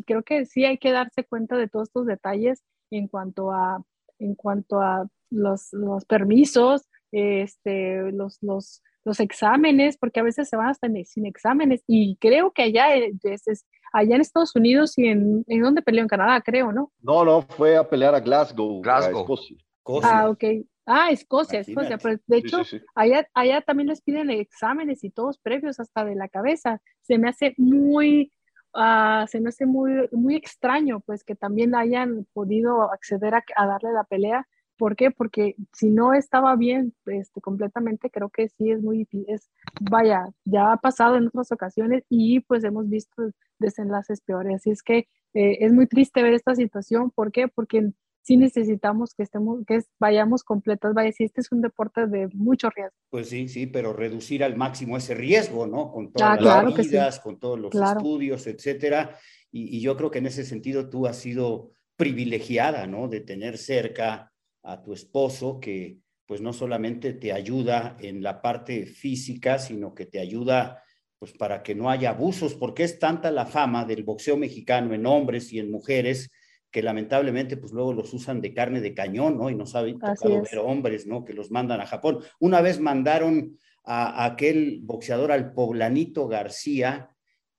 creo 0.05 0.24
que 0.24 0.45
sí 0.45 0.66
hay 0.66 0.78
que 0.78 0.91
darse 0.91 1.24
cuenta 1.24 1.55
de 1.55 1.70
todos 1.70 1.88
estos 1.88 2.05
detalles 2.05 2.64
en 2.89 3.08
cuanto 3.08 3.51
a, 3.51 3.82
en 4.20 4.36
cuanto 4.36 4.82
a 4.82 5.08
los, 5.30 5.72
los 5.72 6.03
permisos, 6.05 6.88
este, 7.12 8.12
los, 8.12 8.38
los, 8.41 8.82
los 9.03 9.20
exámenes, 9.20 9.97
porque 9.97 10.20
a 10.20 10.24
veces 10.24 10.49
se 10.49 10.57
van 10.57 10.70
hasta 10.70 10.88
sin 11.05 11.26
exámenes, 11.26 11.84
y 11.88 12.18
creo 12.18 12.51
que 12.51 12.64
allá 12.64 12.95
es, 12.95 13.47
es 13.47 13.66
allá 13.93 14.16
en 14.16 14.22
Estados 14.22 14.55
Unidos 14.55 14.97
y 14.97 15.07
en, 15.07 15.43
¿en 15.47 15.62
dónde 15.62 15.82
peleó? 15.82 16.01
En 16.01 16.07
Canadá, 16.07 16.41
creo, 16.41 16.72
¿no? 16.72 16.91
No, 17.01 17.26
no, 17.26 17.41
fue 17.41 17.76
a 17.76 17.88
pelear 17.88 18.16
a 18.16 18.20
Glasgow, 18.20 18.82
Glasgow. 18.82 19.22
Escocia. 19.22 19.57
Ah, 20.03 20.30
ok. 20.30 20.43
Ah, 20.86 21.12
Escocia, 21.12 21.59
Escocia. 21.59 21.97
Pero 21.97 22.20
de 22.26 22.38
hecho, 22.38 22.62
Allá, 22.95 23.28
allá 23.34 23.62
también 23.62 23.88
les 23.88 24.01
piden 24.01 24.30
exámenes 24.30 25.03
y 25.03 25.09
todos 25.09 25.38
previos 25.39 25.80
hasta 25.80 26.05
de 26.05 26.16
la 26.16 26.28
cabeza. 26.28 26.82
Se 27.01 27.18
me 27.18 27.30
hace 27.30 27.53
muy, 27.57 28.32
uh, 28.74 29.28
se 29.28 29.41
me 29.41 29.49
hace 29.49 29.66
muy, 29.66 30.07
muy 30.12 30.36
extraño, 30.36 31.01
pues, 31.01 31.24
que 31.24 31.36
también 31.36 31.76
hayan 31.76 32.26
podido 32.34 32.91
acceder 32.91 33.36
a, 33.36 33.43
a 33.55 33.68
darle 33.68 33.91
la 33.91 34.05
pelea 34.05 34.47
¿Por 34.82 34.95
qué? 34.95 35.11
Porque 35.11 35.55
si 35.73 35.91
no 35.91 36.15
estaba 36.15 36.55
bien 36.55 36.95
este, 37.05 37.39
completamente, 37.39 38.09
creo 38.09 38.32
que 38.32 38.49
sí 38.49 38.71
es 38.71 38.82
muy 38.82 38.97
difícil. 38.97 39.38
Vaya, 39.79 40.27
ya 40.43 40.71
ha 40.71 40.77
pasado 40.77 41.17
en 41.17 41.27
otras 41.27 41.51
ocasiones 41.51 42.03
y 42.09 42.39
pues 42.39 42.63
hemos 42.63 42.89
visto 42.89 43.29
desenlaces 43.59 44.21
peores. 44.21 44.55
Así 44.55 44.71
es 44.71 44.82
que 44.82 45.07
eh, 45.36 45.59
es 45.59 45.71
muy 45.71 45.86
triste 45.86 46.23
ver 46.23 46.34
esta 46.34 46.55
situación. 46.55 47.11
¿Por 47.11 47.32
qué? 47.32 47.47
Porque 47.47 47.91
sí 48.23 48.38
necesitamos 48.38 49.13
que 49.13 49.21
estemos, 49.21 49.63
que 49.67 49.82
vayamos 49.99 50.43
completos. 50.43 50.95
Vaya, 50.95 51.11
si 51.11 51.25
este 51.25 51.41
es 51.41 51.51
un 51.51 51.61
deporte 51.61 52.07
de 52.07 52.27
mucho 52.34 52.71
riesgo. 52.71 52.97
Pues 53.11 53.29
sí, 53.29 53.49
sí, 53.49 53.67
pero 53.67 53.93
reducir 53.93 54.43
al 54.43 54.57
máximo 54.57 54.97
ese 54.97 55.13
riesgo, 55.13 55.67
¿no? 55.67 55.91
Con 55.91 56.11
todas 56.11 56.39
ah, 56.39 56.63
las 56.63 56.75
medidas, 56.75 57.19
con 57.19 57.38
todos 57.38 57.59
los 57.59 57.75
estudios, 57.75 58.47
etcétera. 58.47 59.15
Y, 59.51 59.77
y 59.77 59.82
yo 59.82 59.95
creo 59.95 60.09
que 60.09 60.17
en 60.17 60.25
ese 60.25 60.43
sentido 60.43 60.89
tú 60.89 61.05
has 61.05 61.17
sido 61.17 61.69
privilegiada, 61.97 62.88
¿no? 62.88 63.07
De 63.07 63.19
tener 63.19 63.59
cerca 63.59 64.30
a 64.64 64.82
tu 64.82 64.93
esposo 64.93 65.59
que 65.59 65.97
pues 66.26 66.41
no 66.41 66.53
solamente 66.53 67.14
te 67.14 67.34
ayuda 67.34 67.97
en 67.99 68.24
la 68.24 68.41
parte 68.41 68.86
física, 68.86 69.59
sino 69.59 69.93
que 69.93 70.05
te 70.05 70.20
ayuda 70.20 70.82
pues 71.20 71.34
para 71.34 71.62
que 71.62 71.76
no 71.76 71.89
haya 71.89 72.12
abusos, 72.12 72.55
porque 72.55 72.84
es 72.84 72.97
tanta 72.97 73.30
la 73.32 73.45
fama 73.45 73.86
del 73.86 74.03
boxeo 74.03 74.38
mexicano 74.38 74.93
en 74.93 75.05
hombres 75.05 75.53
y 75.53 75.59
en 75.59 75.70
mujeres 75.70 76.32
que 76.72 76.82
lamentablemente 76.82 77.57
pues 77.57 77.74
luego 77.74 77.93
los 77.93 78.14
usan 78.14 78.41
de 78.41 78.53
carne 78.53 78.80
de 78.82 78.93
cañón, 78.93 79.38
¿no? 79.38 79.49
Y 79.49 79.55
no 79.55 79.66
saben 79.66 79.99
tocado 79.99 80.41
ver 80.41 80.59
hombres, 80.59 81.05
¿no? 81.05 81.26
Que 81.26 81.34
los 81.34 81.51
mandan 81.51 81.82
a 81.82 81.86
Japón. 81.86 82.20
Una 82.39 82.62
vez 82.62 82.80
mandaron 82.80 83.57
a, 83.84 84.24
a 84.24 84.26
aquel 84.26 84.80
boxeador 84.84 85.32
al 85.32 85.53
poblanito 85.53 86.28
García, 86.28 87.09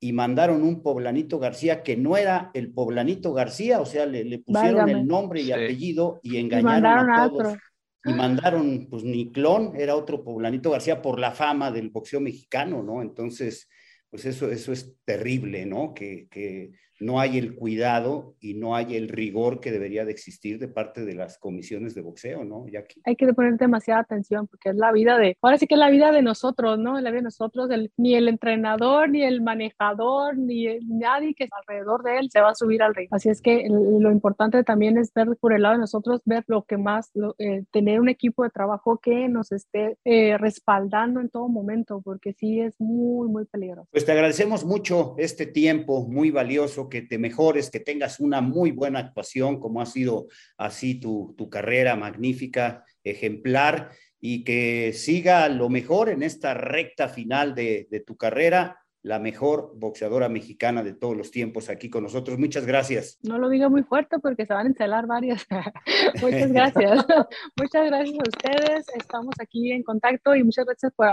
y 0.03 0.13
mandaron 0.13 0.65
un 0.65 0.83
poblanito 0.83 1.39
García 1.39 1.85
que 1.85 1.97
no 1.97 2.17
era 2.17 2.51
el 2.55 2.73
poblanito 2.73 3.33
García, 3.33 3.81
o 3.81 3.87
sea, 3.87 4.05
le, 4.05 4.41
pusieron 4.41 4.89
el 4.89 5.07
nombre 5.07 5.41
y 5.43 5.53
apellido 5.53 6.19
y 6.25 6.39
engañaron 6.39 7.09
a 7.09 7.29
todos. 7.29 7.57
Y 8.05 8.13
mandaron, 8.13 8.89
pues 8.91 9.05
ni 9.05 9.31
clon, 9.31 9.75
era 9.77 9.95
otro 9.95 10.25
poblanito 10.25 10.73
García 10.73 11.01
por 11.01 11.21
la 11.21 11.31
fama 11.31 11.71
del 11.71 11.91
boxeo 11.91 12.21
mexicano, 12.21 12.83
¿no? 12.83 13.01
Entonces, 13.01 13.69
pues 14.11 14.25
eso, 14.25 14.51
eso 14.51 14.73
es 14.73 14.93
terrible, 15.05 15.67
¿no? 15.67 15.95
Que, 15.95 16.27
que 16.29 16.73
no 17.03 17.19
hay 17.19 17.37
el 17.37 17.55
cuidado 17.55 18.37
y 18.41 18.55
no 18.55 18.77
hay 18.77 18.97
el 18.97 19.09
rigor 19.09 19.61
que 19.61 19.73
debería 19.73 20.05
de 20.05 20.13
existir 20.13 20.59
de 20.59 20.69
parte 20.69 21.05
de 21.05 21.15
las 21.15 21.37
comisiones 21.37 21.95
de 21.95 22.01
boxeo, 22.01 22.45
¿no? 22.45 22.67
Hay 23.05 23.17
que 23.17 23.33
poner 23.35 23.57
demasiada 23.57 24.01
atención 24.01 24.47
porque 24.47 24.71
es 24.71 24.77
la 24.77 24.93
vida 24.93 25.19
de, 25.19 25.37
ahora 25.43 25.59
sí 25.59 25.67
que 25.67 25.75
es 25.75 25.81
la 25.81 25.91
vida 25.91 26.13
de 26.13 26.23
nosotros, 26.23 26.79
¿no? 26.79 27.01
La 27.01 27.11
vida 27.11 27.21
de 27.21 27.25
nosotros, 27.25 27.69
ni 27.97 28.15
el 28.15 28.29
entrenador, 28.29 29.11
ni 29.11 29.23
el 29.23 29.43
manejador, 29.43 30.39
ni 30.39 30.79
nadie 30.81 31.35
que 31.35 31.45
está 31.45 31.57
alrededor 31.67 32.05
de 32.05 32.19
él 32.19 32.31
se 32.31 32.41
va 32.41 32.51
a 32.51 32.55
subir 32.55 32.83
al 32.83 32.95
ring. 32.95 33.09
Así 33.11 33.29
es 33.29 33.43
que 33.43 33.67
lo 33.69 34.13
importante 34.13 34.63
también 34.63 34.97
es 34.97 35.13
ver 35.13 35.37
por 35.41 35.53
el 35.53 35.63
lado 35.63 35.75
de 35.75 35.81
nosotros, 35.81 36.21
ver 36.25 36.45
lo 36.47 36.63
que 36.63 36.77
más, 36.77 37.11
eh, 37.39 37.65
tener 37.73 38.01
un 38.01 38.09
equipo 38.09 38.45
de 38.45 38.51
trabajo 38.51 38.99
que 38.99 39.29
nos 39.29 39.51
esté 39.51 39.99
eh, 40.05 40.39
respaldando 40.39 41.21
en 41.21 41.29
todo 41.29 41.49
momento, 41.49 42.01
porque 42.05 42.33
sí 42.33 42.61
es 42.61 42.81
muy, 42.81 43.29
muy 43.29 43.45
peligroso. 43.45 43.89
Pues 43.91 44.05
te 44.05 44.13
agradecemos 44.13 44.65
mucho 44.65 45.15
este 45.19 45.47
tiempo 45.47 46.07
muy 46.07 46.31
valioso 46.31 46.89
que 46.93 47.01
te 47.01 47.17
mejores, 47.17 47.71
que 47.71 47.81
tengas 47.81 48.21
una 48.21 48.43
muy 48.43 48.71
buena 48.71 48.99
actuación, 48.99 49.59
como 49.59 49.81
ha 49.81 49.87
sido 49.87 50.29
así 50.59 51.01
tu, 51.01 51.35
tu 51.39 51.49
carrera 51.49 51.97
magnífica, 51.97 52.85
ejemplar, 53.03 53.93
y 54.21 54.45
que 54.45 54.93
siga 54.93 55.49
lo 55.49 55.71
mejor 55.71 56.11
en 56.11 56.23
esta 56.23 56.53
recta 56.53 57.09
final 57.09 57.55
de, 57.55 57.89
de 57.91 58.01
tu 58.01 58.19
carrera 58.19 58.82
la 59.03 59.19
mejor 59.19 59.73
boxeadora 59.75 60.29
mexicana 60.29 60.83
de 60.83 60.95
todos 60.95 61.17
los 61.17 61.31
tiempos 61.31 61.69
aquí 61.69 61.91
con 61.91 62.05
nosotros. 62.05 62.39
Muchas 62.39 62.67
gracias. 62.67 63.19
No 63.23 63.39
lo 63.39 63.49
diga 63.49 63.69
muy 63.69 63.83
fuerte 63.83 64.19
porque 64.21 64.47
se 64.47 64.55
van 64.55 64.67
a 64.67 64.69
encelar 64.69 65.07
varias. 65.07 65.45
muchas 66.23 66.53
gracias. 66.53 67.07
muchas 67.57 67.87
gracias 67.87 68.19
a 68.19 68.29
ustedes. 68.29 68.87
Estamos 68.97 69.35
aquí 69.41 69.73
en 69.73 69.83
contacto 69.83 70.37
y 70.37 70.45
muchas 70.45 70.67
gracias 70.67 70.93
por, 70.95 71.09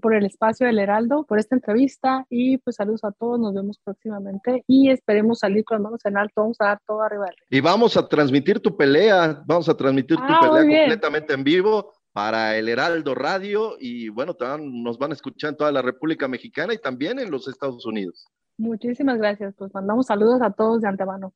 por, 0.00 0.14
el 0.14 0.24
espacio 0.24 0.66
del 0.66 0.78
Heraldo, 0.78 1.24
por 1.24 1.40
esta 1.40 1.56
entrevista 1.56 2.24
y 2.30 2.58
pues 2.58 2.76
saludos 2.76 3.02
a 3.02 3.10
todos. 3.10 3.40
Nos 3.40 3.54
vemos 3.54 3.78
próximamente 3.82 4.62
y 4.68 4.90
esperemos 4.90 5.40
salir 5.40 5.64
con 5.64 5.78
las 5.78 5.82
manos 5.82 6.04
en 6.04 6.16
alto. 6.16 6.42
Vamos 6.42 6.60
a 6.60 6.66
dar 6.66 6.80
todo 6.86 7.02
arriba. 7.02 7.26
Y 7.50 7.60
vamos 7.60 7.96
a 7.96 8.08
transmitir 8.08 8.60
tu 8.60 8.76
pelea. 8.76 9.42
Vamos 9.46 9.68
a 9.68 9.76
transmitir 9.76 10.16
tu 10.16 10.22
ah, 10.22 10.38
pelea 10.40 10.80
completamente 10.80 11.34
en 11.34 11.42
vivo 11.42 11.92
para 12.12 12.56
el 12.56 12.68
Heraldo 12.68 13.14
Radio 13.14 13.76
y 13.78 14.08
bueno, 14.08 14.36
nos 14.60 14.98
van 14.98 15.12
a 15.12 15.14
escuchar 15.14 15.50
en 15.50 15.56
toda 15.56 15.72
la 15.72 15.82
República 15.82 16.28
Mexicana 16.28 16.74
y 16.74 16.78
también 16.78 17.18
en 17.18 17.30
los 17.30 17.48
Estados 17.48 17.86
Unidos. 17.86 18.26
Muchísimas 18.58 19.18
gracias, 19.18 19.54
pues 19.56 19.72
mandamos 19.74 20.06
saludos 20.06 20.42
a 20.42 20.50
todos 20.50 20.82
de 20.82 20.88
antemano. 20.88 21.32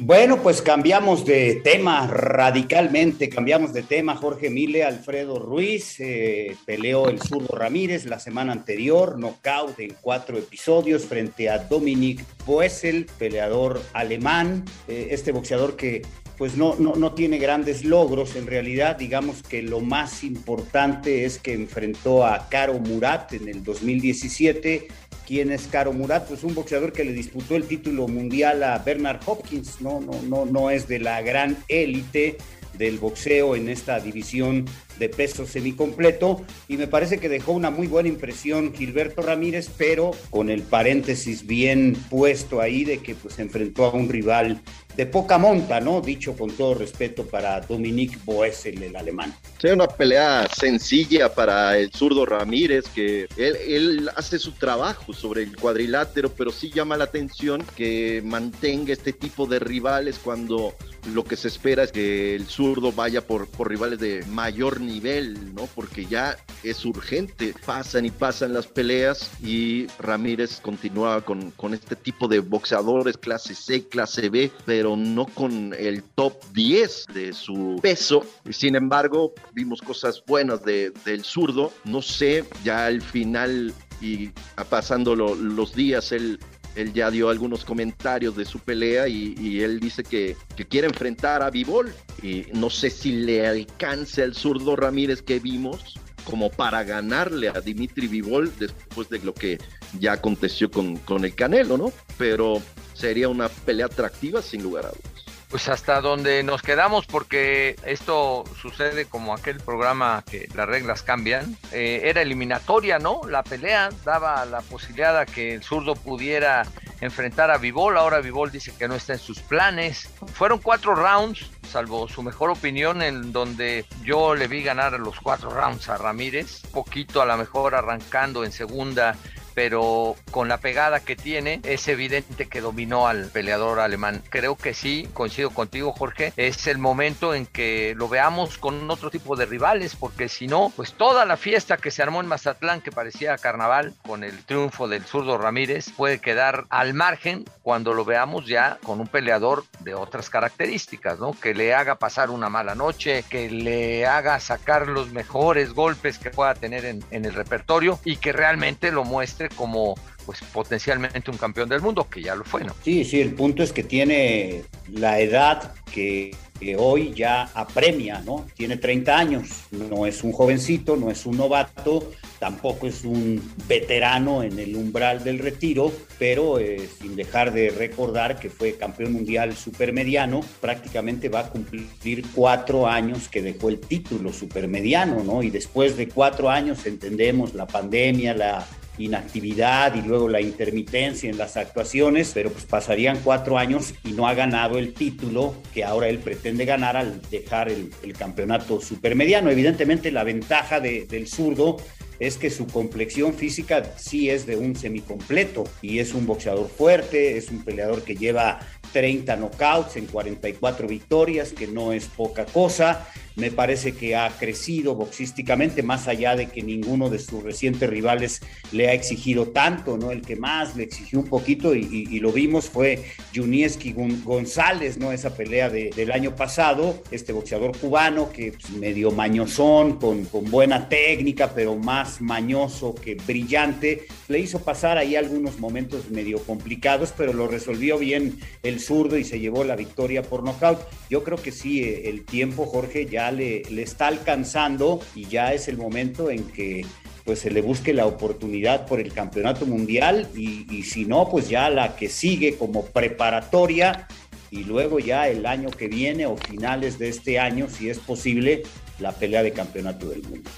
Bueno, 0.00 0.40
pues 0.42 0.62
cambiamos 0.62 1.26
de 1.26 1.60
tema 1.64 2.06
radicalmente, 2.06 3.28
cambiamos 3.28 3.72
de 3.72 3.82
tema. 3.82 4.14
Jorge 4.14 4.48
Mile, 4.48 4.84
Alfredo 4.84 5.40
Ruiz, 5.40 5.98
eh, 5.98 6.56
peleó 6.64 7.08
el 7.08 7.20
zurdo 7.20 7.56
Ramírez 7.56 8.06
la 8.06 8.20
semana 8.20 8.52
anterior, 8.52 9.18
knockout 9.18 9.80
en 9.80 9.96
cuatro 10.00 10.38
episodios 10.38 11.04
frente 11.04 11.50
a 11.50 11.58
Dominic 11.58 12.24
Boesel, 12.46 13.06
peleador 13.18 13.82
alemán, 13.92 14.64
eh, 14.86 15.08
este 15.10 15.32
boxeador 15.32 15.74
que 15.74 16.02
pues 16.38 16.56
no, 16.56 16.76
no, 16.78 16.94
no, 16.94 17.12
tiene 17.14 17.38
grandes 17.38 17.84
logros. 17.84 18.36
En 18.36 18.46
realidad, 18.46 18.96
digamos 18.96 19.42
que 19.42 19.60
lo 19.60 19.80
más 19.80 20.22
importante 20.22 21.24
es 21.24 21.38
que 21.38 21.52
enfrentó 21.52 22.24
a 22.24 22.48
Caro 22.48 22.78
Murat 22.78 23.32
en 23.32 23.48
el 23.48 23.64
2017. 23.64 24.86
¿Quién 25.26 25.50
es 25.50 25.66
Caro 25.66 25.92
Murat? 25.92 26.28
Pues 26.28 26.44
un 26.44 26.54
boxeador 26.54 26.92
que 26.92 27.04
le 27.04 27.12
disputó 27.12 27.56
el 27.56 27.64
título 27.64 28.06
mundial 28.06 28.62
a 28.62 28.78
Bernard 28.78 29.20
Hopkins. 29.26 29.80
No, 29.80 30.00
no, 30.00 30.22
no, 30.22 30.46
no 30.46 30.70
es 30.70 30.86
de 30.86 31.00
la 31.00 31.20
gran 31.22 31.56
élite 31.66 32.38
del 32.78 32.98
boxeo 32.98 33.56
en 33.56 33.68
esta 33.68 33.98
división 33.98 34.64
de 34.98 35.08
peso 35.08 35.46
semicompleto 35.46 36.44
y 36.68 36.76
me 36.76 36.86
parece 36.86 37.18
que 37.18 37.28
dejó 37.28 37.52
una 37.52 37.70
muy 37.70 37.88
buena 37.88 38.08
impresión 38.08 38.72
Gilberto 38.72 39.22
Ramírez, 39.22 39.68
pero 39.76 40.12
con 40.30 40.48
el 40.48 40.62
paréntesis 40.62 41.46
bien 41.46 41.96
puesto 42.08 42.60
ahí 42.60 42.84
de 42.84 42.98
que 42.98 43.14
pues 43.14 43.38
enfrentó 43.38 43.86
a 43.86 43.92
un 43.92 44.08
rival 44.08 44.62
de 44.98 45.06
poca 45.06 45.38
monta, 45.38 45.78
¿no? 45.78 46.00
Dicho 46.00 46.36
con 46.36 46.50
todo 46.50 46.74
respeto 46.74 47.24
para 47.24 47.60
Dominique 47.60 48.18
Boesel, 48.24 48.82
el 48.82 48.96
alemán. 48.96 49.32
Sí, 49.62 49.68
una 49.68 49.86
pelea 49.86 50.48
sencilla 50.52 51.32
para 51.32 51.78
el 51.78 51.92
zurdo 51.92 52.26
Ramírez, 52.26 52.86
que 52.92 53.28
él, 53.36 53.56
él, 53.68 54.10
hace 54.16 54.40
su 54.40 54.50
trabajo 54.50 55.12
sobre 55.12 55.44
el 55.44 55.56
cuadrilátero, 55.56 56.30
pero 56.30 56.50
sí 56.50 56.72
llama 56.72 56.96
la 56.96 57.04
atención 57.04 57.64
que 57.76 58.22
mantenga 58.24 58.92
este 58.92 59.12
tipo 59.12 59.46
de 59.46 59.60
rivales 59.60 60.18
cuando 60.18 60.74
lo 61.14 61.22
que 61.22 61.36
se 61.36 61.46
espera 61.46 61.84
es 61.84 61.92
que 61.92 62.34
el 62.34 62.46
zurdo 62.46 62.90
vaya 62.90 63.24
por, 63.24 63.46
por 63.48 63.68
rivales 63.68 64.00
de 64.00 64.24
mayor 64.26 64.80
nivel, 64.80 65.54
¿no? 65.54 65.68
Porque 65.76 66.06
ya 66.06 66.36
es 66.64 66.84
urgente, 66.84 67.54
pasan 67.64 68.04
y 68.04 68.10
pasan 68.10 68.52
las 68.52 68.66
peleas 68.66 69.30
y 69.42 69.86
Ramírez 69.98 70.60
continúa 70.60 71.20
con, 71.20 71.52
con 71.52 71.72
este 71.72 71.94
tipo 71.94 72.26
de 72.26 72.40
boxeadores 72.40 73.16
clase 73.16 73.54
C, 73.54 73.86
clase 73.86 74.28
B, 74.28 74.50
pero 74.66 74.87
no 74.96 75.26
con 75.26 75.74
el 75.78 76.02
top 76.02 76.34
10 76.52 77.06
de 77.12 77.32
su 77.32 77.78
peso. 77.82 78.24
Sin 78.50 78.76
embargo, 78.76 79.32
vimos 79.52 79.82
cosas 79.82 80.22
buenas 80.26 80.64
de, 80.64 80.92
del 81.04 81.24
zurdo. 81.24 81.72
No 81.84 82.02
sé, 82.02 82.44
ya 82.64 82.86
al 82.86 83.02
final 83.02 83.74
y 84.00 84.30
pasando 84.68 85.16
los 85.16 85.74
días, 85.74 86.12
él, 86.12 86.38
él 86.76 86.92
ya 86.92 87.10
dio 87.10 87.28
algunos 87.30 87.64
comentarios 87.64 88.36
de 88.36 88.44
su 88.44 88.58
pelea 88.60 89.08
y, 89.08 89.60
él 89.60 89.80
dice 89.80 90.02
que, 90.04 90.36
que, 90.56 90.64
quiere 90.64 90.86
enfrentar 90.86 91.42
a 91.42 91.50
Vivol. 91.50 91.92
Y 92.22 92.46
no 92.52 92.70
sé 92.70 92.90
si 92.90 93.12
le 93.12 93.46
alcance 93.46 94.22
al 94.22 94.34
zurdo 94.34 94.76
Ramírez 94.76 95.22
que 95.22 95.40
vimos 95.40 95.98
como 96.24 96.50
para 96.50 96.84
ganarle 96.84 97.48
a 97.48 97.60
Dimitri 97.60 98.06
Vivol 98.06 98.52
después 98.58 99.08
de 99.08 99.18
lo 99.20 99.32
que 99.32 99.58
ya 99.98 100.12
aconteció 100.12 100.70
con, 100.70 100.98
con 100.98 101.24
el 101.24 101.34
Canelo, 101.34 101.78
¿no? 101.78 101.90
Pero 102.18 102.60
sería 102.98 103.28
una 103.28 103.48
pelea 103.48 103.86
atractiva 103.86 104.42
sin 104.42 104.62
lugar 104.62 104.86
a 104.86 104.88
dudas. 104.88 105.24
Pues 105.48 105.66
hasta 105.70 106.02
donde 106.02 106.42
nos 106.42 106.60
quedamos, 106.60 107.06
porque 107.06 107.76
esto 107.86 108.44
sucede 108.60 109.06
como 109.06 109.32
aquel 109.32 109.60
programa 109.60 110.22
que 110.30 110.46
las 110.54 110.68
reglas 110.68 111.02
cambian. 111.02 111.56
Eh, 111.72 112.02
era 112.04 112.20
eliminatoria, 112.20 112.98
¿no? 112.98 113.22
La 113.26 113.42
pelea 113.42 113.88
daba 114.04 114.44
la 114.44 114.60
posibilidad 114.60 115.16
a 115.16 115.24
que 115.24 115.54
el 115.54 115.62
zurdo 115.62 115.94
pudiera 115.94 116.66
enfrentar 117.00 117.50
a 117.50 117.56
Vivol. 117.56 117.96
Ahora 117.96 118.20
Vivol 118.20 118.50
dice 118.50 118.74
que 118.78 118.88
no 118.88 118.94
está 118.94 119.14
en 119.14 119.20
sus 119.20 119.40
planes. 119.40 120.10
Fueron 120.34 120.58
cuatro 120.58 120.94
rounds, 120.94 121.50
salvo 121.66 122.08
su 122.08 122.22
mejor 122.22 122.50
opinión, 122.50 123.00
en 123.00 123.32
donde 123.32 123.86
yo 124.04 124.34
le 124.34 124.48
vi 124.48 124.62
ganar 124.62 125.00
los 125.00 125.18
cuatro 125.18 125.48
rounds 125.48 125.88
a 125.88 125.96
Ramírez. 125.96 126.60
Poquito 126.72 127.22
a 127.22 127.26
lo 127.26 127.38
mejor 127.38 127.74
arrancando 127.74 128.44
en 128.44 128.52
segunda 128.52 129.16
pero 129.58 130.14
con 130.30 130.46
la 130.46 130.58
pegada 130.58 131.00
que 131.00 131.16
tiene 131.16 131.60
es 131.64 131.88
evidente 131.88 132.48
que 132.48 132.60
dominó 132.60 133.08
al 133.08 133.26
peleador 133.26 133.80
alemán. 133.80 134.22
Creo 134.30 134.54
que 134.54 134.72
sí, 134.72 135.08
coincido 135.12 135.50
contigo 135.50 135.90
Jorge, 135.90 136.32
es 136.36 136.68
el 136.68 136.78
momento 136.78 137.34
en 137.34 137.44
que 137.44 137.92
lo 137.96 138.08
veamos 138.08 138.56
con 138.56 138.88
otro 138.88 139.10
tipo 139.10 139.34
de 139.34 139.46
rivales, 139.46 139.96
porque 139.96 140.28
si 140.28 140.46
no, 140.46 140.72
pues 140.76 140.92
toda 140.92 141.24
la 141.24 141.36
fiesta 141.36 141.76
que 141.76 141.90
se 141.90 142.04
armó 142.04 142.20
en 142.20 142.28
Mazatlán, 142.28 142.82
que 142.82 142.92
parecía 142.92 143.36
carnaval, 143.36 143.94
con 144.06 144.22
el 144.22 144.44
triunfo 144.44 144.86
del 144.86 145.04
zurdo 145.04 145.38
Ramírez, 145.38 145.90
puede 145.90 146.20
quedar 146.20 146.66
al 146.70 146.94
margen 146.94 147.44
cuando 147.62 147.94
lo 147.94 148.04
veamos 148.04 148.46
ya 148.46 148.78
con 148.84 149.00
un 149.00 149.08
peleador 149.08 149.64
de 149.80 149.94
otras 149.94 150.30
características, 150.30 151.18
¿no? 151.18 151.32
Que 151.32 151.52
le 151.52 151.74
haga 151.74 151.96
pasar 151.96 152.30
una 152.30 152.48
mala 152.48 152.76
noche, 152.76 153.24
que 153.28 153.50
le 153.50 154.06
haga 154.06 154.38
sacar 154.38 154.86
los 154.86 155.10
mejores 155.10 155.72
golpes 155.72 156.18
que 156.18 156.30
pueda 156.30 156.54
tener 156.54 156.84
en, 156.84 157.02
el 157.10 157.34
repertorio 157.34 157.98
y 158.04 158.18
que 158.18 158.32
realmente 158.32 158.92
lo 158.92 159.02
muestre 159.02 159.47
como 159.50 159.94
pues 160.28 160.40
potencialmente 160.52 161.30
un 161.30 161.38
campeón 161.38 161.70
del 161.70 161.80
mundo, 161.80 162.06
que 162.10 162.20
ya 162.20 162.34
lo 162.34 162.44
fue, 162.44 162.62
¿no? 162.62 162.74
Sí, 162.84 163.02
sí, 163.02 163.18
el 163.18 163.32
punto 163.32 163.62
es 163.62 163.72
que 163.72 163.82
tiene 163.82 164.62
la 164.92 165.20
edad 165.20 165.72
que, 165.90 166.36
hoy 166.76 167.14
ya 167.14 167.44
apremia, 167.54 168.20
¿no? 168.20 168.44
Tiene 168.54 168.76
30 168.76 169.16
años, 169.16 169.48
no 169.70 170.04
es 170.04 170.22
un 170.22 170.32
jovencito, 170.32 170.96
no 170.96 171.10
es 171.10 171.24
un 171.24 171.38
novato, 171.38 172.12
tampoco 172.40 172.88
es 172.88 173.04
un 173.04 173.40
veterano 173.66 174.42
en 174.42 174.58
el 174.58 174.76
umbral 174.76 175.24
del 175.24 175.38
retiro, 175.38 175.92
pero 176.18 176.58
eh, 176.58 176.88
sin 177.00 177.16
dejar 177.16 177.52
de 177.52 177.70
recordar 177.70 178.38
que 178.38 178.50
fue 178.50 178.76
campeón 178.76 179.12
mundial 179.12 179.56
supermediano, 179.56 180.40
prácticamente 180.60 181.28
va 181.28 181.40
a 181.40 181.48
cumplir 181.48 182.24
cuatro 182.34 182.86
años 182.86 183.28
que 183.28 183.40
dejó 183.40 183.70
el 183.70 183.80
título 183.80 184.32
supermediano, 184.32 185.22
¿no? 185.24 185.42
Y 185.42 185.50
después 185.50 185.96
de 185.96 186.08
cuatro 186.08 186.50
años 186.50 186.84
entendemos 186.86 187.54
la 187.54 187.66
pandemia, 187.66 188.34
la 188.34 188.66
inactividad 188.98 189.94
y 189.94 190.02
luego 190.02 190.28
la 190.28 190.40
intermitencia 190.40 191.30
en 191.30 191.38
las 191.38 191.56
actuaciones, 191.56 192.32
pero 192.34 192.50
pues 192.50 192.64
pasarían 192.64 193.18
cuatro 193.22 193.58
años 193.58 193.94
y 194.04 194.12
no 194.12 194.26
ha 194.26 194.34
ganado 194.34 194.78
el 194.78 194.92
título 194.92 195.54
que 195.72 195.84
ahora 195.84 196.08
él 196.08 196.18
pretende 196.18 196.64
ganar 196.64 196.96
al 196.96 197.20
dejar 197.30 197.68
el, 197.68 197.90
campeonato 198.18 198.80
supermediano. 198.80 199.50
Evidentemente 199.50 200.10
la 200.10 200.24
ventaja 200.24 200.80
de, 200.80 201.06
del 201.06 201.28
zurdo 201.28 201.76
es 202.18 202.36
que 202.36 202.50
su 202.50 202.66
complexión 202.66 203.32
física 203.34 203.82
sí 203.96 204.28
es 204.28 204.46
de 204.46 204.56
un 204.56 204.74
semicompleto 204.74 205.64
y 205.82 206.00
es 206.00 206.14
un 206.14 206.26
boxeador 206.26 206.68
fuerte, 206.68 207.36
es 207.36 207.50
un 207.50 207.64
peleador 207.64 208.02
que 208.02 208.16
lleva 208.16 208.58
30 208.92 209.36
knockouts 209.36 209.96
en 209.96 210.06
44 210.06 210.88
victorias, 210.88 211.52
que 211.52 211.66
no 211.66 211.92
es 211.92 212.06
poca 212.06 212.44
cosa. 212.46 213.06
Me 213.38 213.52
parece 213.52 213.92
que 213.92 214.16
ha 214.16 214.28
crecido 214.30 214.96
boxísticamente, 214.96 215.84
más 215.84 216.08
allá 216.08 216.34
de 216.34 216.46
que 216.46 216.60
ninguno 216.60 217.08
de 217.08 217.20
sus 217.20 217.40
recientes 217.42 217.88
rivales 217.88 218.40
le 218.72 218.88
ha 218.88 218.92
exigido 218.94 219.46
tanto, 219.50 219.96
¿no? 219.96 220.10
El 220.10 220.22
que 220.22 220.34
más 220.34 220.74
le 220.74 220.82
exigió 220.82 221.20
un 221.20 221.26
poquito, 221.26 221.72
y, 221.72 222.18
lo 222.18 222.32
vimos, 222.32 222.68
fue 222.68 223.04
Junieski 223.32 223.94
González, 224.24 224.98
¿no? 224.98 225.12
Esa 225.12 225.36
pelea 225.36 225.70
de, 225.70 225.90
del 225.94 226.10
año 226.10 226.34
pasado, 226.34 227.00
este 227.12 227.32
boxeador 227.32 227.78
cubano 227.78 228.32
que 228.32 228.52
pues, 228.52 228.70
medio 228.70 229.12
mañosón, 229.12 229.98
con, 229.98 230.24
con 230.24 230.50
buena 230.50 230.88
técnica, 230.88 231.54
pero 231.54 231.76
más 231.76 232.20
mañoso 232.20 232.92
que 232.96 233.14
brillante, 233.14 234.08
le 234.26 234.40
hizo 234.40 234.58
pasar 234.64 234.98
ahí 234.98 235.14
algunos 235.14 235.60
momentos 235.60 236.10
medio 236.10 236.40
complicados, 236.40 237.14
pero 237.16 237.32
lo 237.32 237.46
resolvió 237.46 237.98
bien 237.98 238.40
el 238.64 238.80
zurdo 238.80 239.16
y 239.16 239.22
se 239.22 239.38
llevó 239.38 239.62
la 239.62 239.76
victoria 239.76 240.22
por 240.22 240.42
nocaut. 240.42 240.80
Yo 241.08 241.22
creo 241.22 241.38
que 241.38 241.52
sí, 241.52 241.84
eh, 241.84 242.08
el 242.08 242.24
tiempo, 242.24 242.66
Jorge, 242.66 243.06
ya 243.06 243.27
le, 243.30 243.62
está 243.82 244.08
alcanzando 244.08 245.00
y 245.14 245.26
ya 245.26 245.52
es 245.52 245.68
el 245.68 245.76
momento 245.76 246.30
en 246.30 246.44
que 246.44 246.84
pues 247.24 247.40
se 247.40 247.50
le 247.50 247.60
busque 247.60 247.92
la 247.92 248.06
oportunidad 248.06 248.86
por 248.86 249.00
el 249.00 249.12
campeonato 249.12 249.66
mundial 249.66 250.28
y, 250.34 250.82
si 250.84 251.04
no, 251.04 251.28
pues 251.28 251.48
ya 251.48 251.68
la 251.68 251.94
que 251.94 252.08
sigue 252.08 252.56
como 252.56 252.86
preparatoria 252.86 254.08
y 254.50 254.64
luego 254.64 254.98
ya 254.98 255.28
el 255.28 255.44
año 255.44 255.70
que 255.70 255.88
viene 255.88 256.24
o 256.24 256.38
finales 256.38 256.98
de 256.98 257.10
este 257.10 257.38
año, 257.38 257.68
si 257.68 257.90
es 257.90 257.98
posible, 257.98 258.62
la 258.98 259.12
pelea 259.12 259.42
de 259.42 259.52
campeonato 259.52 260.08
del 260.08 260.22
mundo. 260.22 260.50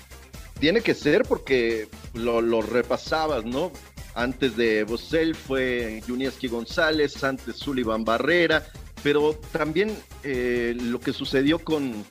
Tiene 0.61 0.81
que 0.81 0.95
ser 0.95 1.23
porque 1.23 1.89
lo, 2.15 2.41
lo 2.41 2.63
repasabas, 2.63 3.45
¿no? 3.45 3.73
Antes 4.15 4.57
de 4.57 4.85
Bosel 4.85 5.35
fue 5.35 6.03
Junieski 6.07 6.47
González, 6.49 7.23
antes 7.25 7.57
Sullivan 7.57 8.05
Barrera, 8.05 8.65
pero 9.03 9.35
también 9.53 9.97
eh, 10.25 10.77
lo 10.79 11.01
que 11.01 11.13
sucedió 11.13 11.59
con, 11.59 12.05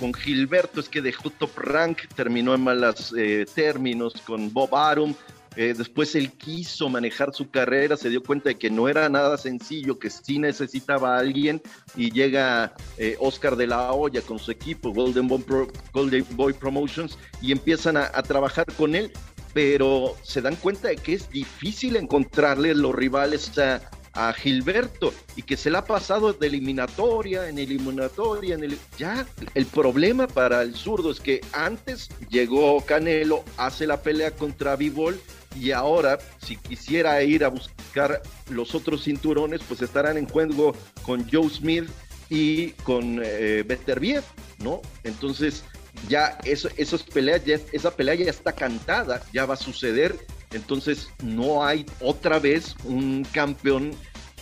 con 0.00 0.14
Gilberto 0.14 0.80
es 0.80 0.88
que 0.88 1.02
dejó 1.02 1.28
top 1.28 1.58
rank, 1.58 1.98
terminó 2.16 2.54
en 2.54 2.62
malos 2.62 3.14
eh, 3.16 3.44
términos 3.54 4.14
con 4.26 4.50
Bob 4.50 4.74
Arum. 4.74 5.14
Eh, 5.56 5.74
después 5.76 6.14
él 6.14 6.32
quiso 6.32 6.88
manejar 6.88 7.34
su 7.34 7.50
carrera, 7.50 7.96
se 7.96 8.08
dio 8.08 8.22
cuenta 8.22 8.48
de 8.48 8.54
que 8.54 8.70
no 8.70 8.88
era 8.88 9.08
nada 9.08 9.36
sencillo, 9.36 9.98
que 9.98 10.08
sí 10.08 10.38
necesitaba 10.38 11.16
a 11.16 11.18
alguien 11.18 11.60
y 11.96 12.10
llega 12.12 12.72
eh, 12.96 13.16
Oscar 13.20 13.56
de 13.56 13.66
la 13.66 13.92
Hoya 13.92 14.22
con 14.22 14.38
su 14.38 14.50
equipo, 14.50 14.92
Golden 14.92 15.28
Boy, 15.28 15.42
Pro, 15.42 15.68
Golden 15.92 16.24
Boy 16.30 16.54
Promotions, 16.54 17.18
y 17.42 17.52
empiezan 17.52 17.96
a, 17.96 18.10
trabajar 18.22 18.66
con 18.76 18.94
él, 18.94 19.12
pero 19.52 20.16
se 20.22 20.40
dan 20.40 20.56
cuenta 20.56 20.88
de 20.88 20.96
que 20.96 21.14
es 21.14 21.28
difícil 21.28 21.96
encontrarle 21.96 22.74
los 22.74 22.94
rivales 22.94 23.58
a, 23.58 23.82
a 24.12 24.32
Gilberto 24.32 25.12
y 25.36 25.42
que 25.42 25.56
se 25.56 25.70
le 25.70 25.78
ha 25.78 25.84
pasado 25.84 26.32
de 26.32 26.46
eliminatoria 26.46 27.48
en 27.48 27.58
eliminatoria 27.58 28.54
en 28.54 28.64
el 28.64 28.78
ya 28.98 29.26
el 29.54 29.66
problema 29.66 30.26
para 30.26 30.62
el 30.62 30.74
zurdo 30.74 31.10
es 31.10 31.20
que 31.20 31.40
antes 31.52 32.08
llegó 32.28 32.80
Canelo 32.84 33.44
hace 33.56 33.86
la 33.86 34.02
pelea 34.02 34.32
contra 34.32 34.76
Bivol 34.76 35.20
y 35.58 35.70
ahora 35.70 36.18
si 36.44 36.56
quisiera 36.56 37.22
ir 37.22 37.44
a 37.44 37.48
buscar 37.48 38.22
los 38.48 38.74
otros 38.74 39.04
cinturones 39.04 39.60
pues 39.66 39.82
estarán 39.82 40.16
en 40.16 40.28
juego 40.28 40.74
con 41.02 41.28
Joe 41.30 41.48
Smith 41.48 41.88
y 42.30 42.70
con 42.84 43.20
eh, 43.22 43.64
Beterbiev, 43.66 44.22
¿no? 44.58 44.80
Entonces 45.02 45.64
ya 46.08 46.38
eso, 46.44 46.68
esas 46.76 47.02
peleas, 47.02 47.44
ya, 47.44 47.58
esa 47.72 47.90
pelea 47.90 48.14
ya 48.14 48.30
está 48.30 48.52
cantada, 48.52 49.22
ya 49.32 49.44
va 49.44 49.54
a 49.54 49.58
suceder 49.58 50.16
entonces 50.52 51.10
no 51.22 51.64
hay 51.64 51.86
otra 52.00 52.38
vez 52.38 52.74
un 52.84 53.24
campeón 53.32 53.92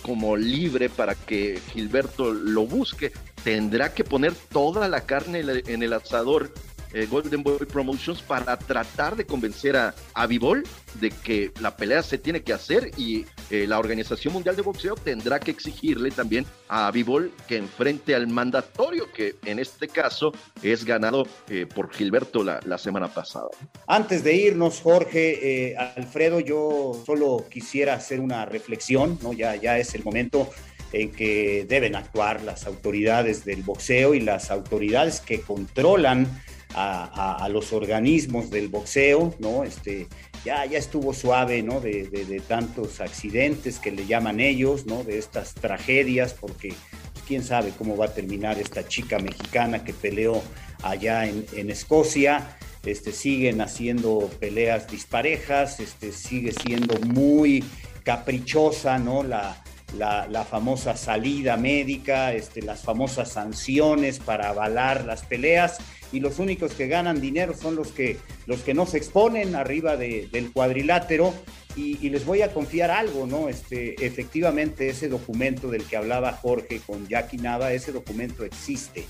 como 0.01 0.37
libre 0.37 0.89
para 0.89 1.15
que 1.15 1.59
Gilberto 1.71 2.31
lo 2.33 2.65
busque. 2.65 3.11
Tendrá 3.43 3.93
que 3.93 4.03
poner 4.03 4.33
toda 4.33 4.87
la 4.87 5.01
carne 5.05 5.41
en 5.67 5.83
el 5.83 5.93
asador 5.93 6.53
eh, 6.93 7.07
Golden 7.09 7.43
Boy 7.43 7.57
Promotions 7.71 8.21
para 8.21 8.57
tratar 8.57 9.15
de 9.15 9.25
convencer 9.25 9.77
a, 9.77 9.93
a 10.13 10.27
Vivol 10.27 10.63
de 10.95 11.11
que 11.11 11.51
la 11.59 11.75
pelea 11.75 12.01
se 12.01 12.17
tiene 12.17 12.41
que 12.41 12.53
hacer 12.53 12.91
y 12.97 13.25
eh, 13.49 13.65
la 13.67 13.79
Organización 13.79 14.33
Mundial 14.33 14.55
de 14.55 14.61
Boxeo 14.61 14.95
tendrá 14.95 15.39
que 15.39 15.51
exigirle 15.51 16.11
también 16.11 16.45
a 16.67 16.89
Vivol 16.91 17.31
que 17.47 17.57
enfrente 17.57 18.15
al 18.15 18.27
mandatorio 18.27 19.11
que 19.11 19.35
en 19.45 19.59
este 19.59 19.87
caso 19.87 20.33
es 20.63 20.83
ganado 20.83 21.27
eh, 21.49 21.67
por 21.67 21.93
Gilberto 21.93 22.43
la, 22.43 22.59
la, 22.65 22.77
semana 22.77 23.07
pasada. 23.07 23.49
Antes 23.87 24.23
de 24.23 24.35
irnos, 24.35 24.79
Jorge, 24.81 25.75
Alfredo, 25.77 26.39
yo 26.39 27.01
solo 27.05 27.45
quisiera 27.49 27.93
hacer 27.93 28.19
una 28.19 28.45
reflexión, 28.45 29.19
¿no? 29.21 29.33
Ya, 29.33 29.55
ya 29.55 29.77
es 29.77 29.93
el 29.95 30.03
momento 30.03 30.49
en 30.91 31.11
que 31.11 31.65
deben 31.67 31.95
actuar 31.95 32.41
las 32.41 32.65
autoridades 32.65 33.45
del 33.45 33.63
boxeo 33.63 34.13
y 34.13 34.21
las 34.21 34.49
autoridades 34.51 35.21
que 35.21 35.41
controlan 35.41 36.27
a, 36.75 37.49
los 37.51 37.73
organismos 37.73 38.49
del 38.49 38.67
boxeo, 38.69 39.33
¿no? 39.39 39.63
Este, 39.63 40.07
ya, 40.45 40.65
ya 40.65 40.77
estuvo 40.77 41.13
suave, 41.13 41.63
¿no? 41.63 41.79
De, 41.79 42.41
tantos 42.47 43.01
accidentes 43.01 43.79
que 43.79 43.91
le 43.91 44.05
llaman 44.05 44.39
ellos, 44.39 44.85
¿no? 44.85 45.03
De 45.03 45.17
estas 45.17 45.53
tragedias, 45.53 46.33
porque 46.33 46.69
pues, 46.69 47.23
quién 47.27 47.43
sabe 47.43 47.71
cómo 47.77 47.97
va 47.97 48.05
a 48.05 48.13
terminar 48.13 48.59
esta 48.59 48.87
chica 48.87 49.19
mexicana 49.19 49.83
que 49.83 49.93
peleó 49.93 50.41
allá 50.83 51.25
en, 51.25 51.45
en 51.53 51.69
Escocia. 51.69 52.57
Este, 52.85 53.11
siguen 53.11 53.59
haciendo 53.59 54.29
peleas 54.39 54.87
disparejas, 54.87 55.81
este, 55.81 56.13
sigue 56.13 56.53
siendo 56.53 56.97
muy 57.01 57.63
caprichosa, 58.03 58.97
¿no? 58.97 59.21
La, 59.21 59.61
la, 59.97 60.27
la, 60.27 60.45
famosa 60.45 60.95
salida 60.95 61.57
médica, 61.57 62.31
este, 62.31 62.61
las 62.61 62.81
famosas 62.83 63.33
sanciones 63.33 64.19
para 64.19 64.49
avalar 64.49 65.03
las 65.03 65.23
peleas 65.23 65.79
y 66.11 66.19
los 66.19 66.39
únicos 66.39 66.73
que 66.73 66.87
ganan 66.87 67.21
dinero 67.21 67.53
son 67.55 67.75
los 67.75 67.91
que, 67.91 68.17
los 68.45 68.61
que 68.61 68.73
no 68.73 68.85
se 68.85 68.97
exponen 68.97 69.55
arriba 69.55 69.97
de, 69.97 70.27
del 70.31 70.51
cuadrilátero 70.51 71.33
Y, 71.75 72.09
les 72.09 72.25
voy 72.25 72.41
a 72.41 72.51
confiar 72.51 72.91
algo, 72.91 73.25
¿no? 73.25 73.47
Este, 73.47 74.05
efectivamente, 74.05 74.89
ese 74.89 75.07
documento 75.07 75.69
del 75.69 75.83
que 75.83 75.95
hablaba 75.95 76.33
Jorge 76.33 76.81
con 76.85 77.07
Jackie 77.07 77.37
Nava, 77.37 77.71
ese 77.71 77.91
documento 77.91 78.43
existe 78.43 79.05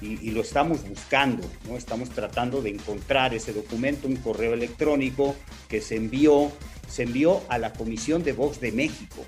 y, 0.00 0.30
lo 0.30 0.40
estamos 0.40 0.88
buscando, 0.88 1.48
¿no? 1.68 1.76
Estamos 1.76 2.10
tratando 2.10 2.62
de 2.62 2.70
encontrar 2.70 3.34
ese 3.34 3.52
documento, 3.52 4.08
un 4.08 4.16
correo 4.16 4.54
electrónico 4.54 5.36
que 5.68 5.80
se 5.80 5.96
envió, 5.96 6.50
se 6.88 7.02
envió 7.02 7.42
a 7.48 7.58
la 7.58 7.72
Comisión 7.72 8.22
de 8.22 8.32
Vox 8.32 8.60
de 8.60 8.72
México. 8.72 9.24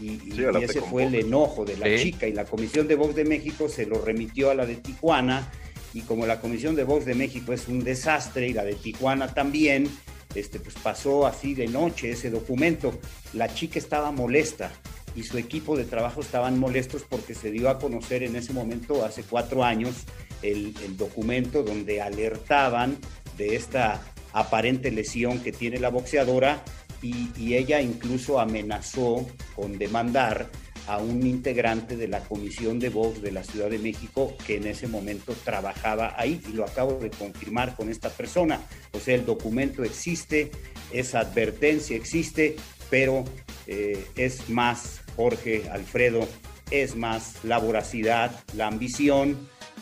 Y, 0.00 0.20
ese 0.62 0.80
fue 0.80 1.04
el 1.04 1.14
enojo 1.14 1.64
de 1.64 1.76
la 1.76 1.96
chica 1.96 2.26
y 2.26 2.32
la 2.32 2.44
Comisión 2.44 2.88
de 2.88 2.96
Vox 2.96 3.14
de 3.14 3.24
México 3.24 3.68
se 3.68 3.86
lo 3.86 4.02
remitió 4.02 4.50
a 4.50 4.54
la 4.54 4.66
de 4.66 4.76
Tijuana 4.76 5.50
y 5.94 6.00
como 6.00 6.26
la 6.26 6.40
Comisión 6.40 6.74
de 6.74 6.82
Vox 6.82 7.06
de 7.06 7.14
México 7.14 7.52
es 7.52 7.68
un 7.68 7.82
desastre 7.82 8.48
y 8.48 8.52
la 8.52 8.64
de 8.64 8.74
Tijuana 8.74 9.32
también, 9.32 9.88
este, 10.34 10.58
pues 10.58 10.74
pasó 10.74 11.24
así 11.24 11.54
de 11.54 11.68
noche 11.68 12.10
ese 12.10 12.30
documento. 12.30 12.98
La 13.32 13.54
chica 13.54 13.78
estaba 13.78 14.10
molesta 14.10 14.72
y 15.14 15.22
su 15.22 15.38
equipo 15.38 15.76
de 15.76 15.84
trabajo 15.84 16.20
estaban 16.20 16.58
molestos 16.58 17.04
porque 17.08 17.34
se 17.34 17.52
dio 17.52 17.70
a 17.70 17.78
conocer 17.78 18.24
en 18.24 18.34
ese 18.34 18.52
momento, 18.52 19.04
hace 19.04 19.22
cuatro 19.22 19.62
años, 19.62 19.94
el, 20.42 20.74
documento 20.96 21.62
donde 21.62 22.02
alertaban 22.02 22.98
de 23.38 23.54
esta 23.54 24.02
aparente 24.32 24.90
lesión 24.90 25.38
que 25.38 25.52
tiene 25.52 25.78
la 25.78 25.90
boxeadora 25.90 26.62
y 27.02 27.54
ella 27.54 27.82
incluso 27.82 28.40
amenazó 28.40 29.26
con 29.54 29.78
demandar 29.78 30.50
a 30.86 30.98
un 30.98 31.26
integrante 31.26 31.96
de 31.96 32.08
la 32.08 32.20
Comisión 32.20 32.78
de 32.78 32.88
Vox 32.88 33.22
de 33.22 33.32
la 33.32 33.44
Ciudad 33.44 33.70
de 33.70 33.78
México 33.78 34.34
que 34.46 34.56
en 34.56 34.66
ese 34.66 34.86
momento 34.86 35.34
trabajaba 35.44 36.14
ahí 36.18 36.40
y 36.48 36.52
lo 36.52 36.64
acabo 36.64 36.94
de 36.94 37.10
confirmar 37.10 37.74
con 37.74 37.88
esta 37.88 38.10
persona. 38.10 38.60
O 38.92 39.00
sea, 39.00 39.14
el 39.14 39.24
documento 39.24 39.84
existe, 39.84 40.50
esa 40.92 41.20
advertencia 41.20 41.96
existe, 41.96 42.56
pero 42.90 43.24
eh, 43.66 44.04
es 44.16 44.48
más, 44.50 45.00
Jorge, 45.16 45.68
Alfredo, 45.70 46.28
es 46.70 46.96
más 46.96 47.44
la 47.44 47.58
voracidad, 47.58 48.32
la 48.54 48.66
ambición 48.66 49.36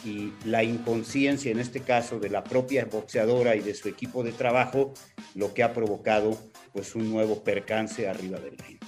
y 0.05 0.33
la 0.45 0.65
inconsciencia, 0.65 1.51
en 1.51 1.61
este 1.61 1.81
caso, 1.81 2.19
de 2.19 2.29
la 2.29 2.45
propia 2.45 2.85
boxeadora 2.87 3.57
y 3.57 3.61
de 3.61 3.75
su 3.75 3.89
equipo 3.89 4.23
de 4.23 4.33
trabajo, 4.33 4.93
lo 5.35 5.55
que 5.55 5.63
ha 5.63 5.73
provocado 5.73 6.39
pues 6.73 6.95
un 6.95 7.11
nuevo 7.11 7.43
percance 7.45 8.09
arriba 8.09 8.39
del 8.41 8.57
ring. 8.59 8.79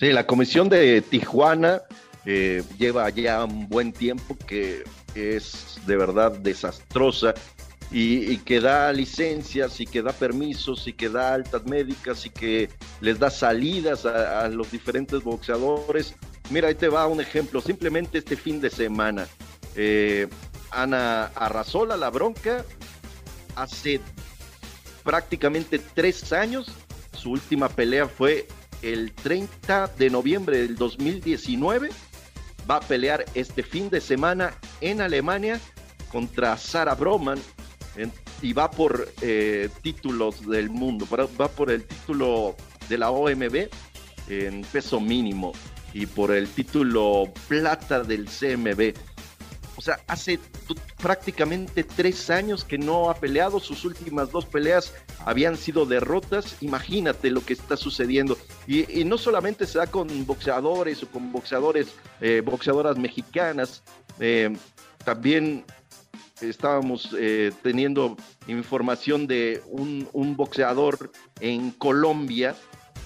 Sí, 0.00 0.12
la 0.12 0.26
comisión 0.26 0.68
de 0.68 1.02
Tijuana 1.02 1.82
eh, 2.24 2.62
lleva 2.78 3.10
ya 3.10 3.44
un 3.44 3.68
buen 3.68 3.92
tiempo 3.92 4.36
que 4.46 4.84
es 5.14 5.80
de 5.86 5.96
verdad 5.96 6.32
desastrosa 6.32 7.34
y, 7.90 8.36
que 8.38 8.60
da 8.60 8.92
licencias 8.92 9.80
y 9.80 9.86
que 9.86 10.02
da 10.02 10.12
permisos 10.12 10.86
y 10.86 10.92
que 10.92 11.08
da 11.08 11.34
altas 11.34 11.64
médicas 11.64 12.26
y 12.26 12.30
que 12.30 12.68
les 13.00 13.18
da 13.18 13.30
salidas 13.30 14.04
a, 14.04 14.46
los 14.48 14.70
diferentes 14.70 15.22
boxeadores. 15.22 16.14
Mira, 16.50 16.68
ahí 16.68 16.74
te 16.74 16.88
va 16.88 17.06
un 17.06 17.20
ejemplo. 17.20 17.60
Simplemente 17.60 18.18
este 18.18 18.36
fin 18.36 18.60
de 18.60 18.70
semana, 18.70 19.26
eh, 19.74 20.28
Ana 20.70 21.26
Arrazola, 21.34 21.96
la 21.96 22.10
bronca, 22.10 22.64
hace 23.56 24.00
prácticamente 25.02 25.78
tres 25.78 26.32
años, 26.32 26.70
su 27.16 27.30
última 27.30 27.68
pelea 27.68 28.06
fue 28.06 28.46
el 28.82 29.12
30 29.12 29.88
de 29.98 30.10
noviembre 30.10 30.58
del 30.58 30.76
2019. 30.76 31.90
Va 32.70 32.76
a 32.76 32.80
pelear 32.80 33.24
este 33.34 33.62
fin 33.62 33.88
de 33.90 34.00
semana 34.00 34.54
en 34.80 35.00
Alemania 35.00 35.60
contra 36.10 36.56
Sara 36.56 36.94
Broman 36.94 37.38
y 38.42 38.52
va 38.52 38.70
por 38.70 39.08
eh, 39.20 39.68
títulos 39.82 40.46
del 40.46 40.70
mundo, 40.70 41.06
va 41.10 41.48
por 41.48 41.70
el 41.70 41.84
título 41.84 42.54
de 42.88 42.98
la 42.98 43.10
OMB 43.10 43.68
en 44.28 44.62
peso 44.62 45.00
mínimo 45.00 45.52
y 45.92 46.06
por 46.06 46.30
el 46.30 46.48
título 46.48 47.32
plata 47.48 48.02
del 48.02 48.26
CMB. 48.26 48.94
O 49.78 49.80
sea, 49.80 50.00
hace 50.08 50.40
prácticamente 51.00 51.84
tres 51.84 52.30
años 52.30 52.64
que 52.64 52.78
no 52.78 53.10
ha 53.10 53.14
peleado, 53.14 53.60
sus 53.60 53.84
últimas 53.84 54.32
dos 54.32 54.44
peleas 54.44 54.92
habían 55.24 55.56
sido 55.56 55.86
derrotas, 55.86 56.56
imagínate 56.60 57.30
lo 57.30 57.46
que 57.46 57.52
está 57.52 57.76
sucediendo. 57.76 58.36
Y, 58.66 59.04
no 59.04 59.18
solamente 59.18 59.68
se 59.68 59.78
da 59.78 59.86
con 59.86 60.26
boxeadores 60.26 61.04
o 61.04 61.08
con 61.08 61.30
boxeadores, 61.30 61.94
eh, 62.20 62.42
boxeadoras 62.44 62.98
mexicanas, 62.98 63.84
eh, 64.18 64.52
también 65.04 65.64
estábamos 66.40 67.16
eh, 67.16 67.52
teniendo 67.62 68.16
información 68.48 69.28
de 69.28 69.62
un, 69.68 70.34
boxeador 70.36 71.12
en 71.38 71.70
Colombia 71.70 72.56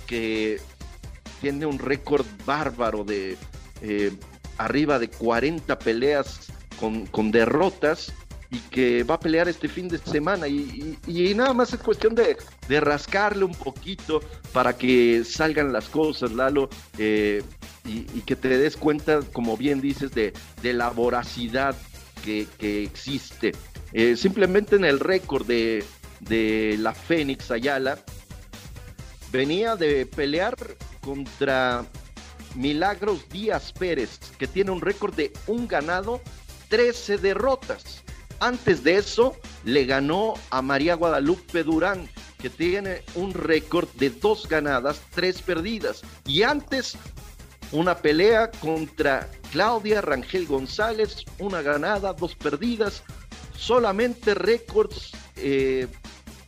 que 0.07 0.59
tiene 1.43 1.67
un 1.67 1.79
récord 1.79 2.25
bárbaro 2.47 3.05
de 3.05 3.37
arriba 4.57 4.99
de 4.99 5.09
40 5.09 5.79
peleas 5.79 6.53
con, 7.11 7.31
derrotas 7.31 8.13
y 8.51 8.59
que 8.59 9.05
va 9.05 9.15
a 9.15 9.21
pelear 9.21 9.49
este 9.49 9.69
fin 9.69 9.89
de 9.89 9.99
semana 9.99 10.49
y, 10.49 10.99
nada 11.35 11.55
más 11.55 11.73
es 11.73 11.81
cuestión 11.81 12.15
de, 12.15 12.37
rascarle 12.81 13.45
un 13.45 13.55
poquito 13.55 14.21
para 14.53 14.77
que 14.77 15.25
salgan 15.25 15.73
las 15.73 15.89
cosas, 15.89 16.33
Lalo, 16.33 16.69
eh, 16.99 17.43
y, 17.85 18.21
que 18.23 18.37
te 18.37 18.49
des 18.49 18.77
cuenta, 18.77 19.21
como 19.33 19.57
bien 19.57 19.81
dices, 19.81 20.13
de, 20.13 20.33
la 20.63 20.91
voracidad 20.91 21.77
que, 22.25 22.47
existe. 22.61 23.53
Eh, 23.93 24.17
simplemente 24.17 24.77
en 24.77 24.85
el 24.85 25.01
récord 25.01 25.47
de, 25.47 25.85
de 26.21 26.77
la 26.79 26.95
Fénix 26.95 27.51
Ayala, 27.51 27.99
venía 29.31 29.77
de 29.77 30.07
pelear 30.07 30.57
contra 31.01 31.85
Milagros 32.55 33.29
Díaz 33.29 33.73
Pérez, 33.73 34.19
que 34.39 34.47
tiene 34.47 34.71
un 34.71 34.81
récord 34.81 35.15
de 35.15 35.33
un 35.47 35.67
ganado 35.67 36.21
13 36.73 37.19
derrotas. 37.19 38.03
Antes 38.41 38.83
de 38.83 38.97
eso, 38.97 39.37
le 39.63 39.85
ganó 39.85 40.33
a 40.49 40.63
María 40.63 40.95
Guadalupe 40.95 41.65
Durán, 41.65 42.09
que 42.39 42.49
tiene 42.49 43.03
un 43.15 43.35
récord 43.35 43.87
de 43.97 44.09
dos 44.09 44.49
ganadas, 44.49 45.03
tres 45.15 45.43
perdidas. 45.43 46.01
Y 46.25 46.45
antes, 46.45 46.97
una 47.73 47.99
pelea 47.99 48.51
contra 48.51 49.29
Claudia 49.51 50.01
Rangel 50.01 50.47
González, 50.47 51.27
una 51.39 51.61
ganada, 51.61 52.15
dos 52.15 52.35
perdidas. 52.35 53.03
Solamente 53.55 54.33
récords 54.33 55.13
eh, 55.37 55.89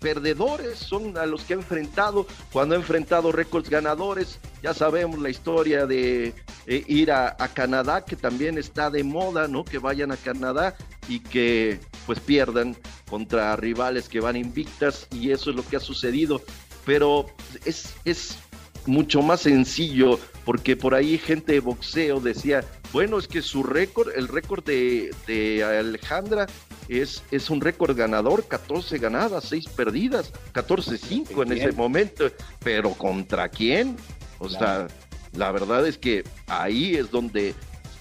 perdedores 0.05 0.79
son 0.79 1.17
a 1.17 1.25
los 1.25 1.45
que 1.45 1.55
ha 1.55 1.57
enfrentado 1.57 2.27
cuando 2.53 2.75
ha 2.75 2.79
enfrentado 2.79 3.33
récords 3.33 3.71
ganadores. 3.71 4.39
Ya 4.63 4.75
sabemos 4.75 5.19
la 5.19 5.31
historia 5.31 5.87
de 5.87 6.35
eh, 6.67 6.85
ir 6.87 7.11
a, 7.11 7.35
Canadá, 7.55 8.05
que 8.05 8.15
también 8.15 8.59
está 8.59 8.91
de 8.91 9.03
moda, 9.03 9.49
¿no? 9.49 9.65
Que 9.65 9.79
vayan 9.79 10.13
a 10.13 10.19
Canadá 10.19 10.77
y 11.09 11.21
que 11.21 11.81
pues 12.05 12.21
pierdan 12.21 12.77
contra 13.09 13.57
rivales 13.57 14.11
que 14.11 14.21
van 14.21 14.37
invictas 14.37 15.09
y 15.11 15.31
eso 15.31 15.49
es 15.49 15.57
lo 15.57 15.67
que 15.67 15.77
ha 15.77 15.81
sucedido. 15.81 16.43
Pero 16.85 17.31
es, 17.65 17.95
es 18.05 18.37
mucho 18.85 19.23
más 19.23 19.41
sencillo 19.41 20.21
porque 20.45 20.77
por 20.77 20.95
ahí 20.95 21.17
gente 21.17 21.53
de 21.53 21.61
boxeo 21.61 22.21
decía, 22.21 22.63
bueno, 22.95 23.19
es 23.19 23.27
que 23.27 23.43
su 23.43 23.65
récord, 23.65 24.13
el 24.15 24.29
récord 24.29 24.63
de, 24.63 25.13
de 25.27 25.65
Alejandra 25.65 26.47
es, 26.89 27.25
es 27.33 27.51
un 27.51 27.61
récord 27.61 27.97
ganador, 27.97 28.47
14 28.47 28.99
ganadas, 28.99 29.47
6 29.49 29.67
perdidas, 29.71 30.33
14-5 30.53 31.43
en 31.43 31.53
ese 31.59 31.73
momento, 31.73 32.31
pero 32.63 32.91
¿contra 32.91 33.49
quién? 33.49 33.97
O 34.39 34.49
sea, 34.49 34.87
la 35.33 35.51
verdad 35.51 35.85
es 35.89 35.99
que 35.99 36.23
ahí 36.47 36.95
es 36.95 37.11
donde 37.11 37.57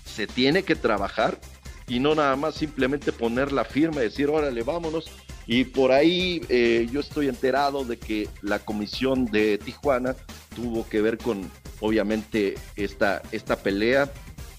se 0.06 0.28
tiene 0.28 0.62
que 0.62 0.76
trabajar 0.76 1.40
y 1.88 2.00
no 2.00 2.14
nada 2.14 2.36
más 2.36 2.54
simplemente 2.54 3.12
poner 3.12 3.52
la 3.52 3.66
firma 3.66 4.02
y 4.02 4.06
decir, 4.06 4.30
órale, 4.30 4.62
vámonos. 4.62 5.10
Y 5.48 5.64
por 5.64 5.92
ahí 5.92 6.40
eh, 6.50 6.88
yo 6.92 7.00
estoy 7.00 7.30
enterado 7.30 7.84
de 7.84 7.98
que 7.98 8.30
la 8.44 8.60
comisión 8.60 9.26
de 9.26 9.58
Tijuana 9.58 10.16
tuvo 10.56 10.88
que 10.88 11.02
ver 11.02 11.18
con, 11.18 11.50
obviamente, 11.80 12.54
esta, 12.76 13.24
esta 13.32 13.56
pelea. 13.56 14.12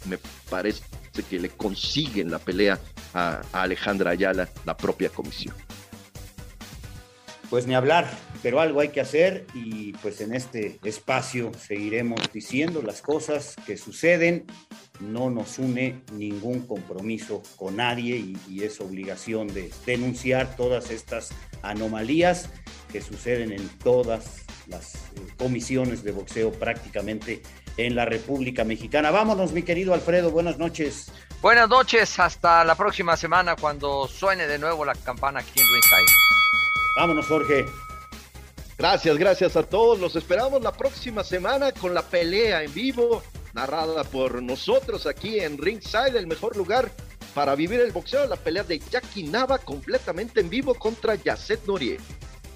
Me 0.07 0.18
parece 0.50 0.82
que 1.22 1.38
le 1.38 1.50
consiguen 1.50 2.30
la 2.30 2.38
pelea 2.38 2.78
a, 3.12 3.42
Alejandra 3.52 4.11
Ayala, 4.11 4.48
la 4.64 4.76
propia 4.76 5.09
comisión. 5.09 5.55
Pues 7.50 7.66
ni 7.66 7.74
hablar, 7.74 8.11
pero 8.42 8.61
algo 8.61 8.80
hay 8.80 8.88
que 8.88 9.00
hacer 9.00 9.46
y 9.55 9.92
pues 9.94 10.20
en 10.20 10.34
este 10.34 10.80
espacio 10.82 11.52
seguiremos 11.55 12.20
diciendo 12.32 12.82
las 12.82 13.00
cosas 13.00 13.55
que 13.66 13.76
suceden. 13.76 14.44
No 15.00 15.28
nos 15.28 15.59
une 15.59 16.00
ningún 16.12 16.66
compromiso 16.66 17.42
con 17.57 17.76
nadie 17.76 18.16
y, 18.16 18.36
y 18.48 18.62
es 18.62 18.80
obligación 18.80 19.48
de 19.48 19.70
denunciar 19.86 20.57
todas 20.57 20.90
estas 20.90 21.30
anomalías 21.62 22.48
que 22.90 23.00
suceden 23.00 23.52
en 23.52 23.68
todas 23.82 24.44
las 24.68 24.94
eh, 24.94 24.98
comisiones 25.36 26.02
de 26.05 26.12
boxeo 26.12 26.52
prácticamente 26.52 27.42
en 27.77 27.95
la 27.95 28.05
República 28.05 28.64
Mexicana. 28.64 29.11
Vámonos, 29.11 29.53
mi 29.53 29.62
querido 29.62 29.95
Alfredo, 29.95 30.31
buenas 30.31 30.59
noches. 30.59 31.11
Buenas 31.41 31.68
noches, 31.68 32.18
hasta 32.18 32.64
la 32.64 32.75
próxima 32.75 33.16
semana 33.16 33.57
cuando 33.57 34.09
suene 34.09 34.47
de 34.47 34.59
nuevo 34.59 34.85
la 34.85 34.95
campana 34.95 35.41
aquí 35.41 35.61
en 35.61 35.66
Ringside. 35.66 36.25
Vámonos, 36.97 37.27
Jorge. 37.27 37.64
Gracias, 38.79 39.16
gracias 39.18 39.57
a 39.57 39.62
todos. 39.62 40.01
Los 40.01 40.16
esperamos 40.16 40.62
la 40.62 40.72
próxima 40.72 41.22
semana 41.22 41.72
con 41.72 41.95
la 41.95 42.03
pelea 42.03 42.62
en 42.62 42.72
vivo, 42.72 43.22
narrada 43.53 44.05
por 44.05 44.43
nosotros 44.43 45.07
aquí 45.07 45.39
en 45.41 45.59
Ringside, 45.59 46.16
el 46.16 46.27
mejor 46.27 46.57
lugar 46.57 46.91
para 47.35 47.55
vivir 47.55 47.81
el 47.81 47.93
boxeo, 47.93 48.27
la 48.27 48.37
pelea 48.37 48.62
de 48.62 48.79
Jackie 48.79 49.25
Nava 49.25 49.59
completamente 49.59 50.41
en 50.41 50.49
vivo 50.49 50.75
contra 50.75 51.16
Yacet 51.16 51.66
Noriega. 51.66 52.03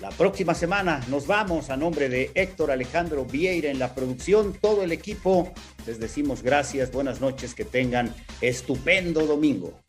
La 0.01 0.11
próxima 0.11 0.55
semana 0.55 1.01
nos 1.09 1.26
vamos 1.26 1.70
a 1.70 1.76
nombre 1.76 2.09
de 2.09 2.30
Héctor 2.34 2.70
Alejandro 2.70 3.24
Vieira 3.24 3.68
en 3.68 3.80
la 3.80 3.96
producción, 3.96 4.53
todo 4.53 4.84
el 4.84 4.92
equipo. 4.92 5.53
Les 5.86 5.99
decimos 5.99 6.42
gracias, 6.42 6.92
buenas 6.92 7.20
noches, 7.20 7.53
que 7.53 7.64
tengan 7.64 8.14
estupendo 8.40 9.26
domingo. 9.26 9.80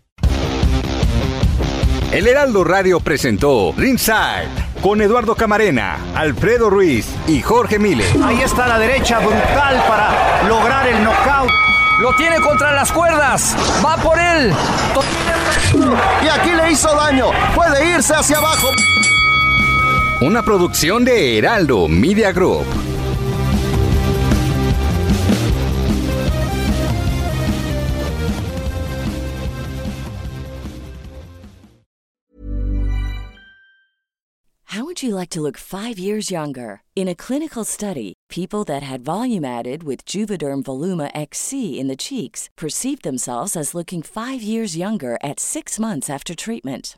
El 2.12 2.28
Heraldo 2.28 2.64
Radio 2.64 2.99
presentó 3.01 3.72
Ringside 3.78 4.49
con 4.82 4.99
Eduardo 4.99 5.36
Camarena, 5.36 6.14
Alfredo 6.16 6.72
Ruiz 6.72 7.05
y 7.28 7.43
Jorge 7.43 7.78
Mile. 7.78 8.05
Ahí 8.24 8.41
está 8.41 8.68
la 8.68 8.80
derecha 8.80 9.20
brutal 9.20 9.84
para 9.88 10.47
lograr 10.47 10.88
el 10.88 11.03
knockout. 11.03 11.51
Lo 11.99 12.16
tiene 12.16 12.39
contra 12.39 12.74
las 12.74 12.91
cuerdas. 12.91 13.55
Va 13.86 13.95
por 13.97 14.18
él. 14.18 14.51
Y 16.24 16.28
aquí 16.28 16.51
le 16.51 16.72
hizo 16.72 16.95
daño. 16.95 17.28
Puede 17.53 17.91
irse 17.91 18.16
hacia 18.16 18.38
abajo. 18.38 18.70
Una 20.22 20.43
producción 20.43 21.05
de 21.05 21.38
Heraldo 21.38 21.88
Media 21.88 22.34
Group. 22.34 22.65
How 34.65 34.84
would 34.84 35.01
you 35.01 35.15
like 35.15 35.30
to 35.30 35.39
look 35.39 35.55
five 35.55 35.97
years 35.97 36.30
younger? 36.30 36.82
In 36.97 37.07
a 37.07 37.15
clinical 37.15 37.63
study, 37.63 38.13
people 38.30 38.65
that 38.65 38.84
had 38.84 39.01
volume 39.01 39.45
added 39.45 39.84
with 39.84 40.05
Juvederm 40.05 40.63
Voluma 40.63 41.09
XC 41.15 41.80
in 41.80 41.88
the 41.88 41.95
cheeks 41.95 42.49
perceived 42.57 43.03
themselves 43.03 43.55
as 43.55 43.74
looking 43.74 44.01
five 44.01 44.41
years 44.41 44.76
younger 44.76 45.17
at 45.24 45.39
six 45.39 45.80
months 45.80 46.09
after 46.09 46.36
treatment. 46.36 46.97